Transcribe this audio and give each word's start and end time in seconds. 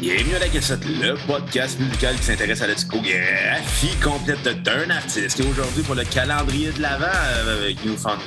Bienvenue 0.00 0.34
à 0.36 0.38
la 0.38 0.48
cassette, 0.48 0.84
le 0.84 1.14
podcast 1.26 1.78
musical 1.78 2.16
qui 2.16 2.22
s'intéresse 2.22 2.62
à 2.62 2.66
la 2.66 2.74
discographie 2.74 3.96
complète 4.02 4.42
d'un 4.62 4.90
artiste. 4.90 5.40
Et 5.40 5.46
aujourd'hui, 5.46 5.82
pour 5.82 5.94
le 5.94 6.04
calendrier 6.04 6.72
de 6.72 6.80
l'avant, 6.80 7.06
euh, 7.06 7.62
avec 7.62 7.84
New 7.84 7.96
Found. 7.96 8.20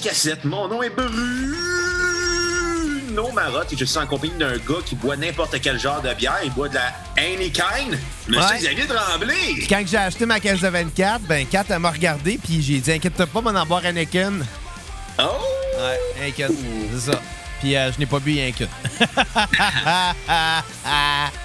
Cassette, 0.00 0.44
mon 0.44 0.68
nom 0.68 0.82
est 0.82 0.90
Bruno 0.90 1.56
Marotte 3.34 3.72
et 3.72 3.76
je 3.76 3.84
suis 3.84 3.98
en 3.98 4.06
compagnie 4.06 4.32
d'un 4.38 4.56
gars 4.56 4.80
qui 4.84 4.94
boit 4.94 5.16
n'importe 5.16 5.60
quel 5.60 5.78
genre 5.78 6.00
de 6.00 6.12
bière. 6.14 6.38
Il 6.44 6.50
boit 6.52 6.68
de 6.68 6.74
la 6.74 6.92
Heineken. 7.16 7.98
Monsieur 8.28 8.40
Ouais. 8.42 8.58
Xavier 8.58 8.86
Tremblay. 8.86 9.66
Quand 9.68 9.82
j'ai 9.86 9.96
acheté 9.98 10.26
ma 10.26 10.40
caisse 10.40 10.60
de 10.60 10.68
24, 10.68 11.22
ben 11.22 11.46
Kat 11.46 11.64
elle 11.68 11.78
m'a 11.80 11.90
regardé 11.90 12.38
puis 12.42 12.62
j'ai 12.62 12.78
dit 12.78 12.92
inquiète-toi 12.92 13.26
pas, 13.26 13.40
m'en 13.40 13.50
en 13.50 13.66
boire 13.66 13.84
Anakin. 13.84 14.32
Oh! 15.18 15.22
Ouais, 15.76 15.98
Anakin, 16.22 16.48
c'est 16.94 17.10
ça. 17.12 17.20
Puis 17.60 17.76
euh, 17.76 17.92
je 17.92 17.98
n'ai 17.98 18.06
pas 18.06 18.20
bu 18.20 18.32
rien 18.32 18.52
qu'une. 18.52 18.68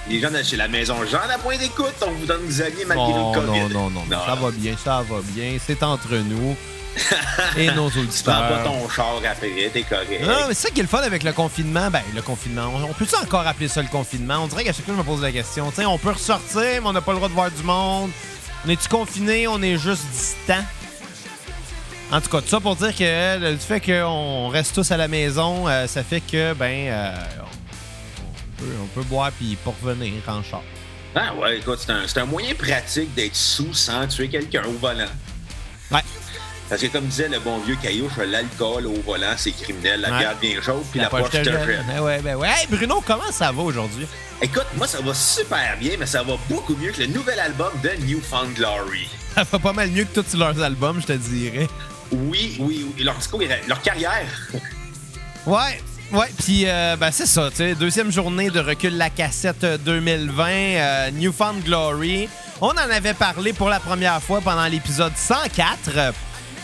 Les 0.10 0.20
gens 0.22 0.32
de 0.32 0.42
chez 0.44 0.56
la 0.56 0.68
maison 0.70 0.96
Jean 1.12 1.20
la 1.28 1.38
pointe 1.38 1.60
d'écoute, 1.60 1.94
on 2.02 2.12
vous 2.12 2.26
donne 2.26 2.46
Xavier 2.48 2.86
malgré 2.86 3.12
non, 3.14 3.34
le 3.34 3.40
COVID. 3.42 3.74
non, 3.74 3.90
non, 3.90 4.04
non, 4.10 4.20
ça 4.26 4.36
va 4.36 4.52
bien, 4.52 4.76
ça 4.82 5.04
va 5.10 5.18
bien. 5.24 5.58
C'est 5.66 5.84
entre 5.84 6.14
nous 6.16 6.56
et 7.58 7.72
nos 7.72 7.90
Tu 7.90 7.96
prends 7.96 8.02
auditeurs. 8.02 8.48
pas 8.50 8.64
ton 8.64 8.90
char 8.90 9.16
après, 9.30 9.70
t'es 9.74 9.84
correct. 9.84 10.22
Non, 10.24 10.48
mais 10.48 10.54
c'est 10.54 10.68
ça 10.68 10.70
qui 10.70 10.80
est 10.80 10.84
le 10.84 10.90
fun 10.90 11.00
avec 11.02 11.24
le 11.24 11.34
confinement. 11.34 11.90
Ben, 11.92 12.02
le 12.14 12.22
confinement, 12.22 12.72
on, 12.74 12.84
on 12.90 12.94
peut-tu 12.94 13.16
encore 13.16 13.46
appeler 13.46 13.68
ça 13.68 13.82
le 13.82 13.88
confinement? 13.90 14.40
On 14.44 14.48
dirait 14.48 14.64
qu'à 14.64 14.74
chaque 14.74 14.86
fois, 14.86 14.94
je 14.94 15.00
me 15.00 15.04
pose 15.04 15.22
la 15.22 15.32
question. 15.32 15.70
Tu 15.72 15.78
sais, 15.78 15.86
on 15.86 15.98
peut 15.98 16.12
ressortir, 16.12 16.62
mais 16.64 16.82
on 16.86 16.94
n'a 16.94 17.02
pas 17.02 17.12
le 17.12 17.18
droit 17.18 17.30
de 17.30 17.34
voir 17.34 17.52
du 17.52 17.64
monde. 17.64 18.12
On 18.66 18.70
est-tu 18.70 18.88
confiné? 18.88 19.48
On 19.48 19.62
est 19.62 19.78
juste 19.78 20.06
distant? 20.12 20.64
En 22.12 22.22
tout 22.22 22.30
cas, 22.30 22.42
tout 22.42 22.48
ça 22.50 22.60
pour 22.60 22.76
dire 22.76 22.96
que 22.96 23.04
euh, 23.04 23.52
le 23.52 23.58
fait 23.58 23.80
qu'on 23.82 24.48
reste 24.50 24.76
tous 24.76 24.90
à 24.92 24.98
la 24.98 25.08
maison, 25.08 25.68
euh, 25.68 25.88
ça 25.88 26.04
fait 26.04 26.22
que, 26.22 26.54
ben, 26.54 26.88
euh, 26.88 27.14
on, 28.60 28.62
peut, 28.62 28.72
on 28.84 28.88
peut 28.88 29.04
boire 29.08 29.32
puis 29.32 29.58
pas 29.66 29.74
revenir 29.84 30.14
en 30.28 30.44
char. 30.44 30.62
Ah 31.16 31.34
ouais, 31.36 31.58
écoute, 31.58 31.80
c'est 31.84 31.92
un, 32.20 32.24
un 32.24 32.26
moyen 32.26 32.54
pratique 32.54 33.14
d'être 33.16 33.36
sous 33.36 33.74
sans 33.74 34.06
tuer 34.08 34.28
quelqu'un 34.30 34.64
au 34.68 34.74
volant. 34.74 35.08
Ouais. 35.92 36.02
Parce 36.70 36.82
que 36.82 36.88
comme 36.88 37.06
disait 37.06 37.28
le 37.30 37.40
bon 37.40 37.60
vieux 37.60 37.76
Caillouche, 37.82 38.18
l'alcool 38.18 38.88
au 38.88 39.00
volant, 39.06 39.36
c'est 39.38 39.52
criminel. 39.52 40.02
La 40.02 40.12
Ouais. 40.12 40.18
bière 40.20 40.36
bien 40.42 40.62
chaude, 40.62 40.84
puis 40.92 41.00
la, 41.00 41.10
poche 41.10 41.30
te 41.30 41.44
gèle. 41.44 41.84
Ben 41.88 42.02
ouais, 42.02 42.20
ben 42.24 42.36
ouais. 42.36 42.48
Hey, 42.50 42.68
Bruno, 42.70 43.04
comment 43.06 43.32
ça 43.32 43.52
va 43.52 43.62
aujourd'hui? 43.62 44.08
Écoute, 44.42 44.66
moi, 44.76 44.88
ça 44.88 45.00
va 45.02 45.14
super 45.14 45.78
bien, 45.80 45.92
mais 46.00 46.06
ça 46.08 46.24
va 46.24 46.34
beaucoup 46.50 46.76
mieux 46.76 46.92
que 46.92 47.02
le 47.02 47.08
nouvel 47.08 47.40
album 47.40 47.72
de 47.84 47.92
New 48.06 48.20
Found 48.22 48.54
Glory. 48.56 49.08
Ça 49.36 49.44
va 49.44 49.60
pas 49.60 49.74
mal 49.74 49.92
mieux 49.92 50.06
que 50.06 50.20
tous 50.20 50.36
leurs 50.38 50.60
albums, 50.62 51.00
je 51.02 51.06
te 51.08 51.14
dirais. 51.14 51.68
Oui, 52.12 52.58
oui, 52.60 52.86
oui. 52.98 53.04
Leur, 53.04 53.16
discours, 53.16 53.42
leur 53.68 53.82
carrière. 53.82 54.26
Ouais, 55.46 55.80
ouais, 56.12 56.26
puis 56.44 56.64
euh, 56.66 56.96
ben 56.96 57.12
c'est 57.12 57.28
ça, 57.28 57.52
tu 57.52 57.58
sais, 57.58 57.76
deuxième 57.76 58.12
journée 58.12 58.50
de 58.50 58.60
recul 58.60 58.98
la 58.98 59.12
cassette 59.12 59.64
euh, 59.64 59.78
2020, 59.78 60.48
euh, 60.50 61.12
Newfound 61.12 61.64
Glory. 61.64 62.28
On 62.62 62.70
en 62.70 62.78
avait 62.78 63.14
parlé 63.14 63.54
pour 63.54 63.70
la 63.70 63.80
première 63.80 64.20
fois 64.24 64.42
pendant 64.42 64.66
l'épisode 64.66 65.14
104, 65.16 66.14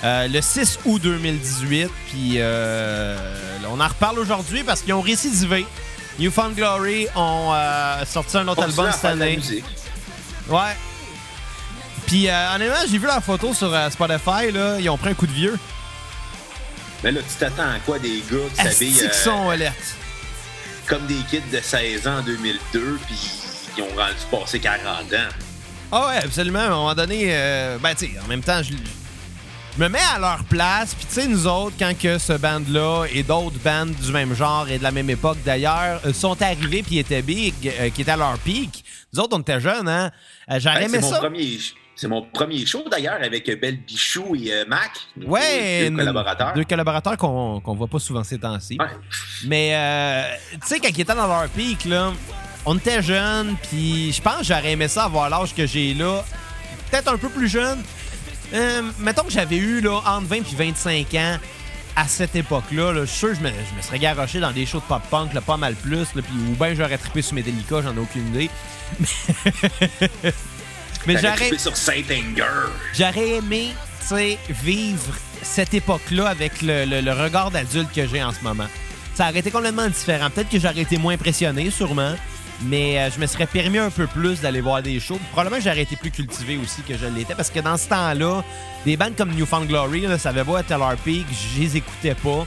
euh, 0.03 0.27
le 0.27 0.41
6 0.41 0.79
août 0.85 1.01
2018, 1.01 1.89
puis 2.09 2.33
euh, 2.37 3.17
on 3.69 3.79
en 3.79 3.87
reparle 3.87 4.19
aujourd'hui 4.19 4.63
parce 4.63 4.81
qu'ils 4.81 4.93
ont 4.93 5.01
récidivé. 5.01 5.65
Newfound 6.19 6.55
Glory 6.55 7.07
ont 7.15 7.51
euh, 7.53 8.05
sorti 8.05 8.37
un 8.37 8.47
autre 8.47 8.63
Continue 8.65 8.79
album 8.79 8.91
cette 8.91 9.05
année. 9.05 9.37
musique. 9.37 9.65
Ouais. 10.49 10.75
Puis 12.07 12.27
honnêtement, 12.29 12.75
j'ai 12.89 12.97
vu 12.97 13.07
la 13.07 13.21
photo 13.21 13.53
sur 13.53 13.73
Spotify, 13.91 14.51
là, 14.51 14.79
ils 14.79 14.89
ont 14.89 14.97
pris 14.97 15.11
un 15.11 15.13
coup 15.13 15.27
de 15.27 15.31
vieux. 15.31 15.57
Mais 17.03 17.11
là, 17.11 17.21
tu 17.21 17.35
t'attends 17.39 17.69
à 17.69 17.79
quoi 17.85 17.99
des 17.99 18.23
gars 18.29 18.37
qui 18.53 18.63
s'habillent 18.63 19.09
sont 19.13 19.49
alertes? 19.49 19.95
comme 20.91 21.05
des 21.07 21.23
kids 21.29 21.41
de 21.53 21.59
16 21.61 22.05
ans 22.05 22.17
en 22.17 22.21
2002, 22.21 22.99
puis 23.07 23.15
qui 23.73 23.81
ont 23.81 23.95
rendu 23.95 24.13
passé 24.29 24.59
40 24.59 25.13
ans? 25.13 25.29
Ah 25.89 26.07
ouais, 26.07 26.17
absolument. 26.17 26.59
À 26.59 26.65
un 26.65 26.69
moment 26.69 26.93
donné, 26.93 27.27
euh, 27.29 27.77
ben 27.77 27.95
tu 27.95 28.07
sais, 28.07 28.19
en 28.21 28.27
même 28.27 28.41
temps, 28.41 28.61
je, 28.61 28.73
je 29.77 29.83
me 29.83 29.87
mets 29.89 29.99
à 30.15 30.19
leur 30.19 30.43
place. 30.45 30.93
Puis 30.95 31.05
tu 31.07 31.13
sais, 31.13 31.27
nous 31.27 31.47
autres, 31.47 31.75
quand 31.79 31.97
que 31.97 32.17
ce 32.17 32.33
band-là 32.33 33.05
et 33.13 33.23
d'autres 33.23 33.57
bandes 33.63 33.93
du 33.93 34.11
même 34.11 34.33
genre 34.35 34.67
et 34.69 34.77
de 34.77 34.83
la 34.83 34.91
même 34.91 35.09
époque 35.09 35.37
d'ailleurs 35.45 36.01
euh, 36.05 36.13
sont 36.13 36.39
arrivés 36.41 36.83
puis 36.83 36.97
étaient 36.99 37.21
big, 37.21 37.53
euh, 37.65 37.89
qui 37.89 38.01
étaient 38.01 38.11
à 38.11 38.17
leur 38.17 38.37
pic, 38.39 38.83
nous 39.13 39.19
autres, 39.21 39.35
on 39.37 39.41
était 39.41 39.59
jeunes, 39.59 39.87
hein? 39.89 40.11
Euh, 40.49 40.59
J'aurais 40.59 40.85
aimé 40.85 41.01
ça. 41.01 41.17
premier 41.19 41.57
c'est 41.93 42.07
mon 42.07 42.23
premier 42.23 42.65
show 42.65 42.83
d'ailleurs 42.89 43.19
avec 43.21 43.45
Belle 43.59 43.77
Bichou 43.77 44.35
et 44.35 44.51
euh, 44.51 44.65
Mac, 44.67 44.89
Ouais, 45.23 45.87
deux 45.89 45.95
collaborateurs. 45.97 46.53
deux 46.53 46.63
collaborateurs 46.63 47.15
qu'on 47.17 47.59
qu'on 47.59 47.75
voit 47.75 47.87
pas 47.87 47.99
souvent 47.99 48.23
ces 48.23 48.39
temps-ci. 48.39 48.77
Ouais. 48.79 48.87
Mais, 49.45 49.71
euh, 49.75 50.23
tu 50.53 50.67
sais, 50.67 50.79
quand 50.79 50.87
ils 50.89 51.01
étaient 51.01 51.13
dans 51.13 51.27
leur 51.27 51.47
pic, 51.49 51.85
là, 51.85 52.11
on 52.65 52.75
était 52.77 53.03
jeunes, 53.03 53.55
puis 53.69 54.11
je 54.13 54.21
pense 54.21 54.37
que 54.39 54.43
j'aurais 54.45 54.71
aimé 54.71 54.87
ça 54.87 55.03
avoir 55.03 55.29
l'âge 55.29 55.53
que 55.53 55.67
j'ai 55.67 55.93
là. 55.93 56.23
Peut-être 56.89 57.13
un 57.13 57.17
peu 57.17 57.29
plus 57.29 57.47
jeune. 57.49 57.83
Euh, 58.53 58.81
mettons 58.99 59.23
que 59.23 59.31
j'avais 59.31 59.57
eu 59.57 59.81
là, 59.81 60.01
entre 60.05 60.27
20 60.27 60.35
et 60.37 60.55
25 60.71 61.13
ans 61.15 61.37
à 61.95 62.07
cette 62.07 62.35
époque-là. 62.35 62.91
là, 62.93 63.01
Je 63.01 63.09
suis 63.09 63.19
sûr 63.19 63.29
que 63.29 63.35
je 63.35 63.41
me, 63.41 63.49
je 63.49 63.75
me 63.77 63.81
serais 63.81 63.99
garoché 63.99 64.39
dans 64.39 64.51
des 64.51 64.65
shows 64.65 64.79
de 64.79 64.83
pop-punk, 64.85 65.33
là, 65.33 65.41
pas 65.41 65.57
mal 65.57 65.75
plus. 65.75 65.99
Là, 66.15 66.21
puis, 66.21 66.33
ou 66.49 66.55
bien 66.55 66.73
j'aurais 66.75 66.97
trippé 66.97 67.21
sur 67.21 67.33
Metallica, 67.35 67.81
j'en 67.81 67.95
ai 67.95 67.99
aucune 67.99 68.27
idée. 68.29 68.49
Mais 71.07 71.15
j'aurais 71.17 71.35
trippé 71.35 71.57
sur 71.57 71.75
Saint 71.75 71.93
Anger. 72.11 72.69
j'aurais 72.93 73.29
aimé, 73.37 73.69
tu 74.01 74.07
sais, 74.07 74.37
vivre 74.49 75.15
cette 75.41 75.73
époque-là 75.73 76.27
avec 76.29 76.61
le, 76.61 76.85
le- 76.85 77.01
le 77.01 77.11
regard 77.13 77.49
d'adulte 77.51 77.91
que 77.93 78.05
j'ai 78.07 78.23
en 78.23 78.31
ce 78.31 78.41
moment. 78.43 78.67
Ça 79.15 79.29
aurait 79.29 79.39
été 79.39 79.49
complètement 79.51 79.87
différent. 79.87 80.29
Peut-être 80.29 80.49
que 80.49 80.59
j'aurais 80.59 80.81
été 80.81 80.97
moins 80.97 81.13
impressionné, 81.15 81.71
sûrement. 81.71 82.15
Mais 82.63 82.99
euh, 82.99 83.09
je 83.09 83.19
me 83.19 83.25
serais 83.25 83.47
permis 83.47 83.79
un 83.79 83.89
peu 83.89 84.07
plus 84.07 84.41
d'aller 84.41 84.61
voir 84.61 84.81
des 84.83 84.99
shows. 84.99 85.19
Probablement 85.31 85.61
j'aurais 85.61 85.81
été 85.81 85.95
plus 85.95 86.11
cultivé 86.11 86.57
aussi 86.57 86.81
que 86.83 86.97
je 86.97 87.05
l'étais. 87.07 87.35
Parce 87.35 87.49
que 87.49 87.59
dans 87.59 87.77
ce 87.77 87.87
temps-là, 87.89 88.43
des 88.85 88.97
bandes 88.97 89.15
comme 89.15 89.31
Newfound 89.31 89.67
Glory, 89.67 90.01
là, 90.01 90.17
ça 90.17 90.29
avait 90.29 90.43
beau 90.43 90.57
être 90.57 90.71
à 90.71 90.77
leur 90.77 90.95
pic, 90.97 91.25
je 91.31 91.61
les 91.61 91.77
écoutais 91.77 92.15
pas. 92.15 92.45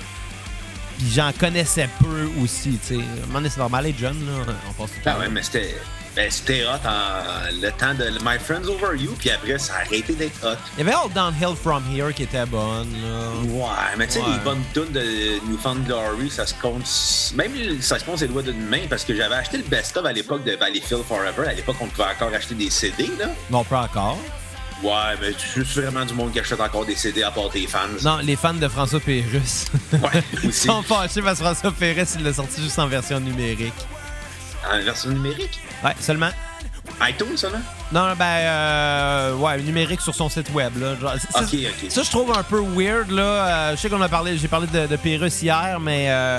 Puis 0.98 1.10
j'en 1.12 1.32
connaissais 1.32 1.88
peu 2.00 2.28
aussi, 2.42 2.78
tu 2.86 2.96
sais. 2.96 3.00
C'est 3.48 3.56
normal, 3.58 3.84
les 3.84 3.94
jeunes, 3.98 4.24
là. 4.26 4.54
On 4.68 4.72
passe 4.72 4.92
tout 4.92 5.00
le 5.04 5.10
Ah 5.10 5.18
ouais, 5.18 5.28
mais 5.28 5.42
c'était 5.42 5.74
ben, 6.16 6.30
c'était 6.30 6.64
hot 6.64 6.86
en 6.86 7.50
le 7.60 7.70
temps 7.72 7.94
de 7.94 8.10
My 8.24 8.38
Friends 8.38 8.68
Over 8.68 8.96
You, 8.96 9.14
puis 9.18 9.30
après, 9.30 9.58
ça 9.58 9.74
a 9.74 9.80
arrêté 9.80 10.12
d'être 10.14 10.44
hot. 10.46 10.56
Il 10.76 10.84
y 10.86 10.88
avait 10.88 10.92
All 10.96 11.12
Downhill 11.12 11.56
From 11.60 11.82
Here 11.92 12.12
qui 12.14 12.22
était 12.22 12.46
bonne, 12.46 12.88
là. 13.02 13.30
Ouais, 13.52 13.96
mais 13.98 14.06
tu 14.06 14.14
sais, 14.14 14.18
Ouais. 14.20 14.26
les 14.32 14.38
bonnes 14.44 14.62
tunes 14.72 14.92
de 14.92 15.40
Newfound 15.50 15.84
Glory, 15.86 16.30
ça 16.30 16.46
se 16.46 16.54
compte. 16.54 16.86
Même 17.34 17.80
ça 17.80 17.98
se 17.98 18.04
compte 18.04 18.18
ses 18.18 18.28
doigts 18.28 18.42
d'une 18.42 18.64
main 18.66 18.82
parce 18.88 19.04
que 19.04 19.14
j'avais 19.14 19.34
acheté 19.34 19.56
le 19.56 19.64
best-of 19.64 20.04
à 20.06 20.12
l'époque 20.12 20.44
de 20.44 20.52
Valleyfield 20.52 21.02
Forever. 21.04 21.48
À 21.48 21.52
l'époque, 21.54 21.76
on 21.80 21.86
pouvait 21.86 22.08
encore 22.08 22.32
acheter 22.32 22.54
des 22.54 22.70
CD, 22.70 23.08
là. 23.18 23.26
Non, 23.50 23.64
pas 23.64 23.82
encore. 23.82 24.18
Ouais, 24.82 25.16
mais 25.20 25.32
tu 25.32 25.64
suis 25.64 25.80
vraiment 25.80 26.04
du 26.04 26.14
monde 26.14 26.32
qui 26.32 26.40
achète 26.40 26.60
encore 26.60 26.84
des 26.84 26.96
CD 26.96 27.22
à 27.22 27.30
part 27.30 27.48
tes 27.50 27.66
fans. 27.66 27.80
Non, 28.02 28.18
les 28.18 28.36
fans 28.36 28.52
de 28.54 28.68
François 28.68 29.00
Pérusse. 29.00 29.66
Ouais, 29.92 30.22
Ils 30.42 30.48
aussi. 30.50 30.66
sont 30.66 30.82
fâchés 30.82 31.22
parce 31.22 31.38
que 31.38 31.44
François 31.44 31.72
Pérusse, 31.72 32.16
il 32.18 32.24
l'a 32.24 32.32
sorti 32.34 32.62
juste 32.62 32.78
en 32.78 32.86
version 32.86 33.18
numérique. 33.20 33.72
En 34.72 34.80
version 34.82 35.10
numérique. 35.10 35.60
Ouais, 35.84 35.94
seulement. 36.00 36.30
iTunes, 37.02 37.36
ça, 37.36 37.50
là? 37.50 37.58
Non, 37.92 38.14
ben, 38.16 38.24
euh, 38.24 39.36
ouais, 39.36 39.60
numérique 39.62 40.00
sur 40.00 40.14
son 40.14 40.28
site 40.28 40.50
web, 40.52 40.72
là. 40.78 40.94
Genre, 41.00 41.14
Ok, 41.36 41.54
ok. 41.54 41.90
Ça, 41.90 42.02
je 42.02 42.10
trouve 42.10 42.32
un 42.36 42.42
peu 42.42 42.60
weird, 42.60 43.10
là. 43.10 43.22
Euh, 43.22 43.76
je 43.76 43.80
sais 43.80 43.88
qu'on 43.90 44.00
a 44.02 44.08
parlé, 44.08 44.38
j'ai 44.38 44.48
parlé 44.48 44.66
de, 44.66 44.86
de 44.86 44.96
Pérusse 44.96 45.42
hier, 45.42 45.78
mais 45.80 46.10
euh, 46.10 46.38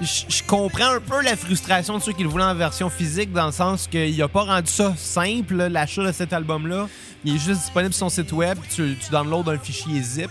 je 0.00 0.24
je 0.28 0.42
comprends 0.44 0.92
un 0.94 1.00
peu 1.00 1.22
la 1.22 1.36
frustration 1.36 1.98
de 1.98 2.02
ceux 2.02 2.12
qui 2.12 2.22
le 2.22 2.28
voulaient 2.28 2.44
en 2.44 2.54
version 2.54 2.88
physique, 2.88 3.32
dans 3.32 3.46
le 3.46 3.52
sens 3.52 3.88
qu'il 3.88 4.20
a 4.22 4.28
pas 4.28 4.42
rendu 4.44 4.70
ça 4.70 4.94
simple, 4.96 5.56
l'achat 5.66 6.02
de 6.04 6.12
cet 6.12 6.32
album-là. 6.32 6.86
Il 7.24 7.34
est 7.34 7.38
juste 7.38 7.60
disponible 7.62 7.92
sur 7.92 8.08
son 8.08 8.10
site 8.10 8.32
web, 8.32 8.58
tu, 8.74 8.96
tu 8.96 9.10
downloads 9.10 9.50
un 9.50 9.58
fichier 9.58 10.00
zip. 10.02 10.30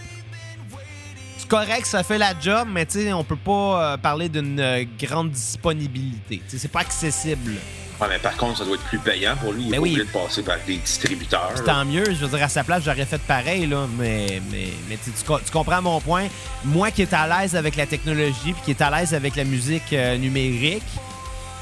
C'est 1.50 1.56
correct, 1.56 1.86
ça 1.86 2.04
fait 2.04 2.18
la 2.18 2.34
job, 2.38 2.68
mais 2.70 2.86
tu 2.86 3.00
sais, 3.00 3.14
on 3.14 3.24
peut 3.24 3.38
pas 3.38 3.94
euh, 3.94 3.98
parler 3.98 4.28
d'une 4.28 4.60
euh, 4.60 4.84
grande 5.02 5.32
disponibilité. 5.32 6.42
Tu 6.44 6.50
sais, 6.50 6.58
C'est 6.58 6.68
pas 6.68 6.82
accessible. 6.82 7.54
Ouais, 8.02 8.08
mais 8.10 8.20
par 8.20 8.36
contre, 8.36 8.58
ça 8.58 8.66
doit 8.66 8.76
être 8.76 8.84
plus 8.84 9.00
payant 9.00 9.34
pour 9.38 9.54
lui. 9.54 9.64
Il 9.64 9.68
est 9.70 9.72
Ben 9.72 9.80
oui. 9.80 9.92
obligé 9.92 10.06
de 10.08 10.12
passer 10.12 10.44
par 10.44 10.58
des 10.68 10.76
distributeurs. 10.76 11.54
Puis 11.56 11.66
là. 11.66 11.74
tant 11.74 11.86
mieux, 11.86 12.04
je 12.04 12.26
veux 12.26 12.28
dire, 12.28 12.44
à 12.44 12.50
sa 12.50 12.66
place, 12.66 12.84
j'aurais 12.84 13.06
fait 13.06 13.22
pareil, 13.22 13.66
là, 13.66 13.88
mais, 13.98 14.42
mais, 14.52 14.98
tu 15.02 15.52
comprends 15.54 15.82
mon 15.82 16.02
point. 16.02 16.28
Moi 16.66 16.92
qui 16.92 17.04
est 17.04 17.14
à 17.14 17.26
l'aise 17.26 17.56
avec 17.56 17.78
la 17.78 17.86
technologie 17.86 18.52
puis 18.52 18.62
qui 18.66 18.72
est 18.72 18.82
à 18.82 18.90
l'aise 18.92 19.14
avec 19.14 19.38
la 19.38 19.46
musique 19.46 19.94
euh, 19.94 20.18
numérique, 20.18 20.84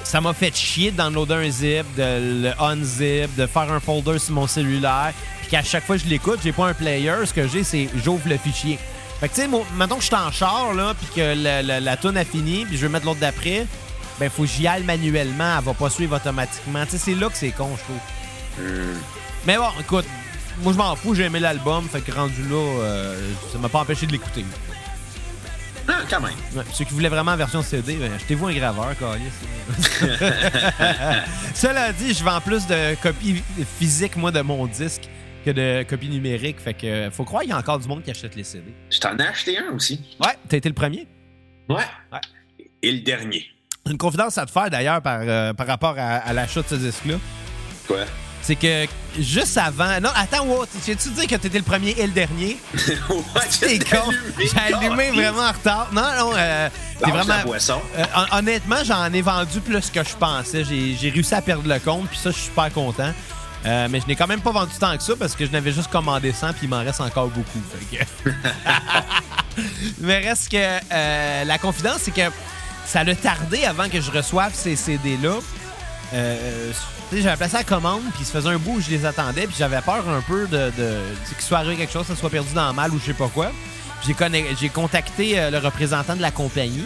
ça 0.04 0.20
m'a 0.20 0.34
fait 0.34 0.56
chier 0.56 0.90
de 0.90 0.98
downloader 0.98 1.36
un 1.36 1.50
zip, 1.52 1.86
de 1.96 2.42
le 2.48 2.54
unzip, 2.60 3.36
de 3.36 3.46
faire 3.46 3.72
un 3.72 3.80
folder 3.80 4.18
sur 4.18 4.34
mon 4.34 4.48
cellulaire, 4.48 5.14
puis 5.42 5.52
qu'à 5.52 5.62
chaque 5.62 5.86
fois 5.86 5.96
que 5.96 6.04
je 6.04 6.10
l'écoute, 6.10 6.40
j'ai 6.44 6.54
pas 6.54 6.70
un 6.70 6.74
player. 6.74 7.24
Ce 7.26 7.34
que 7.36 7.48
j'ai, 7.48 7.64
c'est 7.64 7.88
j'ouvre 8.04 8.28
le 8.28 8.38
fichier. 8.38 8.80
Fait 9.20 9.30
que, 9.30 9.36
tu 9.36 9.42
sais, 9.42 9.48
mettons 9.78 9.96
que 9.96 10.02
je 10.02 10.08
suis 10.08 10.16
en 10.16 10.32
char, 10.32 10.74
là, 10.74 10.94
puis 10.94 11.08
que 11.16 11.42
la, 11.42 11.62
la, 11.62 11.80
la 11.80 11.98
tune 11.98 12.18
a 12.18 12.26
fini, 12.26 12.66
puis 12.66 12.78
je 12.78 12.84
veux 12.84 12.90
mettre 12.90 13.06
l'autre 13.06 13.22
d'après, 13.22 13.66
ben, 14.20 14.30
faut 14.30 14.44
que 14.44 14.50
j'y 14.50 14.68
aille 14.68 14.84
manuellement. 14.84 15.58
Elle 15.58 15.64
va 15.64 15.74
pas 15.74 15.90
suivre 15.90 16.16
automatiquement. 16.16 16.86
Tu 16.86 16.92
sais, 16.92 16.98
c'est 16.98 17.16
là 17.16 17.30
que 17.30 17.38
c'est 17.38 17.52
con, 17.52 17.70
je 17.78 17.84
trouve. 17.84 18.66
Hmm. 18.66 18.98
Mais 19.46 19.58
bon, 19.58 19.70
écoute, 19.80 20.06
moi, 20.62 20.74
je 20.74 20.78
m'en 20.78 20.96
fous, 20.96 21.16
j'ai 21.16 21.24
aimé 21.24 21.40
l'album, 21.40 21.88
fait 21.90 22.02
que 22.02 22.12
rendu 22.12 22.42
là, 22.44 22.56
euh, 22.56 23.32
ça 23.52 23.58
m'a 23.58 23.70
pas 23.70 23.80
empêché 23.80 24.06
de 24.06 24.12
l'écouter. 24.12 24.46
Ah, 25.88 26.00
quand 26.10 26.20
même. 26.20 26.32
Ouais, 26.56 26.64
ceux 26.74 26.84
qui 26.86 26.94
voulaient 26.94 27.10
vraiment 27.10 27.32
la 27.32 27.38
version 27.38 27.62
CD, 27.62 27.96
ben, 27.96 28.12
achetez-vous 28.14 28.48
un 28.48 28.54
graveur, 28.54 28.96
câlisse. 28.98 30.00
Cela 31.54 31.92
dit, 31.92 32.14
je 32.14 32.24
vends 32.24 32.42
plus 32.42 32.66
de 32.66 32.96
copies 33.02 33.44
physiques, 33.78 34.16
moi, 34.16 34.32
de 34.32 34.42
mon 34.42 34.66
disque 34.66 35.10
que 35.46 35.52
de 35.52 35.84
copies 35.88 36.10
numériques. 36.10 36.60
Fait 36.60 36.74
que 36.74 37.10
faut 37.12 37.24
croire 37.24 37.42
qu'il 37.44 37.52
y 37.52 37.54
a 37.54 37.58
encore 37.58 37.80
du 37.80 37.88
monde 37.88 38.04
qui 38.04 38.12
achète 38.12 38.36
les 38.36 38.44
CD. 38.44 38.74
Je 38.90 39.00
t'en 39.00 39.16
ai 39.18 39.24
acheté 39.28 39.58
un 39.58 39.72
aussi. 39.74 40.02
Ouais, 40.20 40.34
t'as 40.50 40.58
été 40.58 40.68
le 40.70 40.76
premier? 40.76 41.08
Ouais. 41.70 41.76
Ouais. 42.12 42.20
Et 42.82 42.92
le 42.92 43.00
dernier. 43.00 43.46
Une 43.90 43.98
confidence 43.98 44.38
à 44.38 44.46
te 44.46 44.52
faire 44.52 44.70
d'ailleurs 44.70 45.02
par, 45.02 45.20
euh, 45.22 45.54
par 45.54 45.68
rapport 45.68 45.96
à, 45.98 46.16
à 46.18 46.34
l'achat 46.34 46.62
de 46.64 46.68
ce 46.68 46.76
disque-là. 46.76 47.16
Quoi? 47.88 48.00
C'est 48.42 48.56
que 48.56 48.86
juste 49.20 49.58
avant. 49.58 50.00
Non, 50.00 50.10
attends, 50.16 50.46
wow, 50.46 50.66
tu 50.68 50.94
dire 50.96 51.28
que 51.28 51.36
t'étais 51.36 51.58
le 51.58 51.64
premier 51.64 51.92
et 51.98 52.06
le 52.06 52.14
dernier? 52.14 52.58
ouais, 52.76 53.42
T'es 53.60 53.80
con. 53.80 54.12
J'ai 54.40 54.76
allumé 54.76 55.10
vraiment 55.10 55.42
en 55.48 55.52
retard. 55.52 55.90
Non, 55.92 56.04
non, 56.20 56.32
euh, 56.36 56.70
t'es 57.04 57.10
vraiment. 57.10 57.44
boisson. 57.44 57.82
Euh, 57.98 58.04
hon- 58.16 58.38
honnêtement, 58.38 58.84
j'en 58.84 59.12
ai 59.12 59.22
vendu 59.24 59.62
plus 59.62 59.90
que 59.90 60.04
je 60.04 60.16
pensais. 60.16 60.64
J'ai 60.64 60.96
j'ai 60.96 61.10
réussi 61.10 61.34
à 61.34 61.42
perdre 61.42 61.68
le 61.68 61.80
compte, 61.80 62.08
puis 62.08 62.20
ça, 62.20 62.30
je 62.30 62.36
suis 62.36 62.46
super 62.46 62.72
content. 62.72 63.12
Euh, 63.66 63.88
mais 63.90 64.00
je 64.00 64.06
n'ai 64.06 64.16
quand 64.16 64.28
même 64.28 64.42
pas 64.42 64.52
vendu 64.52 64.74
tant 64.80 64.96
que 64.96 65.02
ça 65.02 65.14
parce 65.18 65.36
que 65.36 65.46
je 65.46 65.52
n'avais 65.52 65.72
juste 65.72 65.90
commandé 65.90 66.32
100 66.32 66.50
puis 66.54 66.60
il 66.64 66.70
m'en 66.70 66.84
reste 66.84 67.02
encore 67.02 67.30
beaucoup. 67.30 67.60
Que- 67.92 68.30
mais 70.00 70.20
reste 70.20 70.50
que 70.52 70.58
euh, 70.58 71.44
la 71.44 71.58
confidence, 71.58 72.00
c'est 72.04 72.14
que 72.14 72.30
ça 72.86 73.00
a 73.00 73.16
tardé 73.16 73.66
avant 73.66 73.90
que 73.90 74.00
je 74.02 74.12
reçoive 74.12 74.54
ces 74.54 74.76
CD-là. 74.76 75.36
Euh, 76.14 76.72
j'avais 77.12 77.38
placé 77.38 77.58
la 77.58 77.64
commande, 77.64 78.02
puis 78.16 78.24
se 78.26 78.32
faisait 78.32 78.50
un 78.50 78.58
bout 78.58 78.74
où 78.78 78.82
je 78.82 78.90
les 78.90 79.06
attendais, 79.06 79.48
puis 79.48 79.56
j'avais 79.58 79.82
peur 79.82 80.08
un 80.10 80.22
peu 80.22 80.48
de, 80.48 80.72
de 80.78 81.00
qu'il 81.30 81.42
soit 81.42 81.60
arrivé 81.60 81.76
quelque 81.78 81.94
chose, 81.94 82.06
que 82.08 82.14
ça 82.14 82.20
soit 82.20 82.30
perdu 82.30 82.54
dans 82.54 82.68
le 82.68 82.74
mal 82.74 82.92
ou 82.92 83.00
je 83.00 83.06
sais 83.06 83.14
pas 83.14 83.28
quoi. 83.28 83.52
J'ai 84.06 84.70
contacté 84.70 85.50
le 85.50 85.58
représentant 85.58 86.16
de 86.16 86.22
la 86.22 86.30
compagnie 86.30 86.86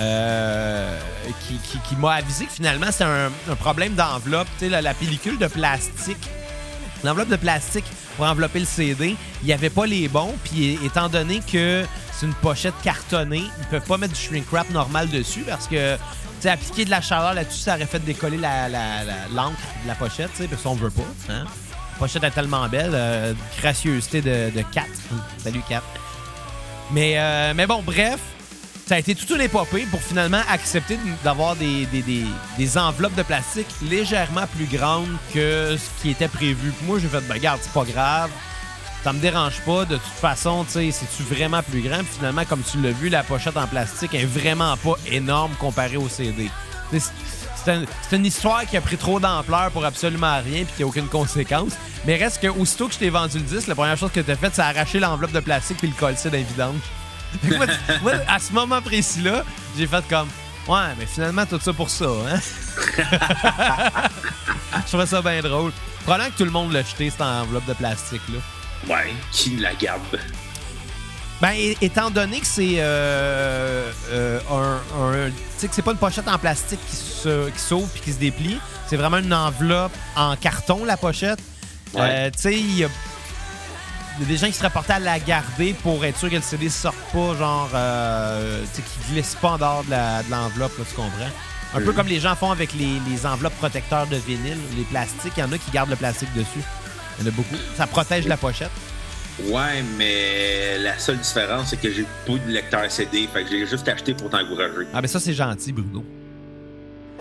euh, 0.00 0.98
qui, 1.88 1.96
m'a 1.96 2.14
avisé 2.14 2.46
que 2.46 2.52
finalement 2.52 2.86
c'était 2.90 3.04
un, 3.04 3.30
problème 3.56 3.94
d'enveloppe. 3.94 4.48
Tu 4.58 4.68
sais, 4.70 4.80
la, 4.82 4.94
pellicule 4.94 5.38
de 5.38 5.46
plastique, 5.46 6.28
l'enveloppe 7.02 7.28
de 7.28 7.36
plastique 7.36 7.84
pour 8.16 8.26
envelopper 8.26 8.60
le 8.60 8.66
CD, 8.66 9.16
il 9.42 9.46
n'y 9.46 9.52
avait 9.52 9.70
pas 9.70 9.86
les 9.86 10.08
bons. 10.08 10.34
Puis 10.44 10.78
étant 10.84 11.08
donné 11.08 11.40
que 11.40 11.84
c'est 12.12 12.26
une 12.26 12.34
pochette 12.34 12.74
cartonnée, 12.82 13.44
ils 13.58 13.66
peuvent 13.70 13.86
pas 13.86 13.96
mettre 13.98 14.14
du 14.14 14.20
shrink 14.20 14.50
wrap 14.50 14.68
normal 14.70 15.08
dessus 15.08 15.44
parce 15.46 15.66
que 15.68 15.96
appliquer 16.46 16.84
de 16.84 16.90
la 16.90 17.00
chaleur 17.00 17.32
là-dessus, 17.34 17.60
ça 17.60 17.74
aurait 17.74 17.86
fait 17.86 18.00
décoller 18.00 18.36
la, 18.36 18.68
la- 18.68 19.02
la- 19.04 19.28
l'encre 19.32 19.56
de 19.82 19.88
la 19.88 19.94
pochette, 19.94 20.30
parce 20.50 20.62
qu'on 20.62 20.74
veut 20.74 20.90
pas. 20.90 21.02
Hein? 21.30 21.44
La 21.44 21.98
pochette 21.98 22.22
est 22.24 22.30
tellement 22.32 22.68
belle. 22.68 22.90
euh, 22.92 23.32
gracieuseté 23.58 24.20
de, 24.20 24.50
de 24.54 24.62
4. 24.62 24.86
Salut 25.38 25.62
4. 25.66 25.82
Mais, 26.90 27.14
euh, 27.16 27.54
mais 27.56 27.66
bon, 27.66 27.82
bref, 27.82 28.18
ça 28.86 28.96
a 28.96 28.98
été 28.98 29.14
toute 29.14 29.30
une 29.30 29.40
épopée 29.40 29.86
pour 29.90 30.00
finalement 30.02 30.42
accepter 30.50 30.98
d'avoir 31.22 31.56
des, 31.56 31.86
des, 31.86 32.78
enveloppes 32.78 33.14
de 33.14 33.22
plastique 33.22 33.66
légèrement 33.88 34.46
plus 34.56 34.66
grandes 34.66 35.08
que 35.32 35.76
ce 35.78 36.02
qui 36.02 36.10
était 36.10 36.28
prévu. 36.28 36.70
Puis 36.70 36.86
moi, 36.86 36.98
j'ai 36.98 37.08
fait, 37.08 37.20
ben, 37.22 37.34
regarde, 37.34 37.60
c'est 37.62 37.72
pas 37.72 37.84
grave. 37.84 38.30
Ça 39.02 39.12
me 39.12 39.20
dérange 39.20 39.60
pas. 39.66 39.84
De 39.86 39.96
toute 39.96 40.04
façon, 40.20 40.64
tu 40.64 40.72
sais, 40.72 40.90
c'est-tu 40.90 41.22
vraiment 41.22 41.62
plus 41.62 41.80
grand? 41.80 41.98
Puis 41.98 42.14
finalement, 42.18 42.44
comme 42.44 42.62
tu 42.62 42.78
l'as 42.82 42.90
vu, 42.90 43.08
la 43.08 43.22
pochette 43.22 43.56
en 43.56 43.66
plastique 43.66 44.14
est 44.14 44.24
vraiment 44.26 44.76
pas 44.76 44.94
énorme 45.10 45.52
comparée 45.58 45.96
au 45.96 46.08
CD. 46.08 46.50
C'est 46.92 47.72
un- 47.72 47.84
c'est 48.08 48.16
une 48.16 48.26
histoire 48.26 48.66
qui 48.66 48.76
a 48.76 48.82
pris 48.82 48.98
trop 48.98 49.18
d'ampleur 49.18 49.70
pour 49.70 49.84
absolument 49.86 50.38
rien 50.44 50.64
puis 50.64 50.74
qui 50.76 50.82
a 50.82 50.86
aucune 50.86 51.08
conséquence. 51.08 51.72
Mais 52.06 52.16
reste 52.16 52.42
que, 52.42 52.48
aussitôt 52.48 52.88
que 52.88 52.94
je 52.94 52.98
t'ai 52.98 53.08
vendu 53.08 53.38
le 53.38 53.44
disque, 53.44 53.68
la 53.68 53.74
première 53.74 53.96
chose 53.96 54.10
que 54.12 54.20
t'as 54.20 54.36
faite, 54.36 54.52
c'est 54.54 54.62
arracher 54.62 55.00
l'enveloppe 55.00 55.32
de 55.32 55.40
plastique 55.40 55.78
puis 55.78 55.88
le 55.88 55.94
coller 55.94 56.16
dans 56.24 56.32
les. 56.32 56.44
Moi, 57.42 57.66
moi, 58.02 58.12
à 58.28 58.38
ce 58.38 58.52
moment 58.52 58.80
précis-là, 58.80 59.44
j'ai 59.76 59.86
fait 59.86 60.04
comme 60.08 60.28
Ouais, 60.66 60.94
mais 60.98 61.04
finalement, 61.06 61.44
tout 61.44 61.60
ça 61.60 61.72
pour 61.74 61.90
ça, 61.90 62.06
hein? 62.06 62.40
Je 64.82 64.88
trouvais 64.88 65.06
ça 65.06 65.20
bien 65.22 65.40
drôle. 65.42 65.72
Probablement 66.04 66.30
que 66.30 66.36
tout 66.38 66.44
le 66.44 66.50
monde 66.50 66.72
l'a 66.72 66.82
jeté, 66.82 67.10
cette 67.10 67.20
enveloppe 67.20 67.66
de 67.66 67.74
plastique-là. 67.74 68.38
Ouais, 68.94 69.12
qui 69.32 69.56
la 69.56 69.74
garde? 69.74 70.18
Ben, 71.40 71.52
étant 71.80 72.10
donné 72.10 72.40
que 72.40 72.46
c'est 72.46 72.76
euh, 72.78 73.90
euh, 74.10 74.38
un. 74.50 75.26
un- 75.26 75.28
tu 75.30 75.34
sais, 75.58 75.68
que 75.68 75.74
c'est 75.74 75.82
pas 75.82 75.90
une 75.92 75.98
pochette 75.98 76.28
en 76.28 76.38
plastique 76.38 76.80
qui 76.88 76.96
se- 76.96 77.50
qui 77.50 77.58
s'ouvre 77.58 77.88
puis 77.88 78.00
qui 78.02 78.12
se 78.12 78.18
déplie, 78.18 78.58
c'est 78.86 78.96
vraiment 78.96 79.18
une 79.18 79.34
enveloppe 79.34 79.92
en 80.16 80.36
carton, 80.36 80.84
la 80.84 80.96
pochette. 80.96 81.40
Ouais. 81.92 82.00
Euh, 82.02 82.30
tu 82.30 82.40
sais, 82.42 82.54
il 82.54 82.78
y 82.78 82.84
a. 82.84 82.88
il 84.18 84.22
y 84.22 84.24
a 84.26 84.28
des 84.28 84.36
gens 84.36 84.46
qui 84.46 84.52
seraient 84.52 84.70
portés 84.70 84.92
à 84.94 84.98
la 84.98 85.18
garder 85.18 85.74
pour 85.82 86.04
être 86.04 86.16
sûr 86.18 86.30
que 86.30 86.36
le 86.36 86.42
CD 86.42 86.68
sorte 86.68 86.96
pas, 87.12 87.34
genre, 87.36 87.70
euh, 87.74 88.62
tu 88.74 88.80
sais, 88.80 88.88
qu'il 88.88 89.14
glisse 89.14 89.34
pas 89.40 89.50
en 89.50 89.58
dehors 89.58 89.84
de 89.84 89.90
de 89.90 90.30
l'enveloppe, 90.30 90.78
là, 90.78 90.84
tu 90.88 90.94
comprends? 90.94 91.30
Un 91.76 91.80
peu 91.80 91.92
comme 91.92 92.06
les 92.06 92.20
gens 92.20 92.36
font 92.36 92.52
avec 92.52 92.72
les, 92.74 93.00
les 93.10 93.26
enveloppes 93.26 93.56
protecteurs 93.56 94.06
de 94.06 94.14
vinyle, 94.16 94.58
les 94.76 94.84
plastiques. 94.84 95.32
Il 95.36 95.40
y 95.40 95.42
en 95.42 95.50
a 95.50 95.58
qui 95.58 95.72
gardent 95.72 95.90
le 95.90 95.96
plastique 95.96 96.32
dessus. 96.32 96.60
Il 97.18 97.24
y 97.24 97.28
en 97.28 97.32
a 97.32 97.34
beaucoup. 97.34 97.56
Ça 97.76 97.88
protège 97.88 98.28
la 98.28 98.36
pochette. 98.36 98.70
Ouais, 99.46 99.82
mais 99.98 100.78
la 100.78 100.96
seule 101.00 101.18
différence, 101.18 101.70
c'est 101.70 101.80
que 101.80 101.90
j'ai 101.92 102.06
pas 102.24 102.34
de 102.34 102.48
lecteur 102.52 102.88
CD. 102.88 103.28
Fait 103.32 103.42
que 103.42 103.50
j'ai 103.50 103.66
juste 103.66 103.88
acheté 103.88 104.14
pour 104.14 104.30
t'encourager. 104.30 104.86
Ah, 104.94 105.00
ben 105.00 105.08
ça, 105.08 105.18
c'est 105.18 105.32
gentil, 105.34 105.72
Bruno. 105.72 106.04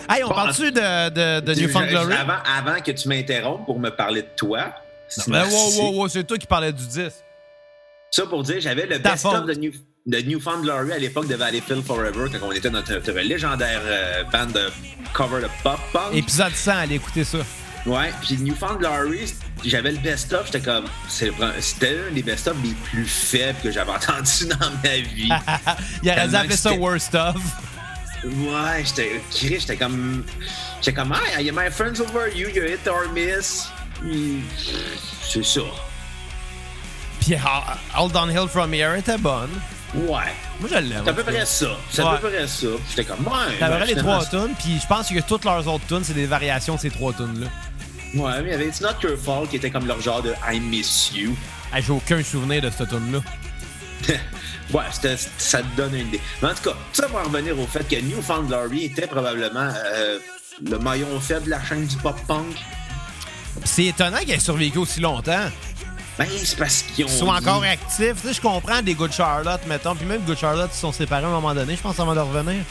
Hey, 0.08 0.24
on 0.24 0.28
Bon, 0.28 0.36
parle-tu 0.36 0.72
de, 0.72 1.10
de, 1.10 1.40
de 1.40 1.54
je- 1.56 1.66
Glory? 1.66 2.14
Avant, 2.14 2.34
avant 2.56 2.80
que 2.80 2.92
tu 2.92 3.08
m'interrompes 3.08 3.66
pour 3.66 3.80
me 3.80 3.90
parler 3.90 4.22
de 4.22 4.28
toi, 4.36 4.66
Ben, 5.28 5.44
wow, 5.44 5.50
merci. 5.50 5.80
wow, 5.80 5.92
wow, 5.94 6.08
c'est 6.08 6.24
toi 6.24 6.38
qui 6.38 6.48
parlais 6.48 6.72
du 6.74 6.86
10. 6.86 7.10
ça 8.12 8.26
pour 8.26 8.44
dire, 8.44 8.60
j'avais 8.60 8.86
le 8.86 8.98
best-of 9.00 9.46
de, 9.46 9.54
New, 9.54 9.72
de 10.06 10.18
Newfound 10.20 10.62
Glory 10.64 10.92
à 10.94 10.98
l'époque 11.00 11.28
de 11.28 11.36
Valleyfield 11.36 11.84
Forever, 11.84 12.28
quand 12.32 12.46
on 12.48 12.52
était 12.52 12.70
notre, 12.70 12.94
notre 12.94 13.12
légendaire 13.12 13.82
euh, 13.86 14.24
band 14.26 14.48
de 14.48 14.70
cover 15.14 15.42
de 15.42 15.48
pop-punk. 15.64 16.14
Épisode 16.14 16.54
100, 16.54 16.72
allez 16.72 16.96
écouter 16.96 17.24
ça. 17.24 17.40
Ouais, 17.86 18.14
puis 18.22 18.38
Newfound 18.38 18.78
Glory, 18.80 19.34
j'avais 19.66 19.92
le 19.92 19.98
best-of, 19.98 20.46
j'étais 20.46 20.62
comme. 20.62 20.86
C'était 21.10 21.98
un 22.10 22.14
des 22.14 22.24
best-of 22.24 22.56
les 22.64 22.74
plus 22.90 23.06
faibles 23.06 23.60
que 23.62 23.72
j'avais 23.72 23.92
entendu 23.96 24.46
dans 24.48 24.72
ma 24.84 24.96
vie. 25.00 25.30
Il 26.04 26.10
aurait 26.10 26.28
dû 26.30 26.36
appeler 26.36 26.56
ça 26.56 26.70
que 26.70 26.76
c'était- 26.76 26.78
Worst 26.78 27.16
of. 27.16 27.36
ouais, 28.24 28.86
j'étais. 28.86 29.22
J'étais 29.60 29.76
comme. 29.76 30.24
J'étais 30.82 30.94
comme, 30.94 31.14
hey, 31.38 31.52
my 31.52 31.70
friends 31.70 32.00
over 32.00 32.30
you, 32.34 32.48
you 32.50 32.64
hit 32.64 32.88
or 32.88 33.10
miss? 33.14 33.68
Hmm, 34.04 34.42
C'est 35.26 35.46
ça. 35.46 35.62
Puis 37.22 37.36
All 37.36 37.78
All 37.96 38.12
Downhill 38.12 38.48
From 38.50 38.74
Here 38.74 38.98
était 38.98 39.18
bonne. 39.18 39.50
Ouais. 39.96 40.34
Moi, 40.60 40.70
je 40.70 40.76
l'aime. 40.76 41.02
C'est 41.04 41.10
à 41.10 41.14
peu 41.14 41.24
près 41.24 41.46
ça. 41.46 41.68
C'est 41.90 42.02
à 42.02 42.18
peu 42.18 42.30
près 42.30 42.48
ça. 42.48 42.68
J'étais 42.90 43.06
comme, 43.06 43.26
ouais. 43.26 43.56
T'as 43.60 43.70
ben, 43.70 43.78
vrai 43.78 43.86
les 43.88 43.96
trois 43.96 44.26
tunes, 44.26 44.54
puis 44.60 44.80
je 44.82 44.88
pense 44.88 45.10
que 45.10 45.20
toutes 45.20 45.46
leurs 45.46 45.68
autres 45.68 45.86
tunes, 45.88 46.04
c'est 46.04 46.14
des 46.14 46.26
variations 46.26 46.76
de 46.76 46.80
ces 46.80 46.90
trois 46.90 47.14
tunes-là. 47.14 47.48
Ouais, 48.16 48.42
mais 48.42 48.50
il 48.50 48.52
y 48.52 48.54
avait 48.54 48.68
It's 48.68 48.82
Not 48.82 49.02
Your 49.02 49.18
Fault 49.18 49.48
qui 49.48 49.56
était 49.56 49.72
comme 49.72 49.88
leur 49.88 50.00
genre 50.02 50.22
de 50.22 50.34
I 50.52 50.60
Miss 50.60 51.12
You. 51.16 51.36
Hey, 51.74 51.82
J'ai 51.82 51.94
aucun 51.94 52.24
souvenir 52.24 52.62
de 52.62 52.70
cette 52.70 52.90
tune-là. 52.90 53.20
ouais, 54.74 55.16
ça 55.38 55.60
te 55.62 55.78
donne 55.78 55.96
une 55.96 56.08
idée. 56.08 56.22
Mais 56.42 56.50
en 56.50 56.54
tout 56.54 56.70
cas, 56.70 56.76
ça 56.92 57.08
va 57.08 57.24
revenir 57.24 57.58
au 57.58 57.66
fait 57.66 57.88
que 57.88 57.96
Newfound 58.02 58.48
Glory 58.48 58.86
était 58.86 59.08
probablement 59.08 59.70
euh, 59.96 60.20
le 60.64 60.78
maillon 60.80 61.20
faible 61.20 61.46
de 61.46 61.50
la 61.52 61.64
chaîne 61.64 61.86
du 61.86 61.96
pop-punk. 61.98 62.56
C'est 63.64 63.86
étonnant 63.86 64.18
qu'elle 64.20 64.32
ait 64.32 64.40
survécu 64.40 64.78
aussi 64.80 65.00
longtemps. 65.00 65.46
Ben, 66.18 66.28
c'est 66.44 66.58
parce 66.58 66.84
qu'ils 66.84 67.06
ont. 67.06 67.08
Ils 67.08 67.12
sont 67.18 67.26
dit- 67.26 67.32
encore 67.48 67.64
actifs. 67.64 68.22
Tu 68.22 68.28
sais, 68.28 68.34
je 68.34 68.42
comprends 68.42 68.82
des 68.82 68.94
Good 68.94 69.12
Charlotte, 69.14 69.62
mettons. 69.68 69.96
Puis 69.96 70.06
même 70.06 70.22
Good 70.22 70.38
Charlotte, 70.38 70.70
ils 70.74 70.78
sont 70.80 70.92
séparés 70.92 71.24
à 71.26 71.28
un 71.28 71.32
moment 71.32 71.54
donné. 71.56 71.76
Je 71.76 71.82
pense 71.82 72.00
avant 72.00 72.14
de 72.14 72.20
revenir. 72.20 72.64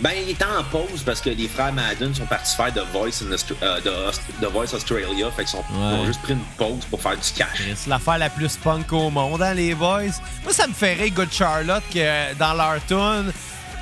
Ben, 0.00 0.10
il 0.24 0.30
était 0.30 0.44
en 0.44 0.62
pause 0.64 1.02
parce 1.06 1.20
que 1.20 1.30
les 1.30 1.46
frères 1.46 1.72
Madden 1.72 2.12
sont 2.14 2.26
partis 2.26 2.54
faire 2.56 2.72
The 2.74 2.84
Voice, 2.92 3.22
in 3.22 3.30
euh, 3.30 3.80
The 3.80 3.86
Aust- 4.08 4.22
The 4.40 4.46
Voice 4.52 4.74
Australia. 4.74 5.30
Fait 5.36 5.44
qu'ils 5.44 5.58
ils 5.70 5.76
ont 5.76 6.00
Ouais. 6.00 6.06
juste 6.06 6.20
pris 6.22 6.32
une 6.32 6.40
pause 6.58 6.84
pour 6.90 7.00
faire 7.00 7.12
du 7.16 7.30
cash. 7.36 7.62
C'est 7.76 7.88
l'affaire 7.88 8.18
la 8.18 8.28
plus 8.28 8.56
punk 8.56 8.92
au 8.92 9.08
monde, 9.10 9.40
hein, 9.42 9.54
les 9.54 9.74
boys. 9.74 10.02
Moi, 10.42 10.52
ça 10.52 10.66
me 10.66 10.72
ferait 10.74 11.10
Good 11.10 11.32
Charlotte 11.32 11.84
que 11.92 12.34
dans 12.34 12.54
leur 12.54 12.84
tune, 12.86 13.32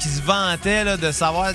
qui 0.03 0.09
se 0.09 0.21
vantaient 0.21 0.85
là, 0.85 0.97
de 0.99 1.11
savoir. 1.13 1.53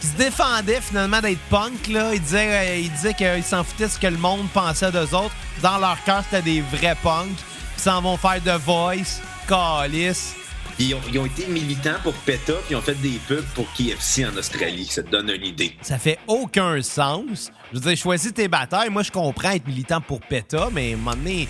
Qui 0.00 0.06
se 0.06 0.16
défendaient 0.16 0.80
finalement 0.80 1.20
d'être 1.20 1.40
punk. 1.50 1.88
Là. 1.88 2.14
Ils 2.14 2.20
disaient, 2.20 2.52
euh, 2.52 2.76
ils 2.78 2.92
disaient 2.92 3.14
qu'ils 3.14 3.44
s'en 3.44 3.64
foutaient 3.64 3.86
de 3.86 3.90
ce 3.90 3.98
que 3.98 4.06
le 4.06 4.18
monde 4.18 4.48
pensait 4.52 4.90
d'eux 4.92 5.14
autres. 5.14 5.34
Dans 5.62 5.78
leur 5.78 6.02
cœur, 6.04 6.22
c'était 6.24 6.42
des 6.42 6.60
vrais 6.60 6.96
punks. 7.02 7.38
Ils 7.78 7.82
s'en 7.82 8.00
vont 8.02 8.16
faire 8.16 8.42
The 8.42 8.60
Voice, 8.64 9.20
Calice. 9.48 10.34
Ils 10.78 10.94
ont, 10.94 11.00
ils 11.10 11.18
ont 11.18 11.24
été 11.24 11.46
militants 11.46 11.96
pour 12.02 12.12
PETA, 12.12 12.52
puis 12.52 12.72
ils 12.72 12.76
ont 12.76 12.82
fait 12.82 13.00
des 13.00 13.18
pubs 13.26 13.44
pour 13.54 13.66
KFC 13.72 14.26
en 14.26 14.36
Australie. 14.36 14.86
Ça 14.86 15.02
te 15.02 15.10
donne 15.10 15.30
une 15.30 15.44
idée. 15.44 15.74
Ça 15.80 15.98
fait 15.98 16.18
aucun 16.26 16.82
sens. 16.82 17.50
Je 17.72 17.78
veux 17.78 17.88
dire, 17.88 17.96
choisis 17.96 18.32
tes 18.34 18.46
batailles. 18.48 18.90
Moi, 18.90 19.02
je 19.02 19.10
comprends 19.10 19.50
être 19.52 19.66
militant 19.66 20.00
pour 20.02 20.20
PETA, 20.20 20.68
mais 20.72 20.90
à 20.92 20.94
un 20.94 20.98
moment 20.98 21.16
donné, 21.16 21.48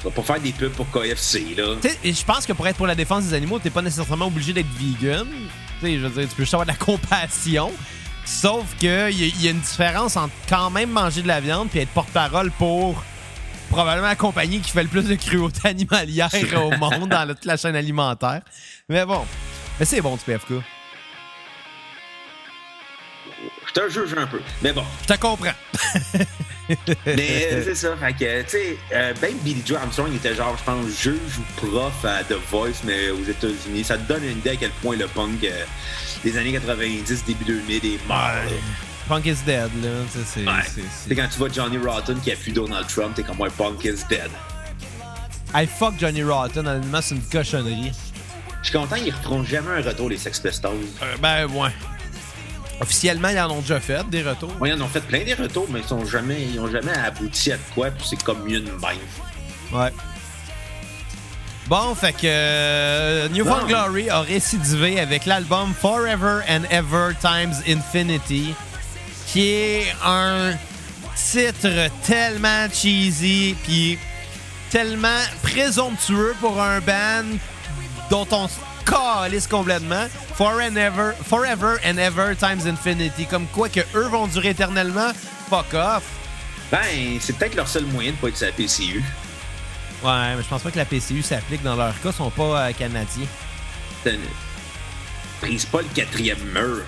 Tu 0.00 0.04
vas 0.04 0.10
pas 0.10 0.22
faire 0.22 0.40
des 0.40 0.52
pubs 0.52 0.72
pour 0.72 0.86
KFC, 0.90 1.54
là. 1.56 1.76
Tu 1.80 1.88
sais, 1.88 1.98
je 2.12 2.24
pense 2.24 2.44
que 2.44 2.52
pour 2.52 2.66
être 2.68 2.76
pour 2.76 2.86
la 2.86 2.94
défense 2.94 3.24
des 3.24 3.34
animaux, 3.34 3.58
t'es 3.58 3.70
pas 3.70 3.80
nécessairement 3.80 4.26
obligé 4.26 4.52
d'être 4.52 4.68
vegan. 4.78 5.26
Tu 5.80 5.86
sais, 5.86 5.98
je 5.98 6.06
veux 6.06 6.20
dire, 6.20 6.28
tu 6.28 6.34
peux 6.36 6.42
juste 6.42 6.54
avoir 6.54 6.66
de 6.66 6.72
la 6.72 6.76
compassion. 6.78 7.72
Sauf 8.24 8.64
que 8.80 9.10
il 9.10 9.20
y, 9.20 9.24
a- 9.24 9.26
il 9.26 9.42
y 9.44 9.48
a 9.48 9.50
une 9.52 9.60
différence 9.60 10.16
entre 10.16 10.32
quand 10.48 10.70
même 10.70 10.90
manger 10.90 11.22
de 11.22 11.28
la 11.28 11.40
viande 11.40 11.68
puis 11.70 11.78
être 11.80 11.90
porte-parole 11.90 12.50
pour 12.52 13.02
probablement 13.70 14.08
la 14.08 14.16
compagnie 14.16 14.60
qui 14.60 14.70
fait 14.72 14.82
le 14.82 14.88
plus 14.88 15.04
de 15.04 15.14
cruauté 15.14 15.68
animalière 15.68 16.28
au 16.56 16.70
monde 16.78 17.08
dans 17.08 17.24
la- 17.24 17.34
toute 17.34 17.44
la 17.44 17.56
chaîne 17.56 17.76
alimentaire. 17.76 18.42
Mais 18.88 19.04
bon, 19.04 19.24
mais 19.78 19.84
c'est 19.86 20.00
bon 20.00 20.16
du 20.16 20.22
PFK. 20.24 20.54
Je 23.68 23.72
te 23.72 23.88
juge 23.90 24.14
un 24.16 24.26
peu. 24.26 24.40
Mais 24.62 24.72
bon. 24.72 24.84
Je 25.02 25.14
te 25.14 25.20
comprends. 25.20 25.50
Mais 27.06 27.48
euh, 27.52 27.62
c'est 27.64 27.74
ça. 27.74 27.96
Fait 27.96 28.12
que, 28.12 28.42
tu 28.42 28.48
sais, 28.50 28.78
euh, 28.92 29.14
ben 29.20 29.34
Billy 29.42 29.62
Joe 29.64 29.78
Armstrong 29.78 30.08
il 30.10 30.16
était 30.16 30.34
genre, 30.34 30.56
je 30.58 30.64
pense, 30.64 30.86
juge 31.00 31.38
ou 31.38 31.66
prof 31.66 32.04
à 32.04 32.24
The 32.24 32.36
Voice, 32.50 32.82
mais 32.84 33.10
aux 33.10 33.24
États-Unis. 33.24 33.84
Ça 33.84 33.96
te 33.98 34.08
donne 34.08 34.24
une 34.24 34.38
idée 34.38 34.50
à 34.50 34.56
quel 34.56 34.70
point 34.70 34.96
le 34.96 35.06
punk 35.06 35.44
euh, 35.44 35.64
des 36.24 36.36
années 36.38 36.52
90, 36.52 37.24
début 37.24 37.44
2000 37.44 37.84
est 37.86 38.06
mort. 38.08 38.30
Punk 39.08 39.26
is 39.26 39.36
dead, 39.46 39.70
là. 39.82 39.90
C'est, 40.24 40.44
Ouais. 40.44 41.14
quand 41.14 41.28
tu 41.30 41.38
vois 41.38 41.48
Johnny 41.52 41.78
Rotten 41.78 42.18
qui 42.20 42.32
appuie 42.32 42.52
Donald 42.52 42.86
Trump, 42.88 43.14
t'es 43.14 43.22
comme, 43.22 43.40
ouais, 43.40 43.50
punk 43.56 43.84
is 43.84 44.02
dead. 44.08 44.30
I 45.54 45.66
fuck 45.66 45.94
Johnny 45.98 46.22
Rotten, 46.24 46.66
honnêtement, 46.66 47.00
c'est 47.00 47.14
une 47.14 47.22
cochonnerie. 47.22 47.92
Je 48.62 48.70
suis 48.70 48.76
content, 48.78 48.96
ils 48.96 49.12
referont 49.12 49.44
jamais 49.44 49.70
un 49.70 49.82
retour, 49.82 50.08
les 50.08 50.16
Sex 50.16 50.40
Pistols. 50.40 50.72
Ben, 51.22 51.46
ouais. 51.46 51.70
Officiellement, 52.80 53.28
ils 53.28 53.38
en 53.38 53.50
ont 53.50 53.60
déjà 53.60 53.80
fait, 53.80 54.08
des 54.10 54.22
retours. 54.22 54.52
Ouais, 54.60 54.70
ils 54.70 54.74
en 54.74 54.84
ont 54.84 54.88
fait 54.88 55.00
plein 55.00 55.24
des 55.24 55.34
retours, 55.34 55.66
mais 55.70 55.80
ils 55.80 55.86
sont 55.86 56.04
jamais, 56.04 56.42
ils 56.42 56.60
ont 56.60 56.70
jamais 56.70 56.92
abouti 56.92 57.52
à 57.52 57.56
de 57.56 57.62
quoi, 57.74 57.90
puis 57.90 58.06
c'est 58.08 58.22
comme 58.22 58.44
mieux 58.44 58.60
de 58.60 58.70
même. 58.70 58.80
Ouais. 59.72 59.92
Bon, 61.68 61.94
fait 61.96 62.12
que 62.12 62.18
euh, 62.24 63.28
New 63.30 63.44
Found. 63.44 63.66
Glory 63.66 64.08
a 64.08 64.20
récidivé 64.20 65.00
avec 65.00 65.26
l'album 65.26 65.74
Forever 65.74 66.40
and 66.48 66.62
Ever 66.70 67.14
Times 67.20 67.54
Infinity, 67.66 68.54
qui 69.26 69.48
est 69.48 69.86
un 70.04 70.52
titre 71.16 71.90
tellement 72.04 72.68
cheesy 72.72 73.56
puis 73.64 73.98
tellement 74.70 75.08
présomptueux 75.42 76.36
pour 76.40 76.60
un 76.60 76.80
band 76.80 77.24
dont 78.10 78.26
on 78.30 78.46
se 78.46 78.60
calisse 78.86 79.46
complètement. 79.46 80.06
Forever 80.34 80.62
and 80.62 80.76
Ever, 80.76 81.12
Forever 81.24 81.78
and 81.84 81.98
Ever 81.98 82.34
Times 82.36 82.66
Infinity, 82.66 83.26
comme 83.26 83.46
quoi 83.48 83.68
que 83.68 83.80
eux 83.94 84.08
vont 84.08 84.26
durer 84.26 84.50
éternellement. 84.50 85.12
Fuck 85.50 85.74
off. 85.74 86.04
Ben, 86.70 87.18
c'est 87.20 87.36
peut-être 87.36 87.54
leur 87.54 87.68
seul 87.68 87.84
moyen 87.86 88.12
de 88.12 88.16
pas 88.16 88.28
être 88.28 88.36
sur 88.36 88.46
la 88.46 88.52
PCU. 88.52 89.02
Ouais, 90.02 90.36
mais 90.36 90.42
je 90.42 90.48
pense 90.48 90.62
pas 90.62 90.70
que 90.70 90.78
la 90.78 90.84
PCU 90.84 91.22
s'applique 91.22 91.62
dans 91.62 91.76
leur 91.76 91.98
cas, 92.00 92.10
ils 92.10 92.12
sont 92.12 92.30
pas 92.30 92.68
euh, 92.68 92.72
canadiens. 92.72 93.26
Brise 95.40 95.66
pas 95.66 95.82
le 95.82 95.88
quatrième 95.94 96.42
mur. 96.52 96.82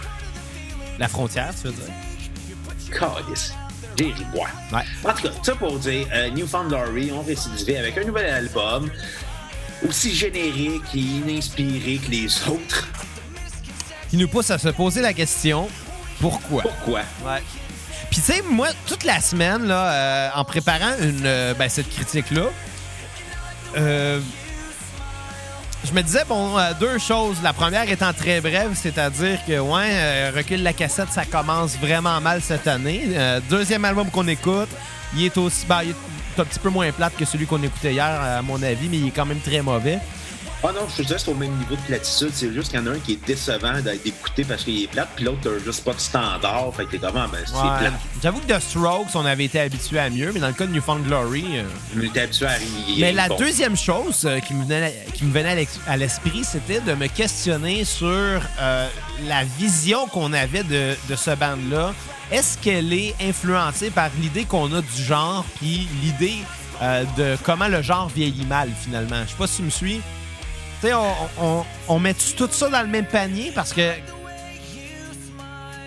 La 0.99 1.09
frontière, 1.09 1.51
tu 1.61 1.69
veux 1.69 1.73
dire? 1.73 2.99
Calice. 2.99 3.53
Boire. 4.33 4.51
Ouais. 4.73 4.83
En 5.05 5.13
tout 5.13 5.23
cas, 5.23 5.35
ça 5.43 5.55
pour 5.57 5.77
dire, 5.79 6.07
euh, 6.13 6.31
Newfound 6.31 6.69
Glory 6.69 7.11
ont 7.11 7.23
récidivé 7.23 7.79
avec 7.79 7.99
un 7.99 8.05
nouvel 8.05 8.27
album 8.27 8.89
aussi 9.87 10.15
générique 10.15 10.95
et 10.95 10.99
ininspiré 10.99 11.99
que 11.99 12.11
les 12.11 12.27
autres. 12.49 12.89
Qui 14.11 14.17
nous 14.17 14.29
pousse 14.29 14.51
à 14.51 14.59
se 14.59 14.69
poser 14.69 15.03
la 15.03 15.13
question 15.13 15.69
pourquoi? 16.21 16.63
Pourquoi? 16.63 17.01
Ouais. 17.25 17.43
Puis 18.11 18.21
tu 18.21 18.33
sais, 18.33 18.43
moi, 18.43 18.69
toute 18.87 19.05
la 19.05 19.21
semaine, 19.21 19.67
là, 19.67 19.93
euh, 19.93 20.29
en 20.35 20.45
préparant 20.45 20.93
une, 21.01 21.25
euh, 21.25 21.55
ben, 21.55 21.69
cette 21.69 21.91
critique-là, 21.91 22.47
euh, 23.77 24.21
je 25.85 25.93
me 25.93 26.03
disais, 26.03 26.25
bon, 26.29 26.57
deux 26.81 26.99
choses. 26.99 27.37
La 27.43 27.53
première 27.53 27.89
étant 27.89 28.13
très 28.13 28.41
brève, 28.41 28.73
c'est-à-dire 28.75 29.39
que, 29.47 29.61
ouais, 29.61 30.31
Recule 30.31 30.63
la 30.63 30.73
cassette, 30.73 31.11
ça 31.13 31.25
commence 31.25 31.77
vraiment 31.77 32.21
mal 32.21 32.43
cette 32.43 32.67
année. 32.67 33.11
Deuxième 33.49 33.85
album 33.85 34.11
qu'on 34.11 34.27
écoute, 34.27 34.69
il 35.15 35.27
est 35.27 35.37
aussi, 35.39 35.67
ben, 35.67 35.83
il 35.85 35.91
est 35.91 35.97
un 36.41 36.45
petit 36.45 36.59
peu 36.59 36.71
moins 36.71 36.91
plate 36.93 37.17
que 37.17 37.25
celui 37.25 37.47
qu'on 37.47 37.63
écoutait 37.63 37.93
hier, 37.93 38.05
à 38.05 38.43
mon 38.43 38.63
avis, 38.63 38.89
mais 38.89 38.99
il 38.99 39.09
est 39.09 39.13
quand 39.13 39.27
même 39.27 39.41
très 39.41 39.63
mauvais. 39.63 39.99
Ah 40.61 40.73
non, 40.75 40.81
je 40.91 40.97
te 40.97 41.03
disais, 41.03 41.19
c'est 41.19 41.31
au 41.31 41.35
même 41.35 41.53
niveau 41.53 41.77
de 41.77 41.81
platitude. 41.83 42.31
C'est 42.35 42.53
juste 42.53 42.71
qu'il 42.73 42.81
y 42.81 42.83
en 42.83 42.87
a 42.89 42.91
un 42.91 42.99
qui 42.99 43.13
est 43.13 43.25
décevant 43.25 43.81
d'être 43.81 44.05
écouté 44.05 44.43
parce 44.43 44.65
qu'il 44.65 44.83
est 44.83 44.89
plate, 44.89 45.09
puis 45.15 45.25
l'autre, 45.25 45.39
t'as 45.45 45.65
juste 45.65 45.85
pas 45.85 45.93
de 45.93 46.01
standard. 46.01 46.73
Fait 46.77 46.85
que 46.85 46.91
t'es 46.91 46.99
comment? 46.99 47.29
Ben, 47.29 47.39
c'est 47.47 47.55
Ouais. 47.55 47.79
plate. 47.79 47.93
J'avoue 48.21 48.41
que 48.41 48.53
The 48.53 48.61
Strokes, 48.61 49.15
on 49.15 49.25
avait 49.25 49.45
été 49.45 49.61
habitué 49.61 50.01
à 50.01 50.11
mieux, 50.11 50.33
mais 50.35 50.41
dans 50.41 50.49
le 50.49 50.55
cas 50.55 50.67
de 50.67 50.73
Newfound 50.73 51.05
Glory... 51.07 51.45
euh, 51.59 51.63
On 51.97 52.01
était 52.03 52.23
habitué 52.23 52.47
à 52.47 52.55
rire. 52.55 52.67
Mais 52.99 53.13
la 53.13 53.29
Bon. 53.29 53.37
deuxième 53.37 53.77
chose 53.77 54.23
euh, 54.25 54.41
qui 54.41 54.53
me 54.55 54.65
venait, 54.65 54.97
qui 55.15 55.27
me 55.27 55.33
venait 55.33 55.65
à 55.87 55.97
l'esprit, 55.97 56.43
c'était 56.43 56.81
de 56.81 56.93
me 56.95 57.07
questionner 57.07 57.85
sur 57.85 58.09
euh, 58.09 58.89
la 59.29 59.45
vision 59.45 60.09
qu'on 60.09 60.33
avait 60.33 60.65
de, 60.65 60.97
de 61.09 61.15
ce 61.15 61.37
band-là. 61.37 61.95
Est-ce 62.31 62.59
qu'elle 62.59 62.93
est 62.93 63.15
influencée 63.21 63.91
par 63.91 64.11
l'idée 64.21 64.45
qu'on 64.45 64.73
a 64.75 64.81
du 64.83 65.03
genre, 65.03 65.45
puis 65.57 65.89
l'idée 66.03 66.37
euh, 66.83 67.05
de 67.17 67.37
comment 67.43 67.69
le 67.69 67.81
genre 67.83 68.09
vieillit 68.09 68.45
mal, 68.47 68.71
finalement? 68.83 69.23
Je 69.25 69.31
sais 69.31 69.37
pas 69.37 69.47
si 69.47 69.57
tu 69.57 69.63
me 69.63 69.71
suis. 69.71 70.01
Tu 70.81 70.89
sais, 70.89 70.93
on, 71.89 71.99
met 71.99 72.15
tout 72.15 72.49
ça 72.53 72.69
dans 72.69 72.83
le 72.83 72.89
même 72.89 73.07
panier 73.07 73.51
parce 73.55 73.73
que 73.73 73.93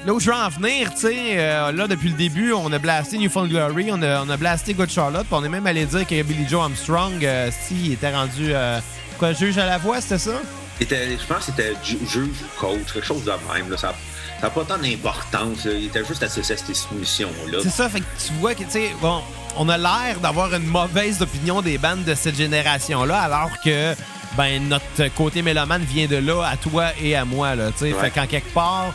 Là 0.03 0.13
où 0.15 0.19
je 0.19 0.31
veux 0.31 0.36
en 0.36 0.50
venir, 0.50 0.91
tu 0.95 1.01
sais, 1.01 1.15
euh, 1.38 1.71
là, 1.71 1.88
depuis 1.88 2.10
le 2.10 2.17
début, 2.17 2.53
on 2.53 2.71
a 2.74 2.79
blasté 2.79 3.19
Newfound 3.19 3.50
Glory, 3.51 3.91
on 3.91 4.01
a, 4.01 4.24
on 4.24 4.29
a 4.31 4.36
blasté 4.36 4.74
Good 4.74 4.89
Charlotte, 4.89 5.27
puis 5.27 5.36
on 5.39 5.43
est 5.43 5.50
même 5.50 5.67
allé 5.67 5.86
dire 5.86 6.07
que 6.07 6.24
Billy 6.24 6.48
Joe 6.50 6.63
Armstrong, 6.63 7.24
euh, 7.24 7.51
si, 7.51 7.75
il 7.86 7.91
était 7.93 8.12
rendu, 8.12 8.48
euh, 8.51 8.79
quoi, 9.19 9.33
juge 9.33 9.60
à 9.60 9.67
la 9.67 9.77
voix, 9.77 10.01
c'était 10.01 10.17
ça? 10.17 10.31
Je 10.79 11.25
pense 11.27 11.45
que 11.45 11.51
c'était 11.55 11.74
ju- 11.83 12.00
juge 12.10 12.29
coach, 12.60 12.91
quelque 12.91 13.05
chose 13.05 13.24
de 13.24 13.31
même. 13.53 13.69
Là. 13.69 13.77
Ça 13.77 13.93
n'a 14.43 14.50
pas 14.50 14.63
tant 14.63 14.77
d'importance. 14.77 15.65
Il 15.65 15.86
était 15.86 16.05
juste 16.05 16.24
associé 16.24 16.55
à 16.55 16.57
cette 16.57 16.75
soumission-là. 16.75 17.60
C'est 17.63 17.69
ça, 17.69 17.89
fait 17.89 18.00
que 18.00 18.05
tu 18.25 18.33
vois 18.33 18.55
que, 18.55 18.63
tu 18.63 18.71
sais, 18.71 18.91
bon, 19.01 19.21
on 19.57 19.69
a 19.69 19.77
l'air 19.77 20.19
d'avoir 20.21 20.53
une 20.53 20.65
mauvaise 20.65 21.21
opinion 21.21 21.62
des 21.62 21.77
bandes 21.77 22.03
de 22.03 22.15
cette 22.15 22.36
génération-là, 22.36 23.19
alors 23.21 23.51
que, 23.63 23.95
ben, 24.38 24.67
notre 24.67 25.13
côté 25.15 25.41
mélomane 25.41 25.83
vient 25.83 26.07
de 26.07 26.17
là 26.17 26.43
à 26.43 26.57
toi 26.57 26.88
et 27.01 27.15
à 27.15 27.25
moi, 27.25 27.55
là, 27.55 27.71
tu 27.71 27.79
sais. 27.79 27.93
Ouais. 27.93 28.00
Fait 28.00 28.12
qu'en 28.12 28.27
quelque 28.27 28.53
part, 28.53 28.93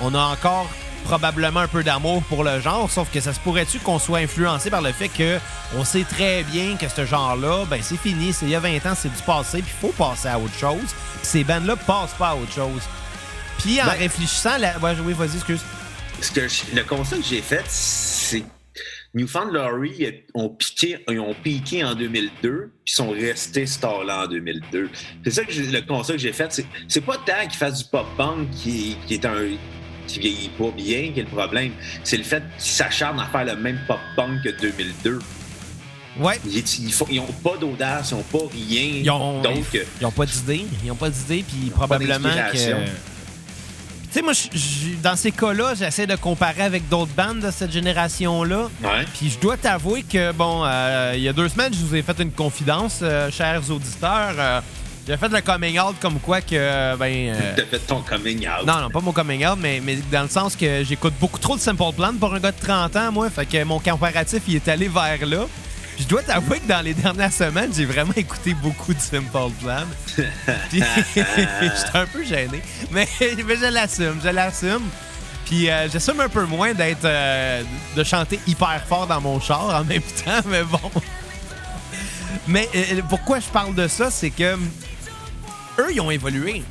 on 0.00 0.14
a 0.14 0.20
encore 0.20 0.68
probablement 1.04 1.60
un 1.60 1.68
peu 1.68 1.82
d'amour 1.82 2.22
pour 2.24 2.44
le 2.44 2.60
genre, 2.60 2.90
sauf 2.90 3.10
que 3.10 3.20
ça 3.20 3.32
se 3.32 3.40
pourrait-tu 3.40 3.78
qu'on 3.78 3.98
soit 3.98 4.18
influencé 4.18 4.70
par 4.70 4.82
le 4.82 4.92
fait 4.92 5.08
que 5.08 5.38
on 5.76 5.84
sait 5.84 6.04
très 6.04 6.42
bien 6.42 6.76
que 6.76 6.88
ce 6.88 7.04
genre-là, 7.06 7.64
ben 7.68 7.80
c'est 7.82 7.96
fini, 7.96 8.32
c'est 8.32 8.44
il 8.46 8.50
y 8.50 8.54
a 8.54 8.60
20 8.60 8.84
ans, 8.86 8.94
c'est 8.94 9.08
du 9.08 9.22
passé, 9.22 9.62
puis 9.62 9.72
il 9.74 9.80
faut 9.80 9.94
passer 9.96 10.28
à 10.28 10.38
autre 10.38 10.54
chose. 10.58 10.94
Ces 11.22 11.42
bandes-là 11.44 11.76
passent 11.76 12.14
pas 12.18 12.30
à 12.30 12.34
autre 12.34 12.52
chose. 12.52 12.82
Puis 13.62 13.80
en 13.80 13.86
Ben- 13.86 13.92
réfléchissant, 13.92 14.58
la... 14.58 14.78
ouais, 14.78 14.92
oui, 15.04 15.12
vas-y, 15.12 15.36
excuse. 15.36 15.60
Ce 16.20 16.30
que 16.30 16.48
je- 16.48 16.74
le 16.76 16.82
constat 16.84 17.16
que 17.16 17.22
j'ai 17.24 17.40
fait, 17.40 17.64
c'est 17.66 18.42
Newfound 19.14 19.50
Glory 19.50 20.22
ont 20.34 20.48
piqué, 20.50 20.98
ils 21.10 21.18
ont 21.18 21.34
piqué 21.34 21.82
en 21.82 21.94
2002, 21.94 22.70
puis 22.84 22.94
sont 22.94 23.10
restés 23.10 23.64
là 23.82 24.24
en 24.24 24.26
2002. 24.28 24.88
C'est 25.24 25.30
ça 25.30 25.44
que 25.44 25.52
le 25.52 25.80
constat 25.82 26.12
que 26.14 26.18
j'ai 26.20 26.32
fait. 26.32 26.46
C'est, 26.52 26.66
c'est 26.88 27.00
pas 27.00 27.16
tant 27.16 27.42
qu'ils 27.42 27.58
fassent 27.58 27.82
du 27.82 27.90
pop-punk 27.90 28.50
qui, 28.50 28.96
qui 29.06 29.14
est 29.14 29.24
un 29.24 29.48
qui 30.06 30.18
vieillit 30.20 30.50
pas 30.58 30.70
bien 30.76 31.12
qui 31.12 31.20
est 31.20 31.24
le 31.24 31.28
problème. 31.28 31.72
C'est 32.04 32.16
le 32.16 32.24
fait 32.24 32.42
qu'ils 32.58 32.70
s'acharnent 32.72 33.20
à 33.20 33.26
faire 33.26 33.44
le 33.44 33.56
même 33.56 33.80
pop-punk 33.88 34.42
que 34.44 34.60
2002. 34.60 35.18
Ouais. 36.18 36.38
Ils, 36.46 36.58
ils, 36.58 36.92
font- 36.92 37.06
ils 37.10 37.20
ont 37.20 37.32
pas 37.44 37.56
d'audace, 37.56 38.10
ils 38.10 38.14
ont 38.14 38.22
pas 38.22 38.38
rien 38.52 39.00
Ils 39.02 39.10
ont, 39.10 39.40
d'autre 39.42 39.70
que. 39.72 39.78
ils 40.00 40.06
ont 40.06 40.10
pas 40.10 40.26
d'idée. 40.26 40.66
Ils 40.84 40.90
ont 40.90 40.96
pas 40.96 41.10
d'idée, 41.10 41.44
puis 41.48 41.70
probablement 41.70 42.28
que. 42.52 42.58
Sais, 44.10 44.22
moi, 44.22 44.32
dans 45.02 45.16
ces 45.16 45.30
cas-là, 45.32 45.74
j'essaie 45.78 46.06
de 46.06 46.16
comparer 46.16 46.62
avec 46.62 46.88
d'autres 46.88 47.12
bandes 47.14 47.40
de 47.40 47.50
cette 47.50 47.70
génération-là. 47.72 48.68
Ouais. 48.82 49.04
Puis 49.18 49.30
je 49.30 49.38
dois 49.38 49.56
t'avouer 49.56 50.02
que, 50.02 50.32
bon, 50.32 50.62
euh, 50.64 51.12
il 51.16 51.22
y 51.22 51.28
a 51.28 51.32
deux 51.32 51.48
semaines, 51.48 51.72
je 51.72 51.78
vous 51.84 51.94
ai 51.94 52.02
fait 52.02 52.18
une 52.20 52.32
confidence, 52.32 53.00
euh, 53.02 53.30
chers 53.30 53.70
auditeurs. 53.70 54.34
Euh, 54.38 54.60
J'ai 55.08 55.16
fait 55.16 55.28
le 55.28 55.40
coming 55.40 55.78
out 55.80 55.96
comme 56.00 56.18
quoi 56.20 56.40
que, 56.40 56.96
ben. 56.96 57.34
euh, 57.34 57.52
T'as 57.56 57.64
fait 57.64 57.78
ton 57.80 58.00
coming 58.02 58.46
out. 58.46 58.66
non, 58.66 58.80
non, 58.80 58.90
pas 58.90 59.00
mon 59.00 59.12
coming 59.12 59.44
out, 59.46 59.58
mais, 59.58 59.80
mais 59.82 59.96
dans 60.12 60.22
le 60.22 60.28
sens 60.28 60.54
que 60.54 60.84
j'écoute 60.84 61.14
beaucoup 61.20 61.38
trop 61.38 61.56
de 61.56 61.60
Simple 61.60 61.92
Plan 61.96 62.12
pour 62.18 62.32
un 62.34 62.38
gars 62.38 62.52
de 62.52 62.60
30 62.60 62.94
ans, 62.96 63.10
moi. 63.12 63.30
Fait 63.30 63.46
que 63.46 63.64
mon 63.64 63.78
comparatif, 63.80 64.42
il 64.46 64.56
est 64.56 64.68
allé 64.68 64.88
vers 64.88 65.24
là. 65.26 65.46
Je 66.00 66.06
dois 66.06 66.22
t'avouer 66.22 66.60
que 66.60 66.66
dans 66.66 66.80
les 66.80 66.94
dernières 66.94 67.32
semaines, 67.32 67.70
j'ai 67.76 67.84
vraiment 67.84 68.14
écouté 68.16 68.54
beaucoup 68.54 68.94
de 68.94 68.98
Simple 68.98 69.52
Plan. 69.60 69.84
Puis 70.70 70.82
j'étais 71.14 71.68
un 71.92 72.06
peu 72.06 72.24
gêné. 72.24 72.62
Mais, 72.90 73.06
mais 73.20 73.56
je 73.56 73.70
l'assume, 73.70 74.18
je 74.24 74.30
l'assume. 74.30 74.82
Puis 75.44 75.68
euh, 75.68 75.88
j'assume 75.90 76.20
un 76.20 76.30
peu 76.30 76.46
moins 76.46 76.72
d'être 76.72 77.04
euh, 77.04 77.62
de 77.96 78.02
chanter 78.02 78.40
hyper 78.46 78.82
fort 78.88 79.06
dans 79.06 79.20
mon 79.20 79.38
char 79.40 79.68
en 79.68 79.84
même 79.84 80.00
temps, 80.24 80.40
mais 80.46 80.62
bon. 80.62 80.90
Mais 82.48 82.66
euh, 82.74 83.02
pourquoi 83.08 83.40
je 83.40 83.48
parle 83.48 83.74
de 83.74 83.86
ça, 83.86 84.10
c'est 84.10 84.30
que 84.30 84.56
eux, 85.78 85.92
ils 85.92 86.00
ont 86.00 86.10
évolué. 86.10 86.62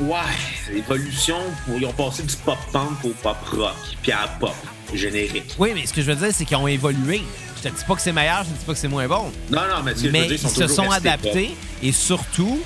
Ouais, 0.00 0.74
évolution, 0.74 1.36
ils 1.68 1.84
ont 1.86 1.92
passé 1.92 2.22
du 2.22 2.34
pop-punk 2.36 3.04
au 3.04 3.10
pop-rock, 3.22 3.74
puis 4.02 4.12
à 4.12 4.28
pop 4.40 4.54
générique. 4.94 5.54
Oui, 5.58 5.72
mais 5.74 5.86
ce 5.86 5.92
que 5.92 6.02
je 6.02 6.10
veux 6.10 6.16
dire, 6.16 6.34
c'est 6.34 6.44
qu'ils 6.44 6.56
ont 6.56 6.66
évolué. 6.66 7.22
Je 7.56 7.68
te 7.68 7.74
dis 7.74 7.84
pas 7.84 7.94
que 7.94 8.00
c'est 8.00 8.12
meilleur, 8.12 8.44
je 8.44 8.50
te 8.50 8.58
dis 8.58 8.64
pas 8.64 8.72
que 8.72 8.78
c'est 8.78 8.88
moins 8.88 9.06
bon. 9.06 9.30
Non, 9.50 9.60
non, 9.68 9.82
mais, 9.84 9.94
ce 9.94 10.04
que 10.04 10.08
mais 10.08 10.18
je 10.18 10.22
veux 10.22 10.28
dire, 10.28 10.32
ils, 10.32 10.38
sont 10.38 10.48
se 10.48 10.66
sont 10.66 10.90
adaptés 10.90 11.56
et 11.82 11.92
surtout, 11.92 12.60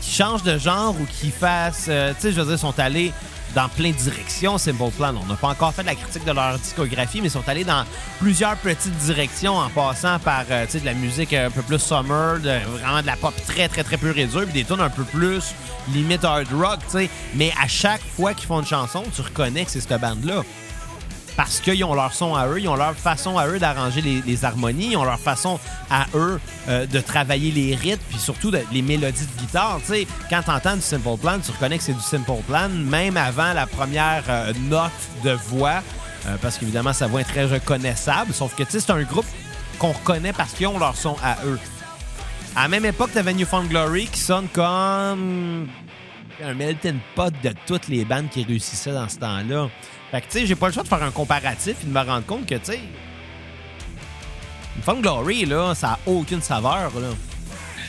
qu'ils 0.00 0.12
changent 0.12 0.42
de 0.42 0.58
genre 0.58 0.94
ou 1.00 1.06
qu'ils 1.06 1.32
fassent. 1.32 1.86
euh, 1.88 2.12
tu 2.14 2.20
sais, 2.20 2.32
je 2.32 2.40
veux 2.40 2.46
dire, 2.46 2.54
ils 2.54 2.58
sont 2.58 2.78
allés 2.78 3.12
dans 3.54 3.68
plein 3.68 3.90
de 3.90 3.96
directions, 3.96 4.58
Simple 4.58 4.90
Plan. 4.96 5.14
On 5.22 5.26
n'a 5.26 5.36
pas 5.36 5.48
encore 5.48 5.72
fait 5.72 5.82
de 5.82 5.86
la 5.86 5.94
critique 5.94 6.24
de 6.24 6.32
leur 6.32 6.58
discographie, 6.58 7.20
mais 7.20 7.28
ils 7.28 7.30
sont 7.30 7.48
allés 7.48 7.64
dans 7.64 7.84
plusieurs 8.18 8.56
petites 8.56 8.96
directions 8.98 9.56
en 9.56 9.68
passant 9.68 10.18
par 10.18 10.44
euh, 10.50 10.66
de 10.66 10.84
la 10.84 10.94
musique 10.94 11.32
un 11.32 11.50
peu 11.50 11.62
plus 11.62 11.78
summer, 11.78 12.38
vraiment 12.38 13.00
de 13.00 13.06
la 13.06 13.16
pop 13.16 13.34
très, 13.46 13.68
très, 13.68 13.84
très 13.84 13.96
pure 13.96 14.18
et 14.18 14.26
dure, 14.26 14.44
puis 14.44 14.52
des 14.52 14.64
tunes 14.64 14.80
un 14.80 14.90
peu 14.90 15.04
plus 15.04 15.54
limite 15.92 16.24
hard 16.24 16.48
rock. 16.52 16.80
Mais 17.34 17.52
à 17.62 17.68
chaque 17.68 18.02
fois 18.16 18.34
qu'ils 18.34 18.46
font 18.46 18.60
une 18.60 18.66
chanson, 18.66 19.04
tu 19.14 19.22
reconnais 19.22 19.64
que 19.64 19.70
c'est 19.70 19.80
cette 19.80 20.00
bande-là 20.00 20.42
parce 21.36 21.60
qu'ils 21.60 21.84
ont 21.84 21.94
leur 21.94 22.12
son 22.14 22.34
à 22.34 22.46
eux, 22.46 22.60
ils 22.60 22.68
ont 22.68 22.76
leur 22.76 22.94
façon 22.94 23.38
à 23.38 23.46
eux 23.48 23.58
d'arranger 23.58 24.00
les, 24.00 24.44
harmonies, 24.44 24.90
ils 24.92 24.96
ont 24.96 25.04
leur 25.04 25.18
façon 25.18 25.58
à 25.90 26.06
eux 26.14 26.40
euh, 26.68 26.86
de 26.86 27.00
travailler 27.00 27.50
les 27.50 27.74
rythmes, 27.74 28.02
puis 28.08 28.18
surtout 28.18 28.52
les 28.72 28.82
mélodies 28.82 29.26
de 29.26 29.40
guitare. 29.40 29.80
Sais, 29.84 30.06
quand 30.30 30.42
tu 30.42 30.50
entends 30.50 30.76
du 30.76 30.82
Simple 30.82 31.16
Plan, 31.20 31.38
tu 31.44 31.50
reconnais 31.50 31.78
que 31.78 31.84
c'est 31.84 31.92
du 31.92 32.00
Simple 32.00 32.42
Plan, 32.46 32.68
même 32.68 33.16
avant 33.16 33.52
la 33.52 33.66
première 33.66 34.24
euh, 34.28 34.52
note 34.68 34.90
de 35.24 35.32
voix, 35.32 35.82
euh, 36.26 36.36
parce 36.40 36.58
qu'évidemment, 36.58 36.92
sa 36.92 37.06
voix 37.06 37.20
est 37.20 37.24
très 37.24 37.44
reconnaissable, 37.44 38.32
sauf 38.32 38.54
que 38.54 38.62
c'est 38.68 38.90
un 38.90 39.02
groupe 39.02 39.26
qu'on 39.78 39.92
reconnaît 39.92 40.32
parce 40.32 40.52
qu'ils 40.52 40.68
ont 40.68 40.78
leur 40.78 40.96
son 40.96 41.16
à 41.22 41.36
eux. 41.46 41.58
À 42.56 42.62
la 42.62 42.68
même 42.68 42.84
époque, 42.84 43.10
t'avais 43.12 43.34
New 43.34 43.46
Found 43.46 43.68
Glory 43.68 44.06
qui 44.06 44.20
sonne 44.20 44.46
comme 44.52 45.66
un 46.42 46.54
melting 46.54 46.98
pot 47.14 47.32
de 47.42 47.52
toutes 47.66 47.88
les 47.88 48.04
bandes 48.04 48.28
qui 48.30 48.44
réussissaient 48.44 48.92
dans 48.92 49.08
ce 49.08 49.18
temps-là. 49.18 49.68
Fait 50.14 50.20
que, 50.20 50.26
tu 50.30 50.38
sais, 50.38 50.46
j'ai 50.46 50.54
pas 50.54 50.68
le 50.68 50.72
choix 50.72 50.84
de 50.84 50.88
faire 50.88 51.02
un 51.02 51.10
comparatif 51.10 51.74
et 51.82 51.86
de 51.86 51.90
me 51.90 51.98
rendre 52.00 52.24
compte 52.24 52.46
que, 52.46 52.54
tu 52.54 52.66
sais, 52.66 52.78
Found 54.84 55.02
Glory, 55.02 55.44
là, 55.44 55.74
ça 55.74 55.88
a 55.94 55.98
aucune 56.06 56.40
saveur, 56.40 56.92
là. 57.00 57.08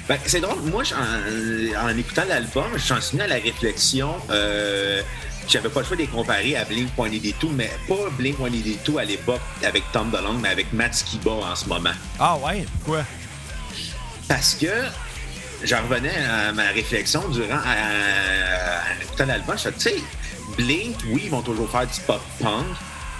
Ben, 0.09 0.17
c'est 0.25 0.39
drôle, 0.39 0.59
moi, 0.71 0.81
en, 0.95 1.85
en 1.85 1.97
écoutant 1.97 2.23
l'album, 2.27 2.65
je 2.73 2.79
suis 2.79 3.11
venu 3.11 3.21
à 3.21 3.27
la 3.27 3.35
réflexion. 3.35 4.15
Euh, 4.31 5.03
j'avais 5.47 5.69
pas 5.69 5.81
le 5.81 5.85
choix 5.85 5.95
de 5.97 6.01
les 6.01 6.07
comparer 6.07 6.55
à 6.57 6.65
Blink 6.65 6.89
182, 6.97 7.49
mais 7.53 7.69
pas 7.87 8.09
Blink 8.17 8.37
182 8.39 8.97
à 8.97 9.03
l'époque 9.03 9.41
avec 9.63 9.83
Tom 9.91 10.09
DeLonge, 10.09 10.41
mais 10.41 10.49
avec 10.49 10.73
Matt 10.73 10.95
Skiba 10.95 11.29
en 11.31 11.55
ce 11.55 11.67
moment. 11.69 11.91
Ah 12.19 12.37
ouais? 12.37 12.65
Pourquoi? 12.83 13.03
Parce 14.27 14.55
que 14.55 14.65
j'en 15.63 15.83
revenais 15.83 16.15
à 16.27 16.51
ma 16.53 16.69
réflexion 16.69 17.27
durant 17.29 17.57
à, 17.57 17.59
à- 17.59 18.95
en 18.97 19.01
écoutant 19.03 19.25
l'album. 19.27 19.55
Je 19.63 19.69
tu 19.69 19.75
sais, 19.79 19.95
Blink, 20.57 20.95
oui, 21.09 21.23
ils 21.25 21.29
vont 21.31 21.41
toujours 21.41 21.69
faire 21.69 21.85
du 21.87 21.99
pop-punk, 22.07 22.65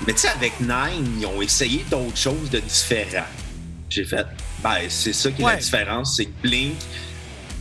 mais 0.06 0.14
tu 0.14 0.20
sais, 0.20 0.30
avec 0.30 0.60
Nine, 0.60 1.18
ils 1.20 1.26
ont 1.26 1.42
essayé 1.42 1.84
d'autres 1.90 2.18
choses 2.18 2.50
de 2.50 2.60
différents. 2.60 3.26
J'ai 3.90 4.06
fait, 4.06 4.26
ben, 4.64 4.78
c'est 4.90 5.14
ça 5.14 5.32
qui 5.32 5.42
est 5.42 5.46
Ouais. 5.46 5.54
la 5.54 5.60
différence, 5.60 6.16
c'est 6.18 6.26
que 6.26 6.42
Blink 6.42 6.76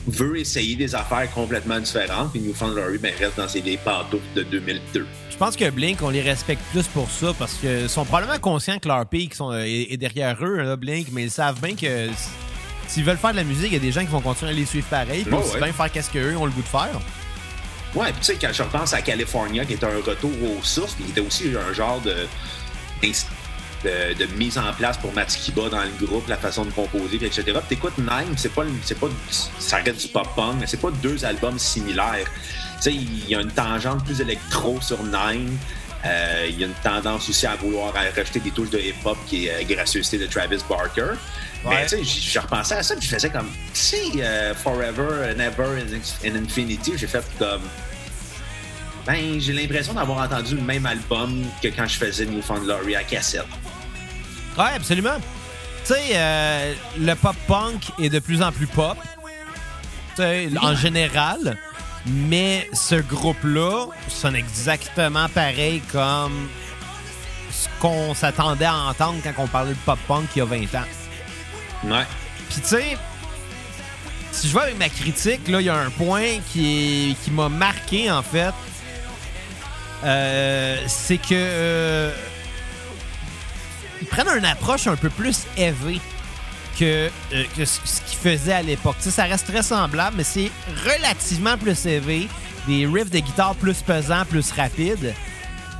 veut 0.06 0.38
essayer 0.38 0.76
des 0.76 0.94
affaires 0.94 1.30
complètement 1.32 1.78
différentes, 1.80 2.32
puis 2.32 2.40
New 2.40 2.52
Found 2.54 2.74
Glory, 2.74 2.98
ben, 2.98 3.12
reste 3.18 3.36
dans 3.36 3.48
ses 3.48 3.60
vieilles 3.60 3.78
pantoufles 3.82 4.22
de 4.34 4.42
2002. 4.42 5.06
Je 5.30 5.36
pense 5.36 5.56
que 5.56 5.68
Blink, 5.70 6.00
on 6.02 6.10
les 6.10 6.22
respecte 6.22 6.62
plus 6.70 6.86
pour 6.88 7.10
ça 7.10 7.32
parce 7.38 7.54
qu'ils 7.54 7.88
sont 7.88 8.04
probablement 8.04 8.38
conscients 8.38 8.78
que 8.78 8.86
leur 8.86 9.04
pic 9.06 9.34
sont, 9.34 9.50
euh, 9.50 9.64
est, 9.64 9.96
derrière 9.96 10.36
eux, 10.44 10.62
là, 10.62 10.76
Blink, 10.76 11.08
mais 11.12 11.24
ils 11.24 11.30
savent 11.30 11.60
bien 11.60 11.74
que 11.74 12.08
s'ils 12.86 13.02
veulent 13.04 13.16
faire 13.16 13.32
de 13.32 13.36
la 13.38 13.44
musique, 13.44 13.68
il 13.68 13.72
y 13.74 13.76
a 13.76 13.80
des 13.80 13.92
gens 13.92 14.02
qui 14.02 14.10
vont 14.12 14.20
continuer 14.20 14.50
à 14.52 14.54
les 14.54 14.66
suivre 14.66 14.86
pareil, 14.88 15.24
puis 15.24 15.34
aussi 15.34 15.54
ouais. 15.54 15.60
bien 15.60 15.72
faire 15.72 15.90
qu'est-ce 15.90 16.10
qu'eux 16.10 16.36
ont 16.36 16.44
le 16.44 16.52
goût 16.52 16.62
de 16.62 16.66
faire. 16.66 17.00
Ouais, 17.94 18.10
puis 18.10 18.20
tu 18.20 18.24
sais, 18.24 18.38
quand 18.40 18.52
je 18.52 18.62
repense 18.62 18.92
à 18.92 19.02
California, 19.02 19.64
qui 19.64 19.74
était 19.74 19.86
un 19.86 20.00
retour 20.04 20.32
aux 20.42 20.62
sources, 20.62 20.94
qui 20.94 21.04
était 21.04 21.20
aussi 21.20 21.52
un 21.56 21.72
genre 21.72 22.00
de, 22.00 22.26
de, 23.84 24.26
mise 24.36 24.58
en 24.58 24.72
place 24.72 24.96
pour 24.98 25.12
Matt 25.12 25.30
Skiba 25.30 25.68
dans 25.68 25.82
le 25.82 26.06
groupe, 26.06 26.26
la 26.28 26.36
façon 26.36 26.64
de 26.64 26.70
composer, 26.70 27.16
etc. 27.16 27.44
T'écoutes 27.68 27.98
Nine, 27.98 28.34
c'est 28.36 28.52
pas, 28.52 28.64
c'est 28.82 28.98
pas, 28.98 29.08
ça 29.30 29.76
reste 29.76 30.00
du 30.00 30.08
pop-punk, 30.08 30.56
mais 30.60 30.66
c'est 30.66 30.80
pas 30.80 30.90
deux 30.90 31.24
albums 31.24 31.58
similaires. 31.58 32.26
Tu 32.76 32.82
sais, 32.82 32.94
il 32.94 33.28
y 33.28 33.34
a 33.34 33.40
une 33.40 33.52
tangente 33.52 34.04
plus 34.04 34.20
électro 34.20 34.80
sur 34.80 35.02
Nine. 35.04 35.56
Euh, 36.04 36.46
il 36.50 36.60
y 36.60 36.64
a 36.64 36.66
une 36.66 36.74
tendance 36.74 37.28
aussi 37.28 37.46
à 37.46 37.56
vouloir 37.56 37.92
rajouter 37.94 38.40
des 38.40 38.50
touches 38.50 38.70
de 38.70 38.78
hip-hop 38.78 39.16
qui 39.26 39.46
est 39.46 39.62
euh, 39.62 39.74
gracieuseté 39.74 40.18
de 40.18 40.26
Travis 40.26 40.58
Barker. 40.68 41.12
Ouais. 41.64 41.76
Mais 41.76 41.86
tu 41.86 42.04
sais, 42.04 42.30
je 42.30 42.38
repensais 42.38 42.74
à 42.74 42.82
ça, 42.82 42.94
puis 42.94 43.08
je 43.08 43.14
faisais 43.14 43.30
comme, 43.30 43.48
tu 43.72 43.80
sais, 43.80 44.10
euh, 44.18 44.54
Forever 44.54 45.32
and 45.32 45.40
Ever 45.40 45.80
in, 45.80 46.28
in 46.28 46.42
Infinity, 46.42 46.92
j'ai 46.96 47.06
fait 47.06 47.24
comme, 47.38 47.62
ben, 49.06 49.40
j'ai 49.40 49.54
l'impression 49.54 49.94
d'avoir 49.94 50.18
entendu 50.18 50.56
le 50.56 50.62
même 50.62 50.84
album 50.84 51.42
que 51.62 51.68
quand 51.68 51.86
je 51.86 51.96
faisais 51.96 52.26
New 52.26 52.42
Found 52.42 52.64
Glory 52.64 52.96
à 52.96 53.02
cassette. 53.02 53.46
Ouais, 54.58 54.72
absolument. 54.76 55.16
Tu 55.86 55.94
sais, 55.94 56.10
euh, 56.12 56.74
le 56.98 57.14
pop-punk 57.14 57.82
est 57.98 58.10
de 58.10 58.18
plus 58.18 58.42
en 58.42 58.52
plus 58.52 58.66
pop, 58.66 58.98
tu 60.16 60.22
sais, 60.22 60.48
en 60.60 60.74
général, 60.74 61.56
mais 62.06 62.68
ce 62.72 62.96
groupe-là 62.96 63.86
sonne 64.08 64.36
exactement 64.36 65.28
pareil 65.28 65.80
comme 65.92 66.48
ce 67.50 67.68
qu'on 67.80 68.14
s'attendait 68.14 68.64
à 68.66 68.74
entendre 68.76 69.20
quand 69.22 69.32
on 69.38 69.46
parlait 69.46 69.72
de 69.72 69.78
pop-punk 69.86 70.28
il 70.34 70.38
y 70.40 70.42
a 70.42 70.44
20 70.44 70.62
ans. 70.74 70.84
Ouais. 71.84 72.04
Puis 72.50 72.60
tu 72.60 72.68
sais, 72.68 72.98
si 74.32 74.48
je 74.48 74.54
vais 74.54 74.60
avec 74.62 74.78
ma 74.78 74.88
critique, 74.88 75.46
là, 75.48 75.60
il 75.60 75.66
y 75.66 75.70
a 75.70 75.76
un 75.76 75.90
point 75.90 76.40
qui, 76.52 77.10
est- 77.12 77.24
qui 77.24 77.30
m'a 77.30 77.48
marqué, 77.48 78.10
en 78.10 78.22
fait. 78.22 78.52
Euh, 80.04 80.76
c'est 80.86 81.16
que 81.18 81.28
euh, 81.32 82.12
ils 84.02 84.06
prennent 84.06 84.28
une 84.28 84.44
approche 84.44 84.86
un 84.86 84.96
peu 84.96 85.08
plus 85.08 85.44
élevée 85.56 86.00
que, 86.78 87.10
euh, 87.32 87.44
que 87.56 87.64
ce 87.64 87.78
qu'ils 88.06 88.18
faisaient 88.18 88.52
à 88.52 88.62
l'époque. 88.62 88.96
Tu 88.98 89.04
sais, 89.04 89.10
ça 89.10 89.24
reste 89.24 89.46
très 89.46 89.62
semblable, 89.62 90.16
mais 90.16 90.24
c'est 90.24 90.50
relativement 90.84 91.56
plus 91.56 91.86
élevé. 91.86 92.28
Des 92.66 92.86
riffs 92.86 93.10
de 93.10 93.18
guitare 93.18 93.54
plus 93.54 93.82
pesants, 93.82 94.24
plus 94.28 94.50
rapides. 94.52 95.14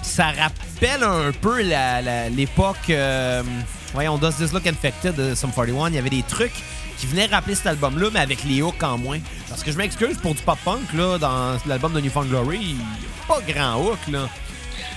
Ça 0.03 0.27
rappelle 0.27 1.03
un 1.03 1.33
peu 1.33 1.63
l'époque. 2.31 2.77
euh, 2.91 3.43
voyons, 3.95 4.19
Does 4.19 4.33
This 4.33 4.53
Look 4.53 4.67
Infected 4.67 5.15
de 5.15 5.35
Sum 5.35 5.51
41. 5.51 5.89
Il 5.89 5.95
y 5.95 5.99
avait 5.99 6.11
des 6.11 6.23
trucs 6.23 6.53
qui 6.99 7.07
venaient 7.07 7.27
rappeler 7.27 7.55
cet 7.55 7.67
album-là, 7.69 8.09
mais 8.13 8.21
avec 8.21 8.45
les 8.45 8.63
hooks 8.63 8.83
en 8.83 8.99
moins. 8.99 9.19
Parce 9.49 9.63
que 9.63 9.73
je 9.73 9.79
m'excuse 9.79 10.17
pour 10.19 10.35
du 10.35 10.43
pop-punk, 10.43 10.93
là, 10.93 11.19
dans 11.19 11.57
l'album 11.67 11.93
de 11.93 12.01
New 12.01 12.11
Found 12.11 12.29
Glory, 12.29 12.77
pas 13.27 13.41
grand 13.47 13.83
hook, 13.83 13.99
là. 14.09 14.29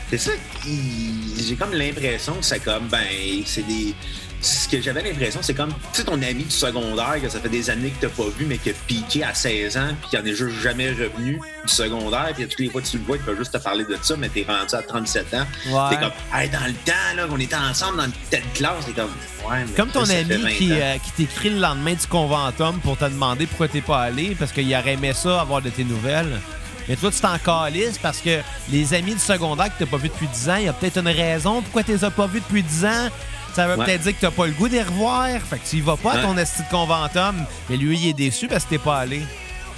C'est 0.09 0.17
ça, 0.17 0.31
j'ai 0.63 1.55
comme 1.55 1.73
l'impression 1.73 2.35
que 2.35 2.45
c'est 2.45 2.59
comme, 2.59 2.87
ben, 2.87 3.03
c'est 3.45 3.65
des. 3.67 3.93
Ce 4.39 4.69
que 4.69 4.79
j'avais 4.79 5.01
l'impression, 5.01 5.39
c'est 5.41 5.55
comme, 5.55 5.73
tu 5.91 5.99
sais, 5.99 6.03
ton 6.03 6.13
ami 6.13 6.43
du 6.43 6.51
secondaire 6.51 7.15
que 7.19 7.27
ça 7.27 7.39
fait 7.39 7.49
des 7.49 7.71
années 7.71 7.89
que 7.89 8.05
t'as 8.05 8.13
pas 8.13 8.29
vu, 8.37 8.45
mais 8.45 8.59
qui 8.59 8.69
a 8.69 8.73
piqué 8.85 9.23
à 9.23 9.33
16 9.33 9.77
ans, 9.77 9.89
puis 9.99 10.11
qui 10.11 10.17
en 10.17 10.23
est 10.23 10.35
juste 10.35 10.61
jamais 10.61 10.91
revenu 10.91 11.41
du 11.65 11.73
secondaire, 11.73 12.29
puis 12.35 12.47
toutes 12.47 12.59
les 12.59 12.69
fois 12.69 12.81
que 12.81 12.87
tu 12.87 12.99
le 12.99 13.03
vois, 13.03 13.17
il 13.17 13.23
peut 13.23 13.35
juste 13.35 13.51
te 13.51 13.57
parler 13.57 13.83
de 13.83 13.97
ça, 13.99 14.15
mais 14.15 14.29
t'es 14.29 14.45
rendu 14.47 14.75
à 14.75 14.83
37 14.83 15.33
ans. 15.33 15.37
Ouais. 15.65 15.89
T'es 15.89 15.97
comme, 15.97 16.11
hey, 16.35 16.49
dans 16.49 16.65
le 16.67 16.73
temps, 16.85 17.15
là, 17.15 17.25
qu'on 17.27 17.39
était 17.39 17.55
ensemble 17.55 17.97
dans 17.97 18.11
telle 18.29 18.43
classe, 18.53 18.85
t'es 18.85 18.93
comme, 18.93 19.11
ouais, 19.49 19.65
mais. 19.65 19.73
Comme 19.73 19.89
ton 19.89 20.05
ça 20.05 20.13
ami 20.13 20.35
20 20.35 20.49
qui, 20.51 20.71
euh, 20.71 20.97
qui 21.03 21.11
t'écrit 21.13 21.49
le 21.49 21.59
lendemain 21.59 21.95
du 21.95 22.07
conventum 22.07 22.79
pour 22.81 22.95
te 22.95 23.05
demander 23.05 23.47
pourquoi 23.47 23.67
t'es 23.67 23.81
pas 23.81 24.01
allé, 24.03 24.35
parce 24.37 24.51
qu'il 24.51 24.73
aurait 24.73 24.93
aimé 24.93 25.13
ça, 25.15 25.41
avoir 25.41 25.63
de 25.63 25.69
tes 25.69 25.83
nouvelles. 25.83 26.39
Mais 26.87 26.95
toi, 26.95 27.11
tu 27.11 27.19
t'en 27.19 27.37
calisses 27.37 27.97
parce 27.97 28.19
que 28.19 28.39
les 28.71 28.93
amis 28.93 29.13
du 29.13 29.19
secondaire 29.19 29.65
que 29.67 29.83
t'as 29.83 29.89
pas 29.89 29.97
vu 29.97 30.07
depuis 30.09 30.27
10 30.27 30.49
ans, 30.49 30.55
il 30.55 30.65
y 30.65 30.67
a 30.69 30.73
peut-être 30.73 30.97
une 30.99 31.07
raison 31.09 31.61
pourquoi 31.61 31.83
tu 31.83 31.91
les 31.91 32.03
as 32.03 32.11
pas 32.11 32.27
vus 32.27 32.39
depuis 32.39 32.63
10 32.63 32.85
ans. 32.85 33.09
Ça 33.53 33.67
veut 33.67 33.75
Ouais. 33.75 33.85
peut-être 33.85 34.01
dire 34.03 34.15
que 34.15 34.21
t'as 34.21 34.31
pas 34.31 34.45
le 34.45 34.51
goût 34.53 34.69
d'y 34.69 34.81
revoir. 34.81 35.27
Fait 35.49 35.57
que 35.57 35.67
tu 35.67 35.77
y 35.77 35.81
vas 35.81 35.97
pas 35.97 36.13
à 36.13 36.17
ton 36.19 36.37
esti 36.37 36.61
de 36.63 36.69
conventum. 36.69 37.43
Mais 37.69 37.77
lui, 37.77 37.97
il 37.99 38.09
est 38.09 38.13
déçu 38.13 38.47
parce 38.47 38.63
que 38.65 38.69
t'es 38.69 38.77
pas 38.77 38.99
allé. 38.99 39.21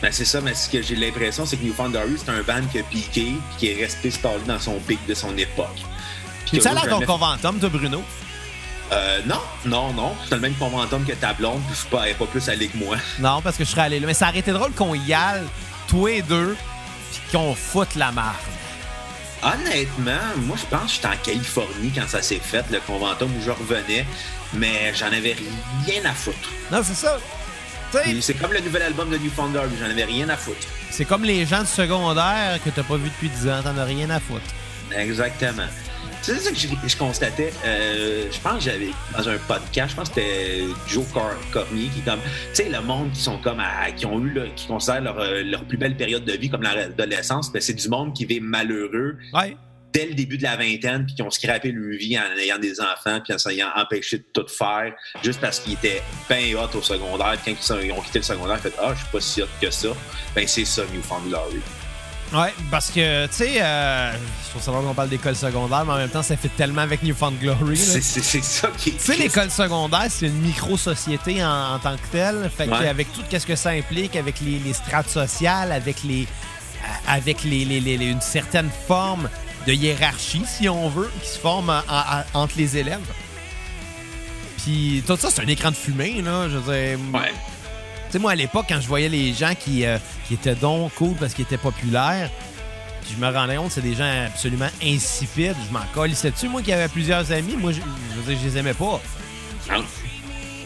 Ben, 0.01 0.11
c'est 0.11 0.25
ça, 0.25 0.39
mais 0.41 0.53
ce 0.53 0.69
que 0.69 0.81
j'ai 0.81 0.95
l'impression, 0.95 1.45
c'est 1.45 1.57
que 1.57 1.63
New 1.65 1.73
Found 1.73 1.91
Glory, 1.91 2.15
c'est 2.17 2.31
un 2.31 2.41
band 2.41 2.65
qui 2.71 2.79
a 2.79 2.83
piqué, 2.83 3.33
puis 3.33 3.57
qui 3.57 3.67
est 3.69 3.81
resté 3.83 4.11
stallé 4.11 4.39
dans 4.47 4.59
son 4.59 4.73
pic 4.79 4.99
de 5.07 5.13
son 5.13 5.35
époque. 5.37 5.67
Tu 6.45 6.57
qui 6.59 6.67
a 6.67 6.71
allé 6.71 6.81
à 6.81 6.87
ton 6.87 7.01
conventum, 7.01 7.59
toi, 7.59 7.69
Bruno? 7.69 8.01
Euh, 8.91 9.19
non, 9.27 9.41
non, 9.65 9.93
non. 9.93 10.15
C'est 10.27 10.35
le 10.35 10.41
même 10.41 10.55
conventum 10.55 11.05
que 11.05 11.11
ta 11.13 11.33
blonde, 11.33 11.61
puis 11.67 11.75
je 11.75 11.79
suis 11.81 11.89
pas, 11.89 12.03
elle 12.05 12.11
est 12.11 12.15
pas 12.15 12.25
plus 12.25 12.47
allée 12.49 12.67
que 12.69 12.77
moi. 12.77 12.97
Non, 13.19 13.41
parce 13.41 13.55
que 13.57 13.63
je 13.65 13.69
serais 13.69 13.81
allé 13.83 13.99
là. 13.99 14.07
Mais 14.07 14.13
ça 14.13 14.29
aurait 14.29 14.39
été 14.39 14.51
drôle 14.51 14.71
qu'on 14.71 14.95
y 14.95 15.13
aille, 15.13 15.43
tous 15.87 16.07
les 16.07 16.21
deux, 16.21 16.55
puis 17.11 17.21
qu'on 17.31 17.53
foute 17.55 17.95
la 17.95 18.11
marde. 18.11 18.35
Honnêtement, 19.41 20.19
moi, 20.37 20.57
je 20.59 20.65
pense 20.65 20.83
que 20.83 20.95
j'étais 20.95 21.07
en 21.07 21.17
Californie 21.23 21.91
quand 21.95 22.07
ça 22.07 22.21
s'est 22.21 22.41
fait, 22.43 22.65
le 22.71 22.79
conventum 22.81 23.31
où 23.37 23.41
je 23.41 23.51
revenais, 23.51 24.05
mais 24.53 24.93
j'en 24.93 25.07
avais 25.07 25.35
rien 25.85 26.03
à 26.05 26.13
foutre. 26.13 26.49
Non, 26.71 26.81
c'est 26.83 26.95
ça. 26.95 27.17
C'est 28.21 28.33
comme 28.35 28.53
le 28.53 28.59
nouvel 28.59 28.83
album 28.83 29.09
de 29.09 29.17
New 29.17 29.31
Found 29.31 29.51
Glory, 29.51 29.69
j'en 29.79 29.89
avais 29.89 30.03
rien 30.03 30.29
à 30.29 30.37
foutre. 30.37 30.67
C'est 30.91 31.05
comme 31.05 31.23
les 31.23 31.45
gens 31.45 31.61
du 31.61 31.67
secondaire 31.67 32.59
que 32.63 32.69
t'as 32.69 32.83
pas 32.83 32.97
vu 32.97 33.09
depuis 33.09 33.29
10 33.29 33.47
ans, 33.49 33.63
t'en 33.63 33.77
as 33.77 33.85
rien 33.85 34.09
à 34.09 34.19
foutre. 34.19 34.43
Exactement. 34.95 35.67
C'est 36.21 36.35
ça 36.39 36.51
que 36.51 36.57
je, 36.57 36.67
je 36.85 36.97
constatais. 36.97 37.51
Euh, 37.65 38.27
je 38.31 38.39
pense 38.39 38.55
que 38.55 38.71
j'avais 38.71 38.89
dans 39.17 39.29
un 39.29 39.37
podcast, 39.37 39.91
je 39.91 39.95
pense 39.95 40.09
que 40.09 40.15
c'était 40.15 40.63
Joe 40.87 41.05
Cor 41.13 41.31
Cormier 41.51 41.87
qui 41.93 42.01
comme, 42.01 42.19
tu 42.19 42.29
sais, 42.63 42.69
le 42.69 42.81
monde 42.81 43.11
qui 43.13 43.21
sont 43.21 43.37
comme, 43.37 43.59
à- 43.59 43.91
qui 43.91 44.05
ont 44.05 44.19
eu, 44.19 44.33
là, 44.33 44.43
qui 44.55 44.67
considèrent 44.67 45.01
leur, 45.01 45.19
euh, 45.19 45.43
leur 45.43 45.63
plus 45.63 45.77
belle 45.77 45.95
période 45.95 46.25
de 46.25 46.33
vie 46.33 46.49
comme 46.49 46.61
l'adolescence, 46.63 47.51
ben, 47.51 47.61
c'est 47.61 47.73
du 47.73 47.87
monde 47.89 48.13
qui 48.13 48.25
vit 48.25 48.41
malheureux 48.41 49.17
Ouais. 49.33 49.55
dès 49.93 50.07
le 50.07 50.13
début 50.13 50.37
de 50.37 50.43
la 50.43 50.55
vingtaine, 50.57 51.05
puis 51.05 51.15
qui 51.15 51.21
ont 51.21 51.31
scrappé 51.31 51.71
leur 51.71 51.97
vie 51.97 52.17
en 52.19 52.37
ayant 52.37 52.59
des 52.59 52.79
enfants, 52.81 53.21
puis 53.23 53.33
en 53.33 53.37
s'ayant 53.37 53.69
empêché 53.75 54.17
de 54.19 54.25
tout 54.33 54.47
faire, 54.47 54.93
juste 55.23 55.39
parce 55.39 55.59
qu'ils 55.59 55.73
étaient 55.73 56.03
bien 56.29 56.55
hot 56.61 56.77
au 56.77 56.81
secondaire. 56.81 57.37
Puis 57.43 57.53
quand 57.53 57.59
ils, 57.59 57.63
sont- 57.63 57.79
ils 57.81 57.91
ont 57.91 58.01
quitté 58.01 58.19
le 58.19 58.25
secondaire, 58.25 58.59
ils 58.63 58.67
ont 58.67 58.71
fait 58.71 58.77
Ah, 58.79 58.91
je 58.93 58.99
suis 58.99 59.07
pas 59.11 59.21
si 59.21 59.41
hot 59.41 59.47
que 59.61 59.71
ça. 59.71 59.89
Ben, 60.35 60.45
c'est 60.47 60.65
ça, 60.65 60.83
Newfound 60.93 61.29
Glory. 61.29 61.61
Ouais, 62.31 62.53
parce 62.69 62.91
que, 62.91 63.25
tu 63.25 63.33
sais, 63.33 63.59
euh, 63.59 64.11
je 64.13 64.49
trouve 64.51 64.61
ça 64.61 64.71
drôle 64.71 64.83
qu'on 64.85 64.93
parle 64.93 65.09
d'école 65.09 65.35
secondaire, 65.35 65.83
mais 65.83 65.93
en 65.93 65.97
même 65.97 66.09
temps, 66.09 66.21
ça 66.21 66.37
fait 66.37 66.49
tellement 66.49 66.81
avec 66.81 67.01
Newfound 67.01 67.39
Glory. 67.39 67.75
C'est 67.75 68.01
ça 68.43 68.67
qui 68.77 68.89
est. 68.89 68.91
Tu 68.93 68.99
sais, 68.99 69.15
l'école 69.15 69.49
secondaire, 69.49 70.05
c'est 70.09 70.27
une 70.27 70.39
micro-société 70.41 71.43
en, 71.43 71.73
en 71.75 71.79
tant 71.79 71.95
que 71.97 72.05
telle. 72.11 72.51
Fait 72.55 72.67
que 72.67 72.71
Ouais. 72.71 72.87
avec 72.87 73.11
tout 73.13 73.23
ce 73.31 73.45
que 73.45 73.55
ça 73.55 73.71
implique, 73.71 74.15
avec 74.15 74.41
les, 74.41 74.59
les 74.59 74.73
strates 74.73 75.09
sociales, 75.09 75.71
avec 75.71 76.03
les 76.03 76.23
euh, 76.23 76.87
avec 77.07 77.43
les, 77.43 77.65
les- 77.65 77.79
les- 77.81 77.97
les- 77.97 78.05
une 78.05 78.21
certaine 78.21 78.69
forme 78.87 79.27
de 79.67 79.73
hiérarchie, 79.73 80.43
si 80.47 80.69
on 80.69 80.87
veut, 80.87 81.11
qui 81.23 81.29
se 81.29 81.39
forme 81.39 81.69
en- 81.71 81.81
en- 81.89 82.41
entre 82.43 82.53
les 82.57 82.77
élèves. 82.77 82.99
Puis 84.63 85.03
tout 85.07 85.17
ça, 85.17 85.29
c'est 85.31 85.41
un 85.41 85.47
écran 85.47 85.71
de 85.71 85.75
fumée, 85.75 86.21
là. 86.21 86.47
Je 86.49 86.57
veux 86.57 86.73
dire, 86.73 86.99
Ouais. 87.13 87.33
Tu 88.09 88.13
sais, 88.13 88.19
moi, 88.19 88.31
à 88.31 88.35
l'époque, 88.35 88.65
quand 88.67 88.81
je 88.81 88.87
voyais 88.87 89.09
les 89.09 89.33
gens 89.33 89.53
qui, 89.57 89.85
euh, 89.85 89.97
qui 90.27 90.33
étaient 90.33 90.55
donc 90.55 90.93
cool 90.95 91.15
parce 91.19 91.33
qu'ils 91.33 91.43
étaient 91.43 91.57
populaires, 91.57 92.29
je 93.09 93.15
me 93.23 93.31
rendais 93.31 93.55
compte 93.55 93.67
que 93.67 93.73
c'est 93.73 93.81
des 93.81 93.95
gens 93.95 94.25
absolument 94.25 94.69
insipides. 94.83 95.55
Je 95.67 95.73
m'en 95.73 95.85
colissais 95.93 96.31
dessus. 96.31 96.47
Moi 96.47 96.61
qui 96.61 96.73
avais 96.73 96.87
plusieurs 96.87 97.31
amis, 97.31 97.55
moi, 97.55 97.71
je, 97.71 97.77
je 97.79 98.21
veux 98.21 98.33
dire, 98.33 98.39
je 98.43 98.49
les 98.49 98.57
aimais 98.57 98.73
pas. 98.73 98.99
Non. 99.71 99.83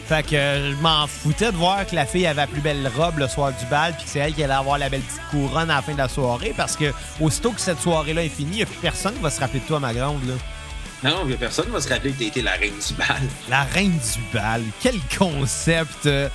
Fait 0.06 0.22
que 0.22 0.34
euh, 0.34 0.72
je 0.72 0.76
m'en 0.82 1.06
foutais 1.06 1.50
de 1.50 1.56
voir 1.56 1.86
que 1.86 1.94
la 1.94 2.04
fille 2.04 2.26
avait 2.26 2.42
la 2.42 2.46
plus 2.46 2.60
belle 2.60 2.90
robe 2.94 3.18
le 3.18 3.28
soir 3.28 3.52
du 3.58 3.64
bal, 3.66 3.94
puis 3.94 4.04
que 4.04 4.10
c'est 4.10 4.18
elle 4.18 4.34
qui 4.34 4.44
allait 4.44 4.52
avoir 4.52 4.76
la 4.76 4.90
belle 4.90 5.00
petite 5.00 5.20
couronne 5.30 5.70
à 5.70 5.76
la 5.76 5.82
fin 5.82 5.92
de 5.92 5.98
la 5.98 6.08
soirée, 6.08 6.52
parce 6.54 6.76
que 6.76 6.92
aussitôt 7.20 7.52
que 7.52 7.60
cette 7.60 7.80
soirée-là 7.80 8.24
est 8.24 8.28
finie, 8.28 8.50
il 8.52 8.56
n'y 8.56 8.62
a 8.62 8.66
plus 8.66 8.78
personne 8.80 9.14
qui 9.14 9.22
va 9.22 9.30
se 9.30 9.40
rappeler 9.40 9.60
de 9.60 9.64
toi, 9.64 9.80
ma 9.80 9.94
grande. 9.94 10.20
Là. 10.26 11.10
Non, 11.10 11.26
personne 11.38 11.68
ne 11.68 11.72
va 11.72 11.80
se 11.80 11.88
rappeler 11.88 12.12
que 12.12 12.18
t'as 12.18 12.24
été 12.26 12.42
la 12.42 12.52
reine 12.52 12.74
du 12.86 12.94
bal. 12.94 13.22
La 13.48 13.62
reine 13.64 13.92
du 13.92 14.20
bal. 14.32 14.62
Quel 14.82 14.96
concept 15.18 16.06
euh, 16.06 16.28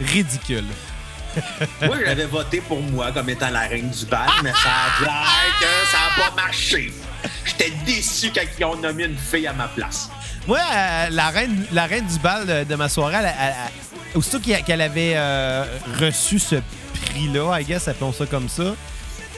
ridicule. 0.00 0.64
Moi, 1.82 1.96
j'avais 2.04 2.26
voté 2.26 2.60
pour 2.60 2.80
moi 2.80 3.10
comme 3.10 3.28
étant 3.28 3.50
la 3.50 3.60
reine 3.62 3.90
du 3.90 4.06
bal, 4.06 4.28
mais 4.44 4.52
ça 4.52 4.68
a 4.70 5.02
l'air 5.04 5.24
que 5.58 5.66
ça 5.90 5.98
n'a 5.98 6.28
pas 6.30 6.34
marché. 6.42 6.92
J'étais 7.44 7.72
déçu 7.84 8.30
quand 8.32 8.42
ils 8.56 8.64
ont 8.64 8.76
nommé 8.76 9.04
une 9.04 9.16
fille 9.18 9.46
à 9.48 9.52
ma 9.52 9.66
place. 9.66 10.10
Moi, 10.46 10.58
euh, 10.60 11.06
la, 11.10 11.30
reine, 11.30 11.66
la 11.72 11.86
reine 11.86 12.06
du 12.06 12.18
bal 12.20 12.46
de, 12.46 12.62
de 12.64 12.74
ma 12.76 12.88
soirée, 12.88 13.16
elle, 13.18 13.24
elle- 13.40 13.54
elle- 14.12 14.16
aussitôt 14.18 14.38
qu'elle 14.38 14.80
avait 14.80 15.14
euh, 15.16 15.64
reçu 16.00 16.38
ce 16.38 16.56
prix-là, 17.10 17.58
I 17.60 17.64
guess, 17.64 17.88
appelons 17.88 18.12
ça 18.12 18.26
comme 18.26 18.48
ça, 18.48 18.74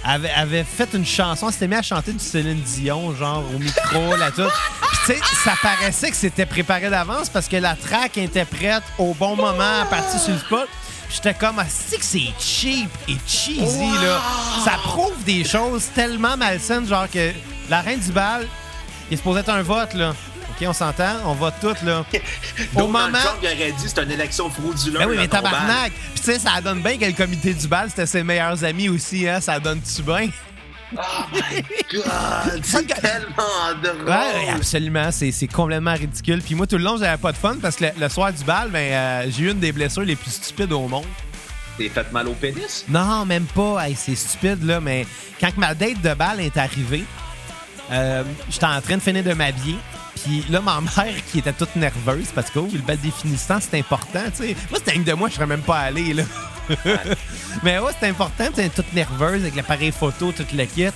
avait, 0.06 0.30
avait 0.30 0.64
fait 0.64 0.88
une 0.94 1.04
chanson, 1.04 1.48
elle 1.48 1.52
s'était 1.52 1.68
mis 1.68 1.74
à 1.74 1.82
chanter 1.82 2.12
du 2.12 2.22
Céline 2.22 2.60
Dion, 2.60 3.14
genre 3.14 3.42
au 3.54 3.58
micro, 3.58 4.16
là, 4.16 4.30
tout. 4.30 4.42
Puis, 4.42 4.98
tu 5.06 5.12
sais, 5.14 5.20
ça 5.44 5.54
paraissait 5.60 6.10
que 6.10 6.16
c'était 6.16 6.46
préparé 6.46 6.88
d'avance 6.88 7.28
parce 7.28 7.48
que 7.48 7.56
la 7.56 7.74
track 7.74 8.16
était 8.18 8.44
prête 8.44 8.84
au 8.98 9.14
bon 9.14 9.36
moment 9.36 9.80
à 9.82 9.84
partir 9.86 10.20
sur 10.20 10.32
le 10.32 10.38
spot. 10.38 10.68
J'étais 11.10 11.34
comme, 11.34 11.58
ah, 11.58 11.66
c'est 11.68 11.98
que 11.98 12.04
c'est 12.04 12.32
cheap 12.38 12.90
et 13.08 13.16
cheesy, 13.26 13.90
là. 14.02 14.20
Ça 14.64 14.72
prouve 14.82 15.22
des 15.24 15.44
choses 15.44 15.88
tellement 15.94 16.36
malsaines, 16.36 16.86
genre 16.86 17.08
que 17.10 17.32
la 17.68 17.80
reine 17.80 18.00
du 18.00 18.12
bal, 18.12 18.46
il 19.10 19.16
supposé 19.16 19.40
être 19.40 19.50
un 19.50 19.62
vote, 19.62 19.94
là. 19.94 20.14
OK, 20.58 20.66
on 20.68 20.72
s'entend? 20.72 21.16
On 21.26 21.34
vote 21.34 21.54
toutes, 21.60 21.82
là. 21.82 22.04
Au 22.74 22.86
moment... 22.86 23.08
Trump 23.12 23.38
aurait 23.42 23.72
dit 23.72 23.84
c'est 23.86 24.02
une 24.02 24.10
élection 24.10 24.48
frauduleuse. 24.48 24.98
Ben 24.98 25.08
oui, 25.08 25.16
mais 25.18 25.28
tabarnak! 25.28 25.92
Puis 25.92 26.20
tu 26.20 26.22
sais, 26.22 26.38
ça 26.38 26.60
donne 26.62 26.80
bien 26.80 26.96
que 26.96 27.04
le 27.04 27.12
comité 27.12 27.52
du 27.52 27.68
bal, 27.68 27.90
c'était 27.90 28.06
ses 28.06 28.22
meilleurs 28.22 28.64
amis 28.64 28.88
aussi, 28.88 29.28
hein? 29.28 29.40
Ça 29.40 29.60
donne-tu 29.60 30.02
bien? 30.02 30.28
Oh 30.96 31.00
my 31.32 31.62
God, 31.92 32.60
c'est 32.62 32.86
tellement 32.86 33.74
drôle. 33.82 34.08
Ouais, 34.08 34.48
absolument. 34.54 35.10
C'est 35.10 35.48
complètement 35.52 35.94
ridicule. 35.94 36.40
Puis 36.40 36.54
moi, 36.54 36.66
tout 36.66 36.78
le 36.78 36.84
long, 36.84 36.96
j'avais 36.96 37.18
pas 37.18 37.32
de 37.32 37.36
fun 37.36 37.56
parce 37.60 37.76
que 37.76 37.84
le, 37.84 37.90
le 38.00 38.08
soir 38.08 38.32
du 38.32 38.44
bal, 38.44 38.70
ben, 38.70 38.92
euh, 38.92 39.30
j'ai 39.30 39.44
eu 39.44 39.50
une 39.50 39.58
des 39.58 39.72
blessures 39.72 40.04
les 40.04 40.16
plus 40.16 40.30
stupides 40.30 40.72
au 40.72 40.88
monde. 40.88 41.04
T'es 41.76 41.90
fait 41.90 42.10
mal 42.12 42.28
au 42.28 42.34
pénis? 42.34 42.84
Non, 42.88 43.26
même 43.26 43.44
pas. 43.44 43.86
Hey, 43.86 43.94
c'est 43.94 44.14
stupide, 44.14 44.64
là, 44.64 44.80
mais 44.80 45.06
quand 45.38 45.54
ma 45.58 45.74
date 45.74 46.00
de 46.00 46.14
bal 46.14 46.40
est 46.40 46.56
arrivée, 46.56 47.04
euh, 47.90 48.22
j'étais 48.48 48.66
en 48.66 48.80
train 48.80 48.96
de 48.96 49.02
finir 49.02 49.22
de 49.22 49.34
m'habiller. 49.34 49.76
Puis 50.22 50.44
là, 50.50 50.61
ma 50.61 50.81
mère, 50.81 51.14
qui 51.31 51.38
était 51.38 51.52
toute 51.52 51.76
nerveuse, 51.76 52.29
parce 52.35 52.50
que 52.50 52.59
oh, 52.59 52.68
le 52.72 52.81
bal 52.81 52.98
définissant, 52.98 53.59
c'est 53.61 53.79
important, 53.79 54.24
tu 54.31 54.48
sais. 54.48 54.57
Moi, 54.70 54.81
c'était 54.85 54.98
un 54.98 55.02
de 55.02 55.12
moi, 55.12 55.29
je 55.29 55.35
serais 55.35 55.46
même 55.46 55.62
pas 55.62 55.79
allé, 55.79 56.14
là. 56.14 56.24
mais 57.62 57.79
ouais, 57.79 57.92
c'est 58.00 58.09
important, 58.09 58.46
tu 58.48 58.62
sais, 58.62 58.68
toute 58.70 58.92
nerveuse 58.92 59.42
avec 59.42 59.55
l'appareil 59.55 59.92
photo, 59.92 60.33
toute 60.33 60.52
le 60.52 60.64
kit. 60.64 60.88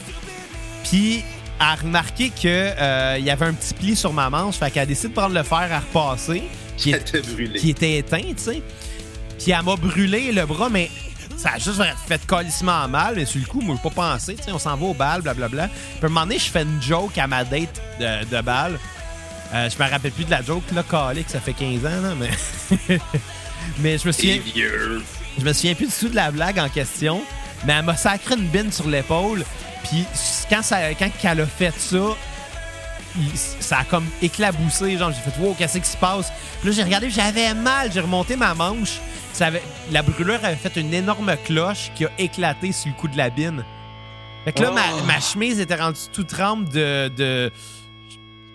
Puis, 0.85 1.23
elle 1.61 1.67
a 1.67 1.75
remarqué 1.75 2.31
qu'il 2.31 2.51
y 2.51 3.31
avait 3.31 3.47
un 3.47 3.53
petit 3.53 3.75
pli 3.75 3.95
sur 3.95 4.13
ma 4.13 4.31
manche, 4.31 4.57
fait 4.57 4.71
qu'elle 4.71 4.83
a 4.83 4.87
décidé 4.87 5.09
de 5.09 5.15
prendre 5.15 5.35
le 5.35 5.43
fer 5.43 5.69
à 5.71 5.81
repasser. 5.81 6.43
Qui, 6.77 6.95
brûlé. 7.35 7.61
qui 7.61 7.71
était 7.71 7.99
éteint, 7.99 8.23
tu 8.23 8.35
sais. 8.39 8.63
Puis 9.39 9.53
elle 9.53 9.63
m'a 9.65 9.77
brûlé 9.77 10.33
le 10.33 10.47
bras, 10.47 10.71
mais 10.71 10.91
ça 11.37 11.53
a 11.55 11.59
juste 11.59 11.83
fait 12.07 12.25
colissement 12.27 12.89
mal. 12.89 13.15
Mais 13.17 13.25
sur 13.25 13.41
le 13.41 13.47
coup, 13.47 13.61
moi, 13.61 13.77
j'ai 13.77 13.91
pas 13.91 13.95
pensé. 14.13 14.35
Tu 14.35 14.45
sais, 14.45 14.53
on 14.53 14.59
s'en 14.59 14.77
va 14.77 14.87
au 14.87 14.95
bal, 14.95 15.23
blablabla. 15.23 15.69
Puis 15.69 15.77
à 16.03 16.07
un 16.07 16.09
moment 16.09 16.23
donné, 16.23 16.39
je 16.39 16.51
fais 16.51 16.63
une 16.63 16.81
joke 16.81 17.17
à 17.19 17.27
ma 17.27 17.45
date 17.45 17.81
de, 17.99 18.25
de 18.25 18.43
bal. 18.43 18.79
Euh, 19.53 19.69
je 19.69 19.83
me 19.83 19.89
rappelle 19.91 20.13
plus 20.13 20.25
de 20.25 20.31
la 20.31 20.43
joke, 20.43 20.63
là, 20.73 20.83
calé, 20.89 21.25
que 21.25 21.31
ça 21.31 21.41
fait 21.41 21.53
15 21.55 21.85
ans, 21.87 22.01
là, 22.03 22.15
mais... 22.19 22.31
mais 23.79 23.99
je 23.99 24.07
me 24.07 24.13
souviens... 24.13 24.39
Je 25.39 25.45
me 25.45 25.53
souviens 25.53 25.75
plus 25.75 25.87
du 25.87 25.93
tout 25.93 26.09
de 26.09 26.17
la 26.17 26.31
blague 26.31 26.59
en 26.59 26.69
question, 26.69 27.23
mais 27.65 27.73
elle 27.75 27.85
m'a 27.85 27.97
sacré 27.97 28.35
une 28.37 28.47
bine 28.47 28.71
sur 28.73 28.89
l'épaule. 28.89 29.45
Puis 29.85 30.05
quand, 30.49 30.63
ça, 30.63 30.93
quand 30.95 31.11
elle 31.25 31.41
a 31.41 31.47
fait 31.47 31.73
ça, 31.79 31.97
il- 33.17 33.39
ça 33.39 33.79
a 33.79 33.85
comme 33.85 34.07
éclaboussé. 34.23 34.99
Genre, 34.99 35.11
j'ai 35.13 35.31
fait, 35.31 35.39
wow, 35.41 35.55
qu'est-ce 35.55 35.79
qui 35.79 35.89
se 35.89 35.97
passe? 35.97 36.31
Puis 36.61 36.69
là, 36.71 36.75
j'ai 36.77 36.83
regardé, 36.83 37.11
j'avais 37.11 37.55
mal. 37.55 37.91
J'ai 37.93 38.01
remonté 38.01 38.37
ma 38.37 38.55
manche. 38.55 38.99
Ça 39.33 39.47
avait- 39.47 39.63
la 39.91 40.03
brûlure 40.03 40.39
avait 40.45 40.57
fait 40.57 40.77
une 40.77 40.93
énorme 40.93 41.35
cloche 41.45 41.91
qui 41.95 42.05
a 42.05 42.11
éclaté 42.19 42.73
sur 42.73 42.89
le 42.89 42.95
coup 42.95 43.09
de 43.09 43.17
la 43.17 43.31
bine. 43.31 43.65
Fait 44.45 44.53
que 44.53 44.63
là, 44.63 44.71
ma, 44.73 44.83
Oh. 44.95 45.05
ma 45.07 45.21
chemise 45.21 45.59
était 45.61 45.77
rendue 45.77 45.99
toute 46.13 46.29
trempe 46.29 46.69
de. 46.71 47.09
de 47.17 47.53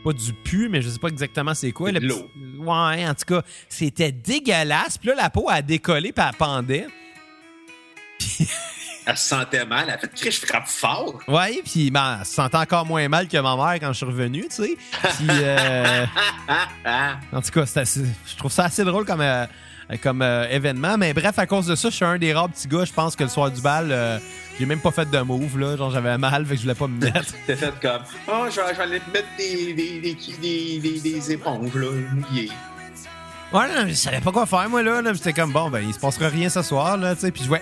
pas 0.05 0.13
du 0.13 0.31
pu, 0.33 0.69
mais 0.69 0.81
je 0.81 0.89
sais 0.89 0.99
pas 0.99 1.07
exactement 1.09 1.53
c'est 1.55 1.71
quoi. 1.71 1.91
Le 1.91 1.99
l'eau. 1.99 2.29
petit- 2.33 2.57
Ouais, 2.59 3.07
en 3.07 3.13
tout 3.15 3.25
cas, 3.25 3.41
c'était 3.67 4.11
dégueulasse. 4.11 4.97
Puis 4.99 5.09
là, 5.09 5.15
la 5.15 5.29
peau 5.29 5.49
a 5.49 5.61
décollé, 5.61 6.11
puis 6.13 6.23
elle 6.25 6.35
pendait. 6.37 6.87
Elle 9.07 9.17
se 9.17 9.27
sentait 9.27 9.65
mal. 9.65 9.85
Elle 9.87 9.93
a 9.93 9.97
fait 9.99 10.31
je 10.31 10.45
frappe 10.45 10.67
fort. 10.67 11.19
Ouais, 11.27 11.61
puis 11.63 11.91
ben, 11.91 12.17
elle 12.19 12.25
se 12.25 12.33
sentait 12.33 12.57
encore 12.57 12.85
moins 12.85 13.07
mal 13.07 13.27
que 13.27 13.37
ma 13.37 13.55
mère 13.55 13.79
quand 13.79 13.89
je 13.93 13.97
suis 13.97 14.05
revenu, 14.05 14.41
tu 14.49 14.55
sais. 14.55 14.77
Puis, 15.17 15.27
euh, 15.29 16.05
en 17.31 17.41
tout 17.41 17.51
cas, 17.51 17.61
assez- 17.75 18.05
je 18.27 18.35
trouve 18.35 18.51
ça 18.51 18.65
assez 18.65 18.83
drôle 18.83 19.05
comme, 19.05 19.21
euh, 19.21 19.45
comme 20.01 20.21
euh, 20.23 20.47
événement. 20.49 20.97
Mais 20.97 21.13
bref, 21.13 21.37
à 21.37 21.45
cause 21.45 21.67
de 21.67 21.75
ça, 21.75 21.89
je 21.91 21.95
suis 21.95 22.05
un 22.05 22.17
des 22.17 22.33
rares 22.33 22.49
petits 22.49 22.67
gars, 22.67 22.85
je 22.85 22.93
pense 22.93 23.15
que 23.15 23.23
le 23.23 23.29
soir 23.29 23.51
du 23.51 23.61
bal, 23.61 23.89
euh, 23.91 24.17
j'ai 24.59 24.65
même 24.65 24.79
pas 24.79 24.91
fait 24.91 25.09
de 25.09 25.19
move, 25.19 25.59
là. 25.59 25.75
Genre, 25.77 25.91
j'avais 25.91 26.17
mal, 26.17 26.45
fait 26.45 26.51
que 26.55 26.57
je 26.57 26.61
voulais 26.63 26.75
pas 26.75 26.87
me 26.87 26.99
mettre. 27.03 27.33
T'as 27.47 27.55
fait 27.55 27.73
comme 27.81 28.01
Oh, 28.27 28.45
je 28.49 28.55
vais, 28.55 28.81
aller 28.81 29.01
mettre 29.13 29.27
des, 29.37 29.73
des, 29.73 29.99
des, 30.01 30.79
des, 30.79 30.99
des, 30.99 31.31
éponges 31.31 31.75
là, 31.75 31.87
mouillées. 32.13 32.51
Ouais, 33.53 33.67
non, 33.73 33.87
je 33.87 33.93
savais 33.93 34.21
pas 34.21 34.31
quoi 34.31 34.45
faire, 34.45 34.67
moi, 34.69 34.81
là. 34.83 35.01
là. 35.01 35.13
J'étais 35.13 35.33
comme, 35.33 35.51
bon, 35.51 35.69
ben, 35.69 35.81
il 35.87 35.93
se 35.93 35.99
passera 35.99 36.29
rien 36.29 36.49
ce 36.49 36.61
soir, 36.61 36.97
là, 36.97 37.15
tu 37.15 37.21
sais. 37.21 37.31
Puis 37.31 37.43
je 37.43 37.47
vois. 37.47 37.59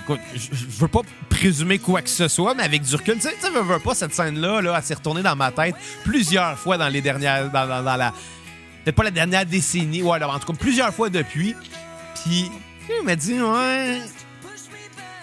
Écoute, 0.00 0.20
je 0.34 0.80
veux 0.80 0.86
pas 0.88 1.00
présumer 1.28 1.78
quoi 1.80 2.02
que 2.02 2.08
ce 2.08 2.28
soit, 2.28 2.54
mais 2.54 2.62
avec 2.62 2.82
du 2.82 2.94
recul, 2.94 3.14
tu 3.14 3.22
sais, 3.22 3.34
tu 3.42 3.50
veux, 3.50 3.62
veux 3.62 3.80
pas 3.80 3.94
cette 3.96 4.14
scène-là, 4.14 4.60
là, 4.62 4.74
elle 4.76 4.82
s'est 4.84 4.94
retournée 4.94 5.22
dans 5.22 5.34
ma 5.34 5.50
tête 5.50 5.74
plusieurs 6.04 6.56
fois 6.56 6.78
dans 6.78 6.86
les 6.88 7.00
dernières. 7.00 7.50
dans, 7.50 7.66
dans- 7.66 7.82
dans 7.82 7.96
la. 7.96 8.12
Peut-être 8.84 8.94
pas 8.94 9.02
la 9.04 9.10
dernière 9.10 9.44
décennie, 9.44 10.02
ouais, 10.02 10.18
là, 10.20 10.28
en 10.28 10.38
tout 10.38 10.52
cas, 10.52 10.58
plusieurs 10.58 10.94
fois 10.94 11.08
depuis. 11.10 11.56
Puis, 12.24 12.48
il 13.00 13.04
m'a 13.04 13.16
dit, 13.16 13.40
ouais. 13.40 14.00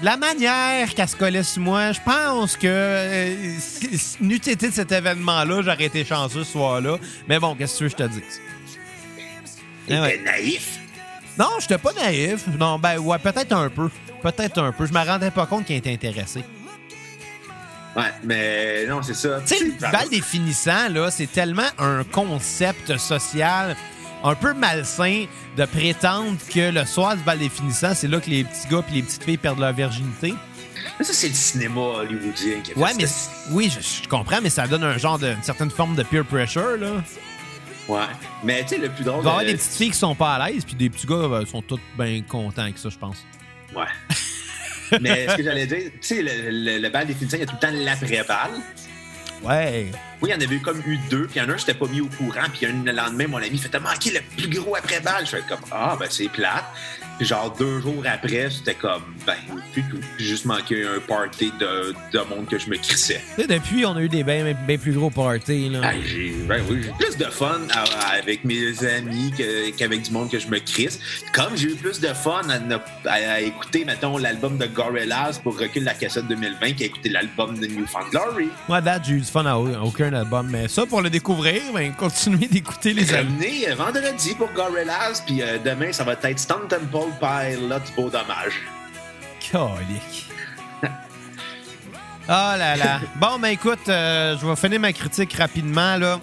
La 0.02 0.18
manière 0.18 0.94
qu'elle 0.94 1.08
se 1.08 1.16
collait 1.16 1.44
sur 1.44 1.62
moi, 1.62 1.94
je 1.94 2.00
pense 2.04 2.58
que 2.58 2.68
euh, 2.68 3.58
n'eût 4.20 4.36
été 4.36 4.56
de 4.68 4.72
cet 4.74 4.92
événement-là, 4.92 5.62
j'aurais 5.62 5.86
été 5.86 6.04
chanceux 6.04 6.44
ce 6.44 6.52
soir-là. 6.52 6.98
Mais 7.30 7.40
bon, 7.40 7.56
qu'est-ce 7.56 7.74
que 7.74 7.78
tu 7.78 7.84
veux 7.86 7.90
que 7.90 7.98
je 7.98 8.04
te 8.04 8.10
dise? 8.12 8.42
T'étais 9.88 9.98
Ah 9.98 10.02
ouais. 10.02 10.22
naïf? 10.24 10.80
Non, 11.40 11.50
j'étais 11.60 11.78
pas 11.78 11.94
naïf. 11.94 12.46
Non, 12.60 12.78
ben 12.78 12.98
ouais, 13.00 13.20
peut-être 13.20 13.54
un 13.54 13.70
peu. 13.70 13.90
Peut-être 14.22 14.58
un 14.62 14.72
peu. 14.74 14.86
Je 14.86 14.94
me 14.94 15.00
rendais 15.06 15.32
pas 15.32 15.46
compte 15.46 15.66
qu'il 15.66 15.76
était 15.78 15.94
intéressé. 15.94 16.44
Ouais, 17.96 18.12
mais 18.24 18.86
non, 18.88 19.02
c'est 19.02 19.14
ça. 19.14 19.40
Tu 19.46 19.56
sais, 19.56 19.64
le 19.64 19.92
bal 19.92 20.10
définissant, 20.10 20.90
là, 20.90 21.10
c'est 21.10 21.32
tellement 21.32 21.68
un 21.78 22.04
concept 22.04 22.98
social 22.98 23.78
un 24.26 24.36
peu 24.36 24.54
malsain 24.54 25.26
de 25.56 25.66
prétendre 25.66 26.38
que 26.54 26.72
le 26.72 26.84
soir 26.86 27.16
du 27.16 27.24
bal 27.24 27.38
définissant, 27.40 27.94
c'est 27.94 28.08
là 28.08 28.20
que 28.20 28.30
les 28.30 28.44
petits 28.44 28.68
gars 28.70 28.84
et 28.90 28.96
les 28.96 29.04
petites 29.04 29.24
filles 29.24 29.38
perdent 29.38 29.60
leur 29.60 29.74
virginité. 29.74 30.34
Mais 30.98 31.06
ça, 31.06 31.14
c'est 31.14 31.28
le 31.30 31.34
cinéma 31.36 31.80
hollywoodien 31.80 32.60
qui 32.64 32.72
a 32.72 32.74
fait 32.74 32.80
Ouais, 32.80 32.92
mais 32.98 33.06
ça. 33.06 33.30
oui, 33.52 33.70
je, 33.74 34.04
je 34.04 34.08
comprends, 34.10 34.40
mais 34.42 34.50
ça 34.50 34.68
donne 34.68 34.84
un 34.84 34.98
genre 34.98 35.20
de 35.20 35.28
une 35.28 35.44
certaine 35.44 35.70
forme 35.70 35.96
de 35.96 36.04
peer 36.04 36.26
pressure, 36.26 36.78
là. 36.78 36.92
Ouais. 37.88 38.00
Mais 38.44 38.64
tu 38.64 38.70
sais, 38.70 38.78
le 38.80 38.90
plus 38.90 39.04
drôle. 39.04 39.20
Il 39.22 39.26
va 39.26 39.30
y 39.30 39.34
avoir 39.34 39.40
euh, 39.44 39.46
des 39.46 39.54
petites 39.58 39.74
filles 39.74 39.92
qui 39.92 39.98
sont 39.98 40.16
pas 40.16 40.36
à 40.36 40.50
l'aise, 40.50 40.66
puis 40.66 40.74
des 40.76 40.90
petits 40.90 41.06
gars 41.06 41.28
ben, 41.30 41.46
sont 41.46 41.62
tous 41.62 41.80
bien 41.98 42.22
contents 42.28 42.64
avec 42.64 42.78
ça, 42.80 42.90
je 42.90 42.98
pense. 42.98 43.24
Ouais. 43.76 43.84
mais 45.02 45.28
ce 45.30 45.36
que 45.36 45.44
j'allais 45.44 45.68
dire, 45.68 45.92
tu 45.94 45.98
sais, 46.02 46.22
le, 46.24 46.50
le, 46.50 46.80
le 46.80 46.90
bal 46.90 47.06
des 47.06 47.14
finissants, 47.14 47.38
il 47.38 47.42
y 47.42 47.44
a 47.44 47.46
tout 47.46 47.56
le 47.62 47.68
temps 47.68 47.74
l'après-balle. 47.74 48.52
Ouais. 49.44 49.92
Oui, 50.22 50.30
il 50.30 50.34
y 50.34 50.36
en 50.36 50.42
avait 50.46 50.56
eu 50.56 50.60
comme 50.62 50.82
eu 50.86 50.98
deux, 51.10 51.28
puis 51.28 51.40
il 51.40 51.44
y 51.44 51.46
en 51.46 51.50
a 51.50 51.54
un, 51.54 51.58
je 51.58 51.62
n'étais 51.66 51.74
pas 51.74 51.88
mis 51.88 52.02
au 52.02 52.08
courant, 52.08 52.46
puis 52.54 52.66
un, 52.66 52.84
le 52.84 52.92
lendemain, 52.92 53.28
mon 53.28 53.38
ami 53.38 53.58
fait 53.58 53.70
T'as 53.70 53.80
manqué 53.80 54.12
le 54.12 54.20
plus 54.38 54.48
gros 54.60 54.76
après-balle. 54.76 55.26
Je 55.26 55.32
fais 55.32 55.44
comme 55.50 55.60
Ah, 55.72 55.98
ben 56.00 56.08
c'est 56.10 56.30
plate. 56.30 56.64
Puis 57.18 57.26
genre 57.28 57.56
deux 57.58 57.80
jours 57.80 58.04
après, 58.06 58.50
c'était 58.50 58.74
comme 58.74 59.02
Ben, 59.26 59.36
plus 59.72 59.84
tout. 59.84 59.98
J'ai 60.18 60.26
juste 60.26 60.44
manqué 60.46 60.86
un 60.86 61.00
party 61.00 61.52
de, 61.60 61.94
de 62.12 62.20
monde 62.30 62.46
que 62.48 62.60
je 62.60 62.70
me 62.70 62.76
crissais. 62.76 63.22
Sais, 63.38 63.48
depuis, 63.48 63.86
on 63.86 63.96
a 63.96 64.02
eu 64.02 64.10
des 64.10 64.24
bien 64.24 64.54
bien 64.54 64.78
plus 64.78 64.92
gros 64.92 65.10
parties, 65.10 65.70
là. 65.70 65.92
J'ai 66.06 66.32
ben 66.48 66.62
oui, 66.70 66.82
j'ai 66.84 66.92
plus 67.06 67.18
de 67.18 67.24
fun 67.32 67.62
à- 67.74 68.16
avec 68.18 68.44
mes 68.44 68.84
amis 68.86 69.32
que- 69.38 69.70
qu'avec 69.72 70.02
du 70.02 70.12
monde 70.12 70.30
que 70.30 70.40
je 70.40 70.48
me 70.48 70.60
crisse. 70.60 71.00
Comme 71.34 71.56
j'ai 71.56 71.70
eu 71.70 71.76
plus 71.76 72.02
de 72.02 72.10
fun 72.10 72.42
à, 72.50 72.60
ne- 72.60 72.76
à- 72.76 73.32
à 73.34 73.40
écouter, 73.40 73.86
mettons, 73.86 74.18
l'album 74.18 74.58
de 74.58 74.66
Gorillaz 74.66 75.40
pour 75.42 75.58
Recul 75.58 75.86
la 75.86 75.94
cassette 75.94 76.28
2020 76.28 76.74
qu'à 76.74 76.86
écouter 76.86 77.10
l'album 77.10 77.58
de 77.58 77.66
New 77.68 77.86
Found 77.88 78.10
Glory. 78.12 78.50
Moi, 78.68 78.82
date, 78.82 79.04
j'ai 79.08 79.14
eu 79.14 79.20
du 79.22 79.26
fun 79.26 79.46
à 79.46 79.56
au- 79.56 79.68
aucun 80.08 80.16
album, 80.18 80.48
mais 80.52 80.68
ça, 80.68 80.86
pour 80.86 81.02
le 81.02 81.10
découvrir, 81.10 81.62
ben, 81.74 81.94
continuez 81.94 82.48
d'écouter 82.48 82.94
les 82.94 83.14
albums. 83.14 83.34
Revenez 83.36 83.70
euh, 83.70 83.76
vendredi 83.76 84.36
pour 84.36 84.52
Gorillaz, 84.54 85.24
puis 85.26 85.42
euh, 85.42 85.58
demain, 85.64 85.92
ça 85.92 86.04
va 86.04 86.14
être 86.14 86.40
Stone 86.40 86.68
Temple 86.68 87.12
Pilot 87.20 87.80
Beau 87.96 88.10
Dommage. 88.10 88.62
Calique. 89.40 90.28
Ah 92.28 92.56
là 92.58 92.76
là. 92.76 93.00
Bon, 93.18 93.38
ben 93.40 93.50
écoute, 93.50 93.88
euh, 93.88 94.36
je 94.42 94.46
vais 94.48 94.56
finir 94.56 94.80
ma 94.80 94.92
critique 94.94 95.34
rapidement, 95.34 95.96
là. 95.98 96.20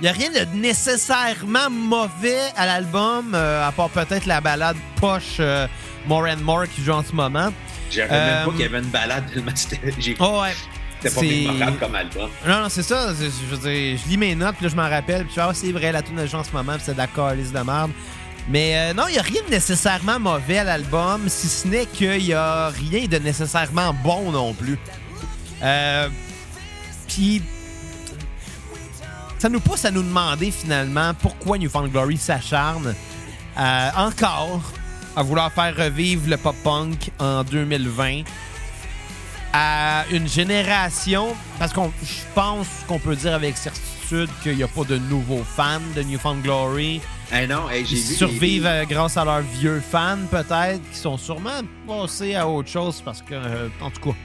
Il 0.00 0.04
n'y 0.04 0.08
a 0.08 0.12
rien 0.12 0.30
de 0.30 0.56
nécessairement 0.56 1.70
mauvais 1.70 2.40
à 2.56 2.66
l'album, 2.66 3.32
euh, 3.34 3.66
à 3.66 3.72
part 3.72 3.90
peut-être 3.90 4.26
la 4.26 4.40
balade 4.40 4.76
poche 5.00 5.36
euh, 5.40 5.66
More 6.06 6.26
and 6.28 6.38
More 6.42 6.64
qui 6.68 6.82
joue 6.82 6.92
en 6.92 7.02
ce 7.04 7.12
moment. 7.12 7.48
Euh, 7.96 8.08
même 8.08 8.44
pas 8.46 8.50
qu'il 8.52 8.60
y 8.60 8.64
avait 8.64 8.78
une 8.78 8.90
balade 8.90 9.24
tellement 9.32 9.52
c'était 9.54 9.80
j'ai- 9.98 10.16
Oh 10.18 10.40
ouais. 10.42 10.54
C'était 11.02 11.14
pas 11.14 11.20
mémorable 11.20 11.78
comme 11.78 11.94
album. 11.94 12.30
Non, 12.46 12.62
non, 12.62 12.68
c'est 12.68 12.82
ça. 12.82 13.12
Je 13.12 13.54
veux 13.54 13.56
dire, 13.56 13.98
je 14.02 14.08
lis 14.08 14.16
mes 14.16 14.34
notes, 14.34 14.56
puis 14.56 14.64
là, 14.64 14.70
je 14.70 14.76
m'en 14.76 14.88
rappelle. 14.88 15.24
Puis 15.24 15.30
je 15.30 15.34
fais, 15.34 15.40
ah, 15.42 15.52
c'est 15.54 15.72
vrai, 15.72 15.92
la 15.92 16.02
tune 16.02 16.16
de 16.16 16.26
joue 16.26 16.36
en 16.36 16.44
ce 16.44 16.52
moment, 16.52 16.72
puis 16.74 16.82
c'est 16.84 16.96
d'accord, 16.96 17.32
liste 17.32 17.52
de 17.52 17.60
merde. 17.60 17.90
Mais 18.48 18.76
euh, 18.76 18.94
non, 18.94 19.04
il 19.08 19.12
n'y 19.12 19.18
a 19.18 19.22
rien 19.22 19.42
de 19.44 19.50
nécessairement 19.50 20.20
mauvais 20.20 20.58
à 20.58 20.64
l'album, 20.64 21.28
si 21.28 21.48
ce 21.48 21.66
n'est 21.66 21.86
qu'il 21.86 22.24
n'y 22.24 22.32
a 22.32 22.68
rien 22.68 23.06
de 23.06 23.18
nécessairement 23.18 23.92
bon 23.92 24.30
non 24.30 24.54
plus. 24.54 24.78
Euh, 25.62 26.08
puis, 27.08 27.42
ça 29.38 29.48
nous 29.48 29.60
pousse 29.60 29.84
à 29.84 29.90
nous 29.90 30.02
demander 30.02 30.50
finalement 30.50 31.12
pourquoi 31.14 31.58
New 31.58 31.68
Found 31.68 31.90
Glory 31.90 32.16
s'acharne 32.16 32.94
euh, 33.58 33.90
encore 33.96 34.62
à 35.16 35.22
vouloir 35.22 35.50
faire 35.52 35.74
revivre 35.74 36.28
le 36.28 36.36
pop-punk 36.36 37.10
en 37.18 37.42
2020 37.42 38.22
à 39.56 40.04
une 40.10 40.28
génération, 40.28 41.34
parce 41.58 41.72
qu'on 41.72 41.90
je 42.02 42.20
pense 42.34 42.68
qu'on 42.86 42.98
peut 42.98 43.16
dire 43.16 43.32
avec 43.32 43.56
certitude 43.56 44.28
qu'il 44.42 44.56
n'y 44.56 44.62
a 44.62 44.68
pas 44.68 44.84
de 44.84 44.98
nouveaux 44.98 45.44
fans 45.44 45.80
de 45.96 46.02
New 46.02 46.18
Found 46.18 46.42
Glory. 46.42 47.00
Eh 47.32 47.46
non, 47.46 47.62
j'ai 47.70 47.80
Ils 47.80 47.86
vu 47.86 48.14
survivent 48.14 48.66
euh, 48.66 48.84
grâce 48.84 49.16
à 49.16 49.24
leurs 49.24 49.40
vieux 49.40 49.80
fans, 49.80 50.18
peut-être, 50.30 50.82
qui 50.92 50.98
sont 50.98 51.16
sûrement 51.16 51.62
passés 51.86 52.34
à 52.34 52.46
autre 52.46 52.68
chose 52.68 53.00
parce 53.02 53.22
que, 53.22 53.34
euh, 53.34 53.68
en 53.80 53.90
tout 53.90 54.10
cas, 54.10 54.16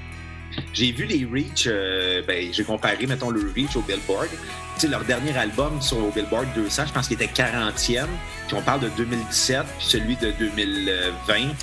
J'ai 0.74 0.92
vu 0.92 1.06
les 1.06 1.26
Reach, 1.26 1.64
euh, 1.66 2.22
ben, 2.28 2.52
j'ai 2.52 2.66
comparé, 2.66 3.08
mettons, 3.08 3.30
le 3.30 3.54
Reach 3.56 3.78
au 3.78 3.82
Billboard. 3.82 4.28
Tu 4.76 4.82
sais, 4.82 4.88
leur 4.90 5.06
dernier 5.06 5.36
album 5.38 5.82
sur 5.82 5.98
au 6.00 6.12
Billboard 6.12 6.48
200, 6.56 6.88
je 6.88 6.94
pense 6.94 7.08
qu'il 7.08 7.22
était 7.22 7.32
40e. 7.34 8.06
Puis 8.48 8.58
on 8.58 8.62
parle 8.62 8.82
de 8.82 8.90
2017, 8.98 9.64
puis 9.78 9.88
celui 9.88 10.18
de 10.18 10.32
2020, 10.32 11.54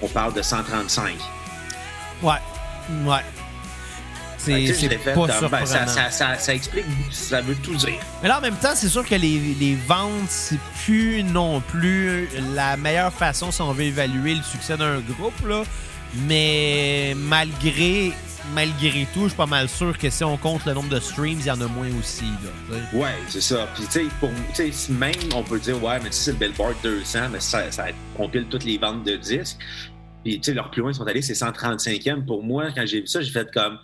on 0.00 0.08
parle 0.08 0.32
de 0.32 0.40
135. 0.40 1.12
ouais, 2.22 2.32
ouais. 3.04 3.22
C'est 4.38 4.66
fait, 4.66 5.14
pas 5.14 5.26
ben, 5.26 5.38
surprenant. 5.38 5.66
ça, 5.66 5.86
ça, 5.86 6.10
ça, 6.10 6.38
ça 6.38 6.54
explique, 6.54 6.84
ça 7.10 7.40
veut 7.40 7.56
tout 7.56 7.74
dire. 7.74 7.98
Mais 8.22 8.28
là, 8.28 8.38
en 8.38 8.40
même 8.40 8.56
temps, 8.56 8.74
c'est 8.74 8.88
sûr 8.88 9.04
que 9.06 9.14
les, 9.14 9.54
les 9.58 9.74
ventes, 9.74 10.28
c'est 10.28 10.58
plus 10.84 11.22
non 11.22 11.60
plus 11.60 12.28
la 12.54 12.76
meilleure 12.76 13.12
façon 13.12 13.50
si 13.50 13.60
on 13.60 13.72
veut 13.72 13.84
évaluer 13.84 14.34
le 14.36 14.42
succès 14.42 14.76
d'un 14.76 15.00
groupe, 15.00 15.46
là. 15.46 15.64
Mais 16.26 17.14
malgré, 17.16 18.12
malgré 18.54 19.06
tout, 19.12 19.24
je 19.24 19.28
suis 19.28 19.36
pas 19.36 19.46
mal 19.46 19.68
sûr 19.68 19.98
que 19.98 20.08
si 20.08 20.24
on 20.24 20.36
compte 20.36 20.64
le 20.64 20.72
nombre 20.72 20.88
de 20.88 21.00
streams, 21.00 21.38
il 21.40 21.46
y 21.46 21.50
en 21.50 21.60
a 21.60 21.66
moins 21.66 21.90
aussi, 22.00 22.24
là. 22.70 22.76
Ouais, 22.94 23.14
c'est 23.28 23.42
ça. 23.42 23.68
Puis, 23.74 23.84
tu 23.90 24.72
sais, 24.72 24.92
même, 24.92 25.12
on 25.34 25.42
peut 25.42 25.58
dire, 25.58 25.82
ouais, 25.82 25.98
mais 26.02 26.10
tu 26.10 26.16
sais, 26.16 26.24
c'est 26.24 26.32
le 26.32 26.38
Billboard 26.38 26.76
200, 26.82 27.18
mais 27.32 27.40
ça, 27.40 27.70
ça 27.70 27.86
compile 28.16 28.46
toutes 28.46 28.64
les 28.64 28.78
ventes 28.78 29.04
de 29.04 29.16
disques. 29.16 29.58
Puis, 30.28 30.40
tu 30.40 30.50
sais, 30.50 30.54
leur 30.54 30.70
plus 30.70 30.82
loin, 30.82 30.90
ils 30.90 30.94
sont 30.94 31.06
allés, 31.06 31.22
c'est 31.22 31.32
135e. 31.32 32.26
Pour 32.26 32.42
moi, 32.42 32.66
quand 32.74 32.84
j'ai 32.84 33.00
vu 33.00 33.06
ça, 33.06 33.22
j'ai 33.22 33.30
fait 33.30 33.50
comme, 33.50 33.78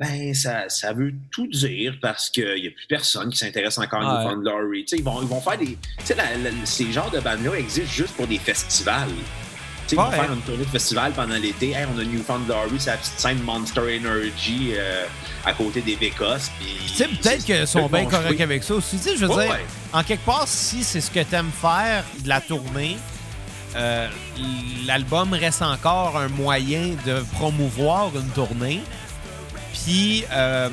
ben, 0.00 0.34
ça, 0.34 0.68
ça 0.68 0.92
veut 0.92 1.12
tout 1.30 1.46
dire 1.46 1.96
parce 2.02 2.30
qu'il 2.30 2.42
n'y 2.60 2.66
a 2.66 2.70
plus 2.70 2.86
personne 2.88 3.30
qui 3.30 3.38
s'intéresse 3.38 3.78
encore 3.78 4.02
à 4.02 4.26
Ouais. 4.26 4.34
New 4.34 4.42
Glory. 4.42 4.84
Tu 4.84 4.88
sais, 4.88 4.96
ils 4.98 5.04
vont, 5.04 5.22
ils 5.22 5.28
vont 5.28 5.40
faire 5.40 5.56
des. 5.56 5.78
Tu 5.98 6.04
sais, 6.04 6.16
ces 6.64 6.90
genres 6.92 7.12
de 7.12 7.20
bandes-là 7.20 7.54
existent 7.58 7.92
juste 7.92 8.14
pour 8.16 8.26
des 8.26 8.38
festivals. 8.38 9.06
Tu 9.08 9.14
sais, 9.14 9.94
ils 9.94 9.96
vont 9.96 10.08
Ouais. 10.10 10.16
faire 10.16 10.32
une 10.32 10.40
tournée 10.40 10.64
de 10.64 10.68
festival 10.70 11.12
pendant 11.12 11.36
l'été. 11.36 11.70
Hey, 11.70 11.86
on 11.94 11.98
a 12.00 12.02
New 12.04 12.22
Found 12.24 12.46
Glory, 12.46 12.70
c'est 12.80 12.90
la 12.90 12.96
petite 12.96 13.18
scène 13.20 13.40
Monster 13.42 13.80
Energy 14.00 14.72
euh, 14.74 15.04
à 15.44 15.52
côté 15.52 15.80
des. 15.80 15.94
Tu 15.96 16.08
sais, 16.96 17.06
peut-être 17.06 17.44
qu'ils 17.44 17.66
sont 17.68 17.86
bien 17.86 18.04
corrects 18.06 18.40
avec 18.40 18.64
ça 18.64 18.74
aussi. 18.74 18.96
Tu 18.96 19.02
sais, 19.04 19.16
je 19.16 19.26
veux 19.26 19.32
Ouais, 19.32 19.44
dire, 19.46 19.54
ouais. 19.54 19.64
en 19.92 20.02
quelque 20.02 20.24
part, 20.26 20.48
si 20.48 20.82
c'est 20.82 21.00
ce 21.00 21.10
que 21.12 21.20
t'aimes 21.22 21.52
faire 21.52 22.04
de 22.24 22.28
la 22.28 22.40
tournée, 22.40 22.96
euh, 23.76 24.08
l'album 24.86 25.32
reste 25.32 25.62
encore 25.62 26.16
un 26.16 26.28
moyen 26.28 26.94
de 27.06 27.24
promouvoir 27.34 28.10
une 28.16 28.28
tournée. 28.30 28.80
Puis, 29.72 30.24
euh, 30.32 30.68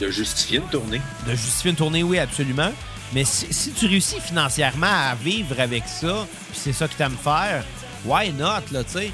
de 0.00 0.10
justifier 0.10 0.58
une 0.58 0.68
tournée. 0.68 1.00
de 1.26 1.32
justifier 1.32 1.70
une 1.70 1.76
tournée, 1.76 2.02
oui, 2.02 2.18
absolument. 2.18 2.70
Mais 3.12 3.24
si, 3.24 3.46
si 3.52 3.70
tu 3.72 3.86
réussis 3.86 4.20
financièrement 4.20 4.86
à 5.10 5.14
vivre 5.14 5.58
avec 5.60 5.84
ça, 5.86 6.26
puis 6.50 6.60
c'est 6.60 6.72
ça 6.72 6.88
que 6.88 6.94
tu 6.94 7.02
aimes 7.02 7.16
faire, 7.22 7.64
why 8.04 8.32
not, 8.32 8.62
là, 8.72 8.82
tu 8.84 8.90
sais? 8.98 9.10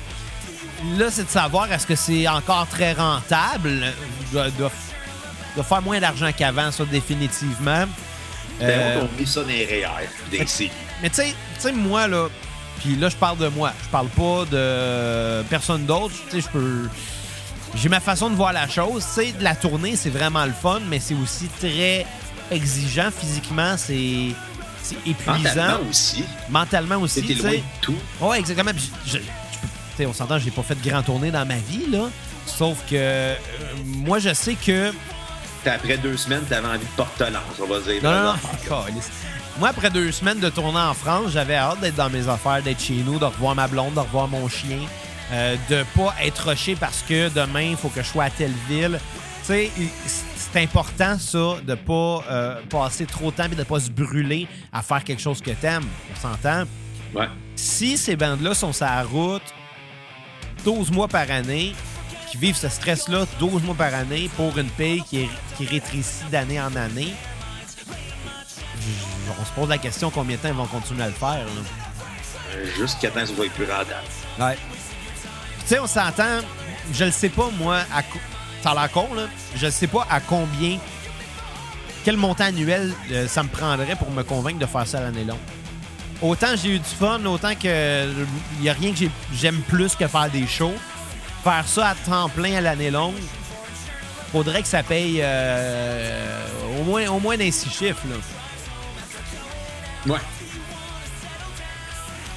Là, 0.98 1.10
c'est 1.10 1.24
de 1.24 1.30
savoir 1.30 1.70
est-ce 1.72 1.86
que 1.86 1.94
c'est 1.94 2.26
encore 2.26 2.66
très 2.66 2.94
rentable 2.94 3.92
de, 4.32 4.38
de- 4.58 4.70
de 5.56 5.62
faire 5.62 5.82
moins 5.82 6.00
d'argent 6.00 6.30
qu'avant, 6.36 6.72
ça, 6.72 6.84
définitivement. 6.86 7.84
Ben, 8.58 8.68
Euh, 8.68 9.00
on 9.02 9.04
oublie 9.04 9.26
ça 9.26 9.42
dans 9.42 9.48
les 9.48 9.64
REER, 9.66 10.08
des 10.30 10.46
séries. 10.46 10.70
mais 11.02 11.10
tu 11.10 11.22
sais, 11.58 11.72
moi, 11.72 12.08
là, 12.08 12.28
puis 12.82 12.96
là, 12.96 13.08
je 13.08 13.16
parle 13.16 13.38
de 13.38 13.48
moi. 13.48 13.72
Je 13.84 13.88
parle 13.88 14.08
pas 14.08 14.44
de 14.50 15.42
personne 15.44 15.86
d'autre. 15.86 16.14
Tu 16.30 16.40
sais, 16.40 16.46
je 16.46 16.48
peux. 16.52 16.88
J'ai 17.74 17.88
ma 17.88 18.00
façon 18.00 18.28
de 18.28 18.34
voir 18.34 18.52
la 18.52 18.68
chose. 18.68 19.04
Tu 19.14 19.22
sais, 19.24 19.32
de 19.32 19.42
la 19.42 19.54
tournée, 19.54 19.96
c'est 19.96 20.10
vraiment 20.10 20.44
le 20.44 20.52
fun, 20.52 20.80
mais 20.88 21.00
c'est 21.00 21.14
aussi 21.14 21.48
très 21.60 22.06
exigeant 22.50 23.10
physiquement. 23.16 23.74
C'est. 23.76 24.28
C'est 24.82 24.96
épuisant. 25.06 25.32
Mentalement 25.38 25.88
aussi. 25.88 26.24
Mentalement 26.50 26.96
aussi. 26.96 27.20
Loin 27.22 27.50
de 27.52 27.60
tout. 27.80 27.94
Ouais, 28.20 28.40
exactement. 28.40 28.72
Puis 28.74 28.90
je- 29.06 29.18
je- 29.98 30.04
on 30.04 30.12
s'entend, 30.12 30.38
j'ai 30.40 30.50
pas 30.50 30.62
fait 30.64 30.74
de 30.74 30.88
grand 30.88 31.02
tournée 31.04 31.30
dans 31.30 31.46
ma 31.46 31.54
vie, 31.58 31.86
là. 31.88 32.08
Sauf 32.46 32.78
que 32.90 32.94
euh, 32.96 33.34
moi, 33.84 34.18
je 34.18 34.34
sais 34.34 34.54
que 34.56 34.92
après 35.64 35.96
deux 35.98 36.16
semaines, 36.16 36.42
t'avais 36.48 36.66
envie 36.66 36.78
de 36.80 36.96
porte-lance, 36.96 37.42
on 37.62 37.66
va 37.66 37.78
dire. 37.78 38.02
Non, 38.02 38.10
non, 38.10 38.22
non. 38.24 38.34
Moi, 39.58 39.68
après 39.68 39.90
deux 39.90 40.10
semaines 40.12 40.40
de 40.40 40.48
tournée 40.48 40.80
en 40.80 40.94
France, 40.94 41.32
j'avais 41.32 41.56
hâte 41.56 41.80
d'être 41.80 41.94
dans 41.96 42.08
mes 42.08 42.26
affaires, 42.26 42.62
d'être 42.62 42.80
chez 42.80 43.02
nous, 43.04 43.18
de 43.18 43.26
revoir 43.26 43.54
ma 43.54 43.68
blonde, 43.68 43.94
de 43.94 44.00
revoir 44.00 44.26
mon 44.26 44.48
chien, 44.48 44.78
euh, 45.30 45.56
de 45.68 45.84
pas 45.94 46.14
être 46.22 46.48
rushé 46.48 46.74
parce 46.74 47.02
que 47.02 47.28
demain, 47.28 47.60
il 47.62 47.76
faut 47.76 47.88
que 47.88 48.02
je 48.02 48.08
sois 48.08 48.24
à 48.24 48.30
telle 48.30 48.54
ville. 48.68 48.98
Tu 49.42 49.46
sais, 49.46 49.70
c'est 50.06 50.62
important, 50.62 51.18
ça, 51.18 51.56
de 51.66 51.74
pas 51.74 52.24
euh, 52.30 52.60
passer 52.70 53.04
trop 53.04 53.30
de 53.30 53.36
temps 53.36 53.44
et 53.44 53.54
de 53.54 53.62
pas 53.62 53.80
se 53.80 53.90
brûler 53.90 54.48
à 54.72 54.82
faire 54.82 55.04
quelque 55.04 55.20
chose 55.22 55.40
que 55.42 55.50
t'aimes. 55.50 55.86
On 56.12 56.20
s'entend? 56.20 56.64
Ouais. 57.14 57.28
Si 57.54 57.98
ces 57.98 58.16
bandes-là 58.16 58.54
sont 58.54 58.72
sur 58.72 58.86
la 58.86 59.02
route 59.02 59.42
12 60.64 60.90
mois 60.92 61.08
par 61.08 61.30
année, 61.30 61.74
qui 62.30 62.38
vivent 62.38 62.56
ce 62.56 62.68
stress-là 62.70 63.26
12 63.38 63.62
mois 63.64 63.74
par 63.74 63.94
année 63.94 64.30
pour 64.36 64.56
une 64.56 64.70
paye 64.70 65.02
qui, 65.02 65.24
est, 65.24 65.28
qui 65.58 65.66
rétrécit 65.66 66.24
d'année 66.30 66.60
en 66.60 66.74
année, 66.74 67.12
on 69.40 69.44
se 69.44 69.50
pose 69.52 69.68
la 69.68 69.78
question 69.78 70.10
combien 70.10 70.36
de 70.36 70.42
temps 70.42 70.48
ils 70.48 70.54
vont 70.54 70.66
continuer 70.66 71.02
à 71.04 71.08
le 71.08 71.12
faire. 71.14 71.44
Euh, 72.54 72.64
Jusqu'à 72.76 73.10
temps 73.10 73.20
que 73.20 73.26
ce 73.26 73.34
soit 73.34 73.48
plus 73.50 73.64
rentable. 73.64 73.90
Ouais. 74.38 74.56
Tu 75.60 75.66
sais, 75.66 75.78
on 75.78 75.86
s'entend, 75.86 76.40
je 76.92 77.04
le 77.04 77.10
sais 77.10 77.28
pas, 77.28 77.48
moi, 77.58 77.78
à, 77.94 78.02
ça 78.62 78.70
a 78.70 78.74
l'air 78.74 78.90
con, 78.90 79.08
là, 79.14 79.22
je 79.56 79.70
sais 79.70 79.86
pas 79.86 80.06
à 80.10 80.20
combien, 80.20 80.78
quel 82.04 82.16
montant 82.16 82.44
annuel 82.44 82.92
euh, 83.12 83.26
ça 83.28 83.42
me 83.42 83.48
prendrait 83.48 83.96
pour 83.96 84.10
me 84.10 84.22
convaincre 84.22 84.58
de 84.58 84.66
faire 84.66 84.86
ça 84.86 84.98
à 84.98 85.02
l'année 85.02 85.24
longue. 85.24 85.38
Autant 86.20 86.54
j'ai 86.56 86.70
eu 86.76 86.78
du 86.78 86.84
fun, 86.84 87.24
autant 87.24 87.54
que 87.54 88.06
il 88.58 88.64
y 88.64 88.68
a 88.68 88.72
rien 88.74 88.92
que 88.92 88.96
j'ai- 88.98 89.10
j'aime 89.34 89.60
plus 89.62 89.94
que 89.96 90.06
faire 90.06 90.28
des 90.30 90.46
shows. 90.46 90.74
faire 91.42 91.66
ça 91.66 91.88
à 91.88 91.94
temps 91.96 92.28
plein 92.28 92.54
à 92.56 92.60
l'année 92.60 92.90
longue, 92.92 93.16
faudrait 94.30 94.62
que 94.62 94.68
ça 94.68 94.82
paye 94.84 95.18
euh, 95.20 96.44
au 96.80 96.84
moins 96.84 97.08
au 97.08 97.18
moins 97.18 97.36
dans 97.36 97.50
six 97.50 97.70
chiffres. 97.70 98.06
Là. 98.08 98.16
Ouais. 100.06 100.18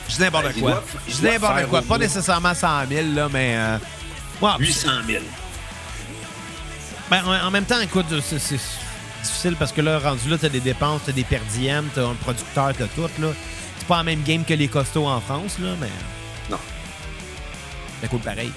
Je 0.08 0.16
dis 0.16 0.22
n'importe 0.22 0.46
Ben, 0.46 0.62
quoi. 0.62 0.84
Je 1.08 1.14
dis 1.16 1.24
n'importe 1.24 1.66
quoi. 1.68 1.82
Pas 1.82 1.98
nécessairement 1.98 2.54
100 2.54 2.88
000, 2.90 3.08
là, 3.14 3.28
mais. 3.32 3.56
euh, 3.58 3.78
ouais, 4.42 4.52
800 4.60 4.90
000. 5.08 5.24
Ben, 7.10 7.24
en 7.44 7.52
même 7.52 7.66
temps, 7.66 7.80
écoute, 7.82 8.06
c'est 8.22 8.40
c'est 8.40 8.60
difficile 9.24 9.56
parce 9.58 9.72
que 9.72 9.82
là, 9.82 9.98
rendu 10.00 10.30
là, 10.30 10.38
t'as 10.40 10.50
des 10.50 10.60
dépenses, 10.60 11.02
t'as 11.06 11.12
des 11.12 11.24
perdièmes, 11.24 11.90
t'as 11.96 12.06
un 12.06 12.14
producteur, 12.14 12.72
t'as 12.78 12.88
tout, 12.88 13.10
là. 13.20 13.30
C'est 13.80 13.88
pas 13.88 13.98
la 13.98 14.04
même 14.04 14.22
game 14.24 14.44
que 14.46 14.54
les 14.54 14.68
costauds 14.68 15.08
en 15.08 15.20
France, 15.22 15.58
là, 15.60 15.70
mais. 15.82 15.90
Non. 16.50 16.60
Ça 18.02 18.08
coûte 18.08 18.22
pareil. 18.22 18.52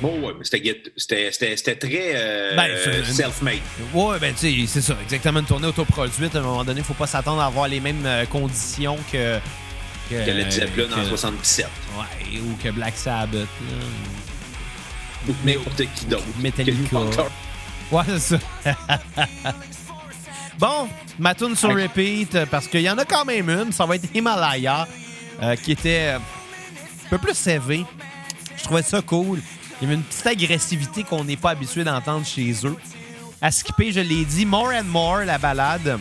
Bon, 0.00 0.20
ouais, 0.20 0.32
c'était 0.42 1.74
très 1.76 2.12
euh, 2.14 2.54
Ben, 2.56 2.70
c'est- 2.84 3.04
self-made. 3.12 3.58
Ouais, 3.92 4.18
ben, 4.20 4.32
tu 4.34 4.40
sais, 4.40 4.66
c'est 4.68 4.80
ça. 4.80 4.96
Exactement, 5.02 5.40
une 5.40 5.46
tournée 5.46 5.66
autoproduite, 5.66 6.34
à 6.36 6.38
un 6.38 6.42
moment 6.42 6.64
donné, 6.64 6.82
faut 6.82 6.94
pas 6.94 7.06
s'attendre 7.08 7.40
à 7.42 7.46
avoir 7.46 7.66
les 7.68 7.80
mêmes 7.80 8.04
euh, 8.06 8.24
conditions 8.26 8.96
que. 9.10 9.38
Que 10.08 10.14
le 10.30 10.50
Zeppelin 10.50 10.86
en 10.92 11.02
que- 11.02 11.08
77. 11.08 11.66
Ouais, 11.98 12.38
ou 12.40 12.56
que 12.62 12.70
Black 12.70 12.96
Sabbath, 12.96 13.34
là. 13.34 13.46
Ou 15.28 15.34
n'importe 15.44 15.82
qui 15.94 16.06
d'autre. 16.06 16.24
Metallica. 16.38 16.96
Que. 17.90 17.94
Ouais, 17.94 18.02
c'est 18.18 18.36
ça. 18.36 18.38
bon, 20.58 20.88
ma 21.18 21.34
tune 21.34 21.54
sur 21.56 21.70
repeat, 21.74 22.34
euh, 22.34 22.46
parce 22.46 22.68
qu'il 22.68 22.80
y 22.82 22.90
en 22.90 22.98
a 22.98 23.04
quand 23.04 23.24
même 23.24 23.48
une. 23.50 23.72
Ça 23.72 23.84
va 23.86 23.96
être 23.96 24.08
Himalaya, 24.14 24.86
euh, 25.42 25.56
qui 25.56 25.72
était 25.72 26.10
un 26.16 26.20
peu 27.10 27.18
plus 27.18 27.34
sévé. 27.36 27.84
Je 28.56 28.64
trouvais 28.64 28.82
ça 28.82 29.02
cool. 29.02 29.40
Il 29.80 29.84
y 29.84 29.86
avait 29.86 29.94
une 29.94 30.02
petite 30.02 30.26
agressivité 30.26 31.04
qu'on 31.04 31.24
n'est 31.24 31.36
pas 31.36 31.50
habitué 31.50 31.84
d'entendre 31.84 32.26
chez 32.26 32.52
eux. 32.64 32.76
À 33.40 33.52
skipper, 33.52 33.92
je 33.92 34.00
l'ai 34.00 34.24
dit, 34.24 34.44
More 34.44 34.72
and 34.74 34.84
More, 34.84 35.20
la 35.24 35.38
balade. 35.38 35.98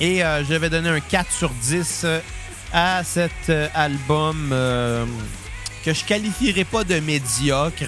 Et 0.00 0.24
euh, 0.24 0.44
je 0.44 0.54
vais 0.54 0.70
donner 0.70 0.88
un 0.88 1.00
4 1.00 1.30
sur 1.30 1.50
10 1.50 2.02
euh, 2.04 2.20
à 2.72 3.02
cet 3.04 3.50
euh, 3.50 3.68
album 3.74 4.48
que 5.84 5.92
je 5.92 6.04
qualifierais 6.04 6.64
pas 6.64 6.84
de 6.84 6.98
médiocre, 7.00 7.84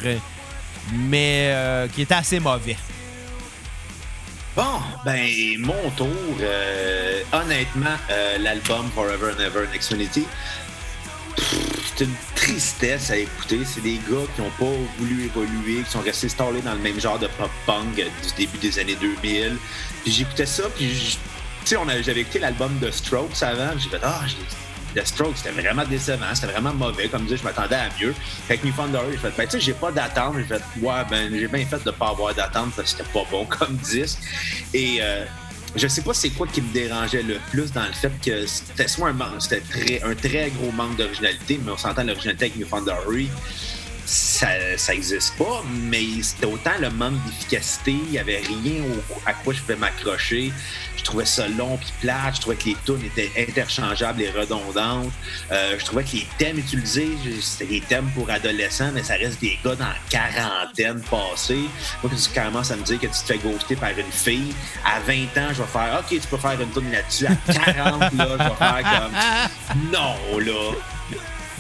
mais 0.93 1.89
qui 1.95 2.03
est 2.03 2.13
assez 2.13 2.39
mauvais. 2.39 2.77
Bon, 4.55 4.81
ben, 5.05 5.29
mon 5.59 5.91
tour. 5.97 6.09
honnêtement, 7.33 7.97
l'album 8.39 8.89
Forever 8.95 9.33
and 9.37 9.41
Ever 9.41 9.67
Xfinity, 9.77 10.21
pff, 10.23 10.68
c'est 11.97 12.05
une 12.05 12.15
tristesse 12.35 13.11
à 13.11 13.17
écouter. 13.17 13.61
C'est 13.65 13.83
des 13.83 13.97
gars 13.97 14.27
qui 14.35 14.41
n'ont 14.41 14.51
pas 14.59 14.77
voulu 14.99 15.25
évoluer, 15.25 15.83
qui 15.83 15.91
sont 15.91 16.01
restés 16.01 16.29
stallés 16.29 16.63
dans 16.63 16.75
le 16.75 16.81
même 16.81 17.01
genre 17.01 17.19
de 17.19 17.27
pop-punk 17.27 17.97
du 17.97 18.03
début 18.37 18.59
des 18.59 18.79
années 18.79 18.97
2000. 18.97 19.57
Puis 20.03 20.13
j'écoutais 20.13 20.47
ça, 20.47 20.65
puis 20.77 21.19
tu 21.65 21.77
sais, 21.77 22.03
j'avais 22.03 22.21
écouté 22.21 22.39
l'album 22.39 22.79
de 22.79 22.91
Strokes 22.91 23.43
avant. 23.43 23.79
J'ai 23.79 23.91
fait, 23.91 24.01
ah, 24.03 24.23
The 24.95 25.05
Strokes, 25.05 25.37
c'était 25.37 25.51
vraiment 25.51 25.85
décevant, 25.85 26.35
c'était 26.35 26.53
vraiment 26.53 26.73
mauvais. 26.73 27.09
Comme 27.09 27.29
je 27.29 27.37
je 27.37 27.43
m'attendais 27.43 27.77
à 27.77 27.89
mieux. 28.01 28.15
Avec 28.49 28.65
New 28.65 28.73
Found 28.73 28.91
Glory, 28.91 29.13
j'ai 29.13 29.19
fait, 29.19 29.33
ben, 29.37 29.45
tu 29.45 29.51
sais, 29.53 29.61
j'ai 29.61 29.75
pas 29.75 29.93
d'attente. 29.93 30.37
J'ai 30.39 30.45
fait, 30.45 30.63
ouais, 30.81 31.05
ben, 31.11 31.31
j'ai 31.31 31.49
bien 31.49 31.67
fait 31.67 31.85
de 31.85 31.91
pas 31.91 32.09
avoir 32.09 32.35
d'attente 32.35 32.73
parce 32.75 32.93
que 32.93 32.99
c'était 32.99 33.11
pas 33.13 33.25
bon 33.31 33.45
comme 33.45 33.77
disque. 33.85 34.19
Et 34.73 34.99
euh, 35.01 35.25
je 35.77 35.87
sais 35.89 36.03
pas 36.03 36.15
c'est 36.15 36.31
quoi 36.31 36.47
qui 36.47 36.63
me 36.63 36.73
dérangeait 36.73 37.23
le 37.23 37.37
plus 37.51 37.73
dans 37.73 37.87
le 37.87 37.93
fait 37.93 38.13
que 38.25 38.47
c'était 38.47 38.89
soit 38.89 39.11
un 39.11 39.41
c'était 39.41 39.63
un 40.03 40.15
très 40.15 40.51
gros 40.51 40.73
manque 40.73 40.97
d'originalité, 40.97 41.61
mais 41.65 41.73
on 41.73 41.77
s'entend 41.77 42.05
l'originalité 42.05 42.47
avec 42.47 42.57
New 42.57 42.67
Found 42.67 42.89
ça, 44.09 44.49
ça 44.79 44.95
existe 44.95 45.37
pas, 45.37 45.63
mais 45.71 46.23
c'était 46.23 46.47
autant 46.47 46.73
le 46.81 46.89
manque 46.91 47.23
d'efficacité, 47.27 47.93
il 47.93 48.13
y 48.13 48.19
avait 48.19 48.39
rien 48.39 48.83
au- 48.85 49.21
à 49.27 49.35
quoi 49.35 49.53
je 49.53 49.61
pouvais 49.61 49.77
m'accrocher. 49.77 50.51
Je 50.97 51.05
trouvais 51.05 51.27
ça 51.27 51.47
long 51.49 51.77
puis 51.77 51.93
plate, 52.01 52.37
je 52.37 52.41
trouvais 52.41 52.57
que 52.57 52.65
les 52.67 52.77
tunes 52.87 53.03
étaient 53.05 53.31
interchangeables 53.49 54.21
et 54.23 54.31
redondantes. 54.31 55.13
Euh, 55.53 55.77
je 55.79 55.85
trouvais 55.85 56.05
que 56.05 56.13
les 56.13 56.27
thèmes 56.39 56.59
utilisés, 56.59 57.09
c'était 57.43 57.67
des 57.67 57.81
thèmes 57.83 58.11
pour 58.15 58.29
adolescents, 58.31 58.91
mais 58.95 59.03
ça 59.03 59.15
reste 59.15 59.41
des 59.41 59.59
gars 59.65 59.75
dans 59.77 59.87
la 59.87 59.95
quarantaine 60.11 61.01
passée. 61.03 61.61
Moi, 62.03 62.11
quand 62.11 62.17
tu 62.17 62.31
commences 62.41 62.71
à 62.71 62.77
me 62.77 62.83
dire 62.83 62.99
que 62.99 63.07
tu 63.07 63.13
te 63.13 63.27
fais 63.27 63.39
ghoster 63.39 63.77
par 63.77 63.91
une 63.91 64.11
fille, 64.13 64.55
à 64.85 65.01
20 65.01 65.23
ans, 65.37 65.53
je 65.53 65.63
vais 65.63 65.69
faire 65.69 66.01
OK, 66.01 66.09
tu 66.21 66.27
peux 66.29 66.37
faire 66.39 66.59
une 66.61 66.71
tune 66.73 66.91
là-dessus. 66.91 67.27
À 67.27 67.73
40, 67.73 68.01
là, 68.15 68.29
je 68.39 68.43
vais 68.45 68.57
faire 68.57 68.83
comme 68.83 69.81
Non, 69.93 70.39
là. 70.39 70.73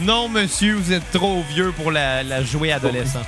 Non, 0.00 0.28
monsieur, 0.28 0.74
vous 0.74 0.92
êtes 0.92 1.10
trop 1.10 1.42
vieux 1.42 1.72
pour 1.72 1.90
la, 1.90 2.42
jouer 2.44 2.72
adolescent. 2.72 3.22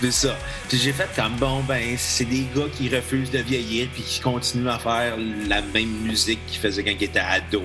C'est 0.00 0.12
ça. 0.12 0.36
Puis 0.68 0.78
j'ai 0.78 0.92
fait 0.92 1.08
comme 1.14 1.36
bon, 1.36 1.62
ben, 1.62 1.94
c'est 1.96 2.24
des 2.24 2.46
gars 2.54 2.68
qui 2.74 2.94
refusent 2.94 3.30
de 3.30 3.38
vieillir 3.38 3.88
puis 3.92 4.02
qui 4.02 4.20
continuent 4.20 4.68
à 4.68 4.78
faire 4.78 5.16
la 5.48 5.62
même 5.62 5.90
musique 6.02 6.38
qu'ils 6.46 6.60
faisaient 6.60 6.84
quand 6.84 6.94
ils 6.98 7.04
étaient 7.04 7.18
ados. 7.18 7.62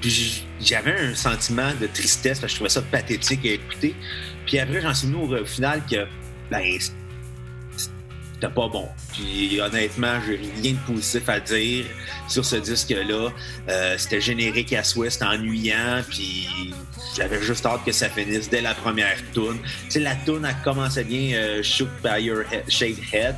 Puis 0.00 0.44
j'avais 0.60 1.10
un 1.10 1.14
sentiment 1.14 1.72
de 1.80 1.86
tristesse 1.86 2.40
parce 2.40 2.52
que 2.52 2.54
je 2.54 2.54
trouvais 2.56 2.70
ça 2.70 2.82
pathétique 2.82 3.44
à 3.46 3.50
écouter. 3.50 3.94
Puis 4.46 4.58
après, 4.58 4.80
j'en 4.80 4.94
suis 4.94 5.08
venu 5.08 5.38
au 5.40 5.44
final 5.44 5.82
que, 5.90 6.06
ben, 6.50 6.62
c'était 8.38 8.52
pas 8.52 8.68
bon. 8.68 8.86
Puis 9.14 9.60
honnêtement, 9.60 10.20
j'ai 10.26 10.36
rien 10.62 10.72
de 10.72 10.92
positif 10.92 11.28
à 11.28 11.40
dire 11.40 11.84
sur 12.28 12.44
ce 12.44 12.56
disque-là. 12.56 13.30
Euh, 13.68 13.94
c'était 13.98 14.20
générique 14.20 14.72
à 14.74 14.84
souhait, 14.84 15.08
c'était 15.10 15.24
ennuyant, 15.24 16.02
puis 16.08 16.48
j'avais 17.16 17.42
juste 17.42 17.64
hâte 17.64 17.80
que 17.84 17.92
ça 17.92 18.08
finisse 18.10 18.50
dès 18.50 18.60
la 18.60 18.74
première 18.74 19.16
tune. 19.32 19.58
Tu 19.84 19.90
sais, 19.90 20.00
la 20.00 20.14
tune, 20.16 20.44
elle 20.46 20.56
commençait 20.62 21.04
bien 21.04 21.34
euh, 21.36 21.62
Shook 21.62 21.88
by 22.04 22.22
Your 22.24 22.42
Head- 22.52 22.64
Shaved 22.70 22.98
Head. 23.12 23.36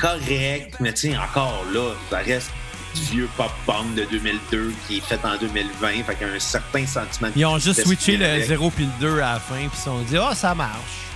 Correct, 0.00 0.74
mais 0.80 0.92
tu 0.92 1.10
sais, 1.10 1.16
encore 1.16 1.64
là, 1.74 1.90
ça 2.10 2.18
reste 2.18 2.50
du 2.94 3.00
vieux 3.16 3.28
pop-punk 3.36 3.94
de 3.96 4.04
2002 4.04 4.72
qui 4.86 4.98
est 4.98 5.00
fait 5.00 5.18
en 5.24 5.36
2020, 5.36 6.04
fait 6.04 6.14
qu'il 6.14 6.26
y 6.28 6.30
a 6.30 6.34
un 6.34 6.38
certain 6.38 6.86
sentiment 6.86 7.28
de 7.28 7.32
Ils 7.36 7.44
ont 7.46 7.58
juste 7.58 7.84
switché 7.84 8.16
le 8.16 8.24
avec. 8.24 8.46
0 8.46 8.70
puis 8.70 8.84
le 8.84 8.90
2 9.00 9.16
à 9.20 9.34
la 9.34 9.40
fin, 9.40 9.56
puis 9.56 9.68
ils 9.72 9.76
se 9.78 9.84
sont 9.84 10.00
dit, 10.02 10.16
ah, 10.16 10.34
ça 10.34 10.54
marche. 10.54 11.07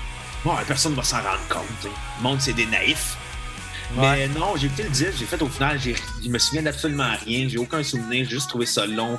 Bon, 0.44 0.57
personne 0.66 0.92
ne 0.92 0.96
va 0.96 1.05
s'en 1.05 1.18
rendre 1.18 1.46
compte. 1.48 1.85
Le 1.85 2.22
monde, 2.22 2.40
c'est 2.40 2.52
des 2.52 2.66
naïfs. 2.66 3.16
Ouais. 3.96 4.26
Mais 4.28 4.28
non, 4.38 4.55
j'ai 4.57 4.66
écouté 4.66 4.85
le 4.85 4.88
disque, 4.90 5.12
j'ai 5.18 5.26
fait 5.26 5.40
au 5.42 5.48
final, 5.48 5.78
j'ai- 5.81 5.94
je 6.24 6.28
me 6.28 6.38
souviens 6.38 6.62
d'absolument 6.62 7.12
rien, 7.26 7.46
j'ai 7.48 7.59
aucun 7.59 7.83
souvenir, 7.83 8.24
j'ai 8.24 8.31
juste 8.37 8.48
trouvé 8.48 8.64
ça 8.64 8.87
long, 8.87 9.18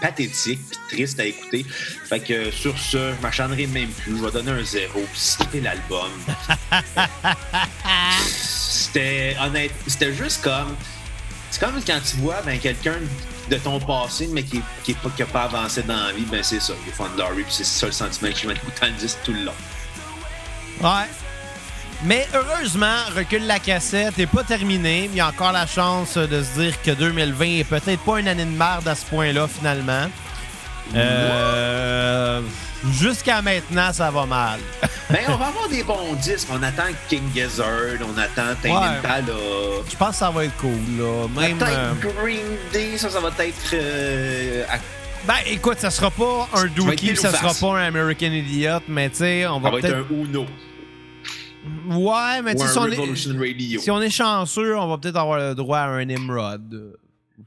pathétique, 0.00 0.60
puis 0.70 0.96
triste 0.96 1.18
à 1.20 1.24
écouter. 1.24 1.64
Fait 2.08 2.20
que 2.20 2.50
sur 2.50 2.78
ce, 2.78 3.14
je 3.16 3.22
m'acharnerai 3.22 3.66
même 3.66 3.88
plus, 3.88 4.18
je 4.18 4.22
vais 4.24 4.30
donner 4.30 4.52
un 4.52 4.64
zéro, 4.64 5.00
puis 5.10 5.20
skipper 5.20 5.60
l'album. 5.62 6.10
c'était 8.28 9.36
honnête, 9.40 9.72
c'était 9.86 10.12
juste 10.14 10.42
comme. 10.42 10.76
C'est 11.50 11.60
comme 11.60 11.82
quand 11.84 12.00
tu 12.08 12.16
vois 12.18 12.40
ben, 12.42 12.58
quelqu'un 12.60 12.96
de 13.50 13.56
ton 13.56 13.80
passé, 13.80 14.28
mais 14.30 14.42
qui 14.44 14.60
qui 14.84 14.92
est 14.92 14.98
pas, 15.02 15.10
qui 15.16 15.22
a 15.22 15.26
pas 15.26 15.42
avancé 15.44 15.82
dans 15.82 15.96
la 16.06 16.12
vie, 16.12 16.24
ben 16.30 16.42
c'est 16.42 16.60
ça, 16.60 16.74
il 16.84 16.90
est 16.90 16.92
fan 16.92 17.08
puis 17.34 17.44
c'est 17.48 17.64
ça 17.64 17.86
le 17.86 17.92
sentiment 17.92 18.30
que 18.30 18.46
le 18.48 18.92
disque 18.92 19.18
tout 19.24 19.32
le 19.32 19.44
long. 19.44 19.54
Ouais. 20.82 21.06
Mais 22.04 22.26
heureusement, 22.34 22.96
recule 23.14 23.46
la 23.46 23.58
cassette 23.58 24.16
n'est 24.16 24.26
pas 24.26 24.42
terminé. 24.42 25.04
Il 25.12 25.16
y 25.16 25.20
a 25.20 25.28
encore 25.28 25.52
la 25.52 25.66
chance 25.66 26.16
de 26.16 26.42
se 26.42 26.58
dire 26.60 26.80
que 26.82 26.92
2020 26.92 27.44
est 27.58 27.64
peut-être 27.64 28.00
pas 28.02 28.18
une 28.20 28.28
année 28.28 28.44
de 28.46 28.50
merde 28.56 28.88
à 28.88 28.94
ce 28.94 29.04
point-là, 29.04 29.46
finalement. 29.48 30.06
Euh, 30.94 32.40
Jusqu'à 32.98 33.42
maintenant, 33.42 33.92
ça 33.92 34.10
va 34.10 34.24
mal. 34.26 34.60
Ben, 35.10 35.18
on 35.26 35.34
va 35.34 35.46
avoir 35.48 35.68
des 35.68 35.82
bons 35.82 36.14
disques. 36.22 36.46
On 36.52 36.62
attend 36.62 36.84
King 37.08 37.24
Gizzard, 37.34 37.66
on 38.00 38.16
attend 38.16 38.54
Tame 38.62 38.70
Ouais. 38.70 39.34
Je 39.90 39.96
pense 39.96 40.10
que 40.10 40.14
ça 40.14 40.30
va 40.30 40.44
être 40.44 40.56
cool, 40.58 40.70
là. 41.00 41.26
Même. 41.36 41.58
euh, 41.60 41.92
Peut-être 41.94 42.16
Green 42.22 42.46
Day, 42.72 42.96
ça, 42.96 43.10
ça 43.10 43.18
va 43.18 43.28
être. 43.44 43.74
euh, 43.74 44.62
à- 44.70 44.78
Ben, 45.26 45.34
écoute, 45.46 45.80
ça 45.80 45.90
sera 45.90 46.12
pas 46.12 46.48
un 46.54 46.66
être 46.66 46.74
Dookie, 46.74 47.16
ça 47.16 47.32
sera 47.32 47.52
pas 47.54 47.80
un 47.80 47.88
American 47.88 48.28
Idiot, 48.30 48.78
mais 48.86 49.10
tu 49.10 49.16
sais, 49.16 49.46
on 49.48 49.54
ça 49.56 49.60
va 49.64 49.70
va 49.70 49.78
être 49.78 49.82
peut-être. 49.88 50.06
un 50.12 50.14
Uno 50.14 50.46
Ouais, 51.88 52.42
mais 52.42 52.56
ou 52.58 52.62
un 52.62 52.68
si 52.68 52.78
on, 52.78 52.86
est... 52.86 52.96
Radio. 52.96 53.80
si 53.80 53.90
on 53.90 54.00
est 54.00 54.10
chanceux, 54.10 54.76
on 54.78 54.88
va 54.88 54.98
peut-être 54.98 55.16
avoir 55.16 55.38
le 55.38 55.54
droit 55.54 55.78
à 55.78 55.88
un 55.88 56.04
Nimrod. 56.04 56.96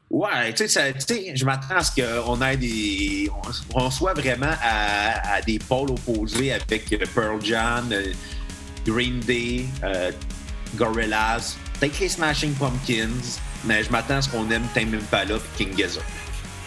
Ouais, 0.10 0.54
tu 0.54 0.68
sais, 0.68 0.94
je 1.34 1.46
m'attends 1.46 1.76
à 1.76 1.84
ce 1.84 1.92
qu'on 1.92 2.42
ait 2.42 2.58
des. 2.58 3.30
On, 3.74 3.86
on 3.86 3.90
soit 3.90 4.14
vraiment 4.14 4.54
à, 4.62 5.36
à 5.36 5.42
des 5.42 5.58
pôles 5.58 5.92
opposés 5.92 6.54
avec 6.54 6.88
Pearl 7.16 7.44
Jam, 7.44 7.90
euh, 7.92 8.12
Green 8.86 9.20
Day, 9.22 9.66
euh, 9.84 10.12
Gorillaz, 10.76 11.56
peut-être 11.80 12.00
les 12.00 12.10
Smashing 12.10 12.54
Pumpkins, 12.54 13.40
mais 13.66 13.84
je 13.84 13.90
m'attends 13.90 14.18
à 14.18 14.22
ce 14.22 14.30
qu'on 14.30 14.50
aime 14.52 14.66
Tame 14.76 14.94
Impala 14.94 15.36
et 15.36 15.58
King 15.58 15.76
Gizzard. 15.76 16.04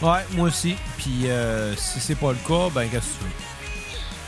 Ouais, 0.03 0.25
moi 0.33 0.49
aussi. 0.49 0.75
Puis 0.99 1.29
euh, 1.29 1.75
si 1.77 2.01
c'est 2.01 2.17
pas 2.17 2.33
le 2.33 2.39
cas, 2.47 2.69
ben 2.75 2.89
qu'est-ce 2.89 3.07
que 3.07 3.19
tu 3.19 3.25
veux? 3.25 3.46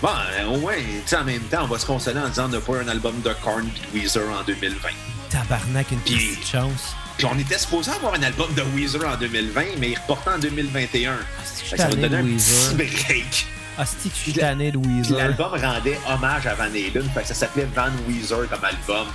Bon, 0.00 0.08
euh, 0.08 0.44
au 0.46 0.58
moins, 0.58 0.74
tu 0.76 0.84
sais, 1.06 1.16
en 1.16 1.24
même 1.24 1.40
temps, 1.42 1.64
on 1.64 1.66
va 1.66 1.78
se 1.78 1.86
consoler 1.86 2.20
en 2.20 2.28
disant 2.28 2.48
de 2.48 2.58
pas 2.58 2.76
un 2.78 2.88
album 2.88 3.20
de 3.24 3.32
Korn 3.42 3.66
et 3.66 3.98
de 3.98 4.00
Weezer 4.02 4.22
en 4.30 4.44
2020. 4.44 4.88
Tabarnak, 5.30 5.90
une 5.90 5.98
Puis- 6.00 6.14
petite 6.36 6.46
chance. 6.46 6.94
Puis 7.16 7.26
on 7.26 7.36
était 7.36 7.58
supposé 7.58 7.90
avoir 7.90 8.14
un 8.14 8.22
album 8.22 8.52
de 8.54 8.62
Weezer 8.76 9.04
en 9.04 9.16
2020, 9.16 9.62
mais 9.80 9.90
il 9.90 9.96
reportait 9.98 10.30
en 10.30 10.38
2021. 10.38 11.16
Je 11.16 11.64
Fait 11.70 11.76
que 11.76 11.82
ça 11.82 11.88
va 11.88 11.94
donner 11.96 12.16
un 12.16 12.22
Weezer. 12.22 12.76
petit 12.76 12.92
break. 13.06 13.46
Ah, 13.76 13.84
c'est 13.86 14.08
que 14.08 14.14
je 14.14 14.20
suis 14.20 14.32
tanné 14.32 14.70
de 14.70 14.78
Weezer. 14.78 15.18
L'album 15.18 15.50
rendait 15.60 15.98
hommage 16.08 16.46
à 16.46 16.54
Van 16.54 16.64
Halen, 16.64 17.10
fait 17.12 17.22
que 17.22 17.26
ça 17.28 17.34
s'appelait 17.34 17.66
Van 17.74 17.90
Weezer 18.08 18.48
comme 18.48 18.64
album. 18.64 19.06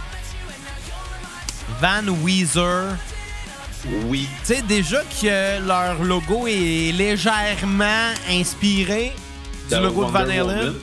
Van 1.80 2.14
Weezer. 2.24 2.96
Oui. 4.06 4.28
Tu 4.46 4.56
sais, 4.56 4.62
déjà 4.62 5.02
que 5.22 5.66
leur 5.66 6.02
logo 6.04 6.46
est 6.48 6.92
légèrement 6.94 8.12
inspiré 8.30 9.14
du 9.70 9.76
logo 9.76 10.05
de 10.05 10.11
Van 10.11 10.20
Halen? 10.20 10.74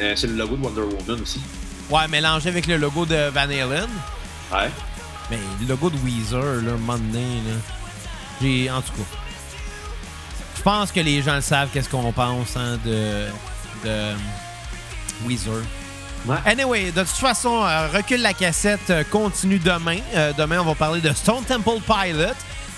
Euh, 0.00 0.14
c'est 0.16 0.26
le 0.26 0.34
logo 0.34 0.56
de 0.56 0.62
Wonder 0.62 0.82
Woman 0.82 1.22
aussi. 1.22 1.40
Ouais, 1.90 2.08
mélangé 2.08 2.48
avec 2.48 2.66
le 2.66 2.76
logo 2.76 3.04
de 3.04 3.30
Van 3.30 3.40
Halen. 3.40 3.88
Ouais. 4.52 4.70
Mais 5.30 5.38
le 5.60 5.66
logo 5.66 5.90
de 5.90 5.96
Weezer, 5.98 6.62
là, 6.62 6.72
un 6.72 6.76
moment 6.76 6.98
donné, 6.98 7.42
là. 7.46 7.56
J'ai. 8.40 8.70
En 8.70 8.80
tout 8.80 8.92
cas. 8.92 9.18
Je 10.56 10.62
pense 10.62 10.92
que 10.92 11.00
les 11.00 11.22
gens 11.22 11.36
le 11.36 11.40
savent, 11.40 11.68
qu'est-ce 11.72 11.88
qu'on 11.88 12.12
pense 12.12 12.56
hein, 12.56 12.78
de. 12.84 13.26
de. 13.84 14.14
Weezer. 15.26 15.62
Ouais. 16.26 16.36
Anyway, 16.44 16.92
de 16.92 17.00
toute 17.00 17.08
façon, 17.10 17.64
euh, 17.64 17.88
recule 17.88 18.20
la 18.20 18.34
cassette 18.34 18.90
euh, 18.90 19.04
continue 19.10 19.58
demain. 19.58 19.98
Euh, 20.14 20.32
demain, 20.36 20.60
on 20.60 20.64
va 20.64 20.74
parler 20.74 21.00
de 21.00 21.12
Stone 21.14 21.44
Temple 21.44 21.80
Pilot. 21.86 22.34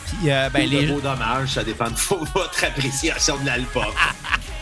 Puis, 0.06 0.30
euh, 0.30 0.48
ben, 0.50 0.68
les... 0.68 0.86
de 0.86 0.92
beau 0.92 1.00
dommage, 1.00 1.50
ça 1.50 1.64
dépend 1.64 1.90
de 1.90 1.96
votre 2.34 2.64
appréciation 2.64 3.36
de 3.38 3.46
l'album. 3.46 3.84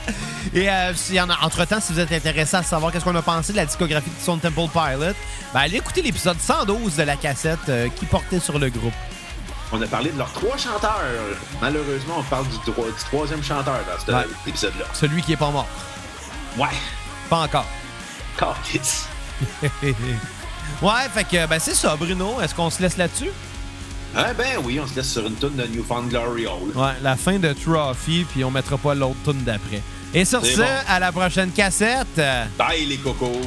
Et 0.55 0.69
euh, 0.71 0.95
s'il 0.95 1.15
y 1.17 1.21
en 1.21 1.31
a, 1.31 1.37
entre-temps, 1.43 1.81
si 1.81 1.93
vous 1.93 2.01
êtes 2.01 2.13
intéressé 2.13 2.57
à 2.57 2.63
savoir 2.63 2.91
qu'est-ce 2.93 3.05
qu'on 3.05 3.15
a 3.15 3.23
pensé 3.23 3.53
de 3.53 3.57
la 3.59 3.67
discographie 3.67 4.11
de 4.11 4.21
Stone 4.21 4.41
Temple 4.41 4.69
Pilot, 4.73 5.15
ben, 5.55 5.61
allez 5.61 5.77
écouter 5.77 6.03
l'épisode 6.03 6.39
112 6.41 6.97
de 6.97 7.03
la 7.03 7.17
cassette 7.17 7.59
euh, 7.69 7.89
qui 7.95 8.07
portait 8.07 8.41
sur 8.41 8.59
le 8.59 8.69
groupe. 8.71 8.95
On 9.73 9.81
a 9.81 9.87
parlé 9.87 10.11
de 10.11 10.19
leurs 10.19 10.33
trois 10.33 10.57
chanteurs. 10.57 11.01
Malheureusement, 11.61 12.15
on 12.19 12.23
parle 12.25 12.47
du, 12.49 12.57
dro- 12.73 12.87
du 12.87 13.05
troisième 13.05 13.43
chanteur 13.45 13.79
dans 13.87 13.99
cet 14.05 14.09
Ouais. 14.15 14.27
épisode-là. 14.47 14.85
Celui 14.95 15.23
qui 15.23 15.35
est 15.35 15.37
pas 15.37 15.51
mort. 15.51 15.69
Ouais. 16.59 16.67
Pas 17.29 17.39
encore. 17.43 17.67
Calice. 18.37 19.07
ouais, 19.83 21.09
fait 21.15 21.25
que 21.25 21.47
ben, 21.47 21.59
c'est 21.59 21.75
ça, 21.75 21.95
Bruno. 21.97 22.41
Est-ce 22.41 22.55
qu'on 22.55 22.71
se 22.71 22.83
laisse 22.83 22.97
là-dessus? 22.97 23.31
Ah 24.15 24.33
ben 24.37 24.59
oui, 24.65 24.81
on 24.81 24.87
se 24.87 24.97
laisse 24.97 25.13
sur 25.13 25.27
une 25.27 25.35
tonne 25.35 25.57
de 25.57 25.67
Newfound 25.67 26.09
Glory 26.09 26.47
Hole. 26.47 26.73
Ouais, 26.75 26.93
la 27.03 27.17
fin 27.17 27.39
de 27.39 27.53
Trophy, 27.53 28.25
puis 28.25 28.45
on 28.45 28.51
mettra 28.51 28.77
pas 28.77 28.95
l'autre 28.95 29.17
tune 29.25 29.43
d'après. 29.45 29.83
Et 30.13 30.25
sur 30.25 30.45
ce, 30.45 30.57
bon. 30.57 30.67
à 30.89 30.99
la 30.99 31.13
prochaine 31.13 31.51
cassette. 31.53 32.21
Bye 32.59 32.87
les 32.87 32.97
cocos. 32.97 33.41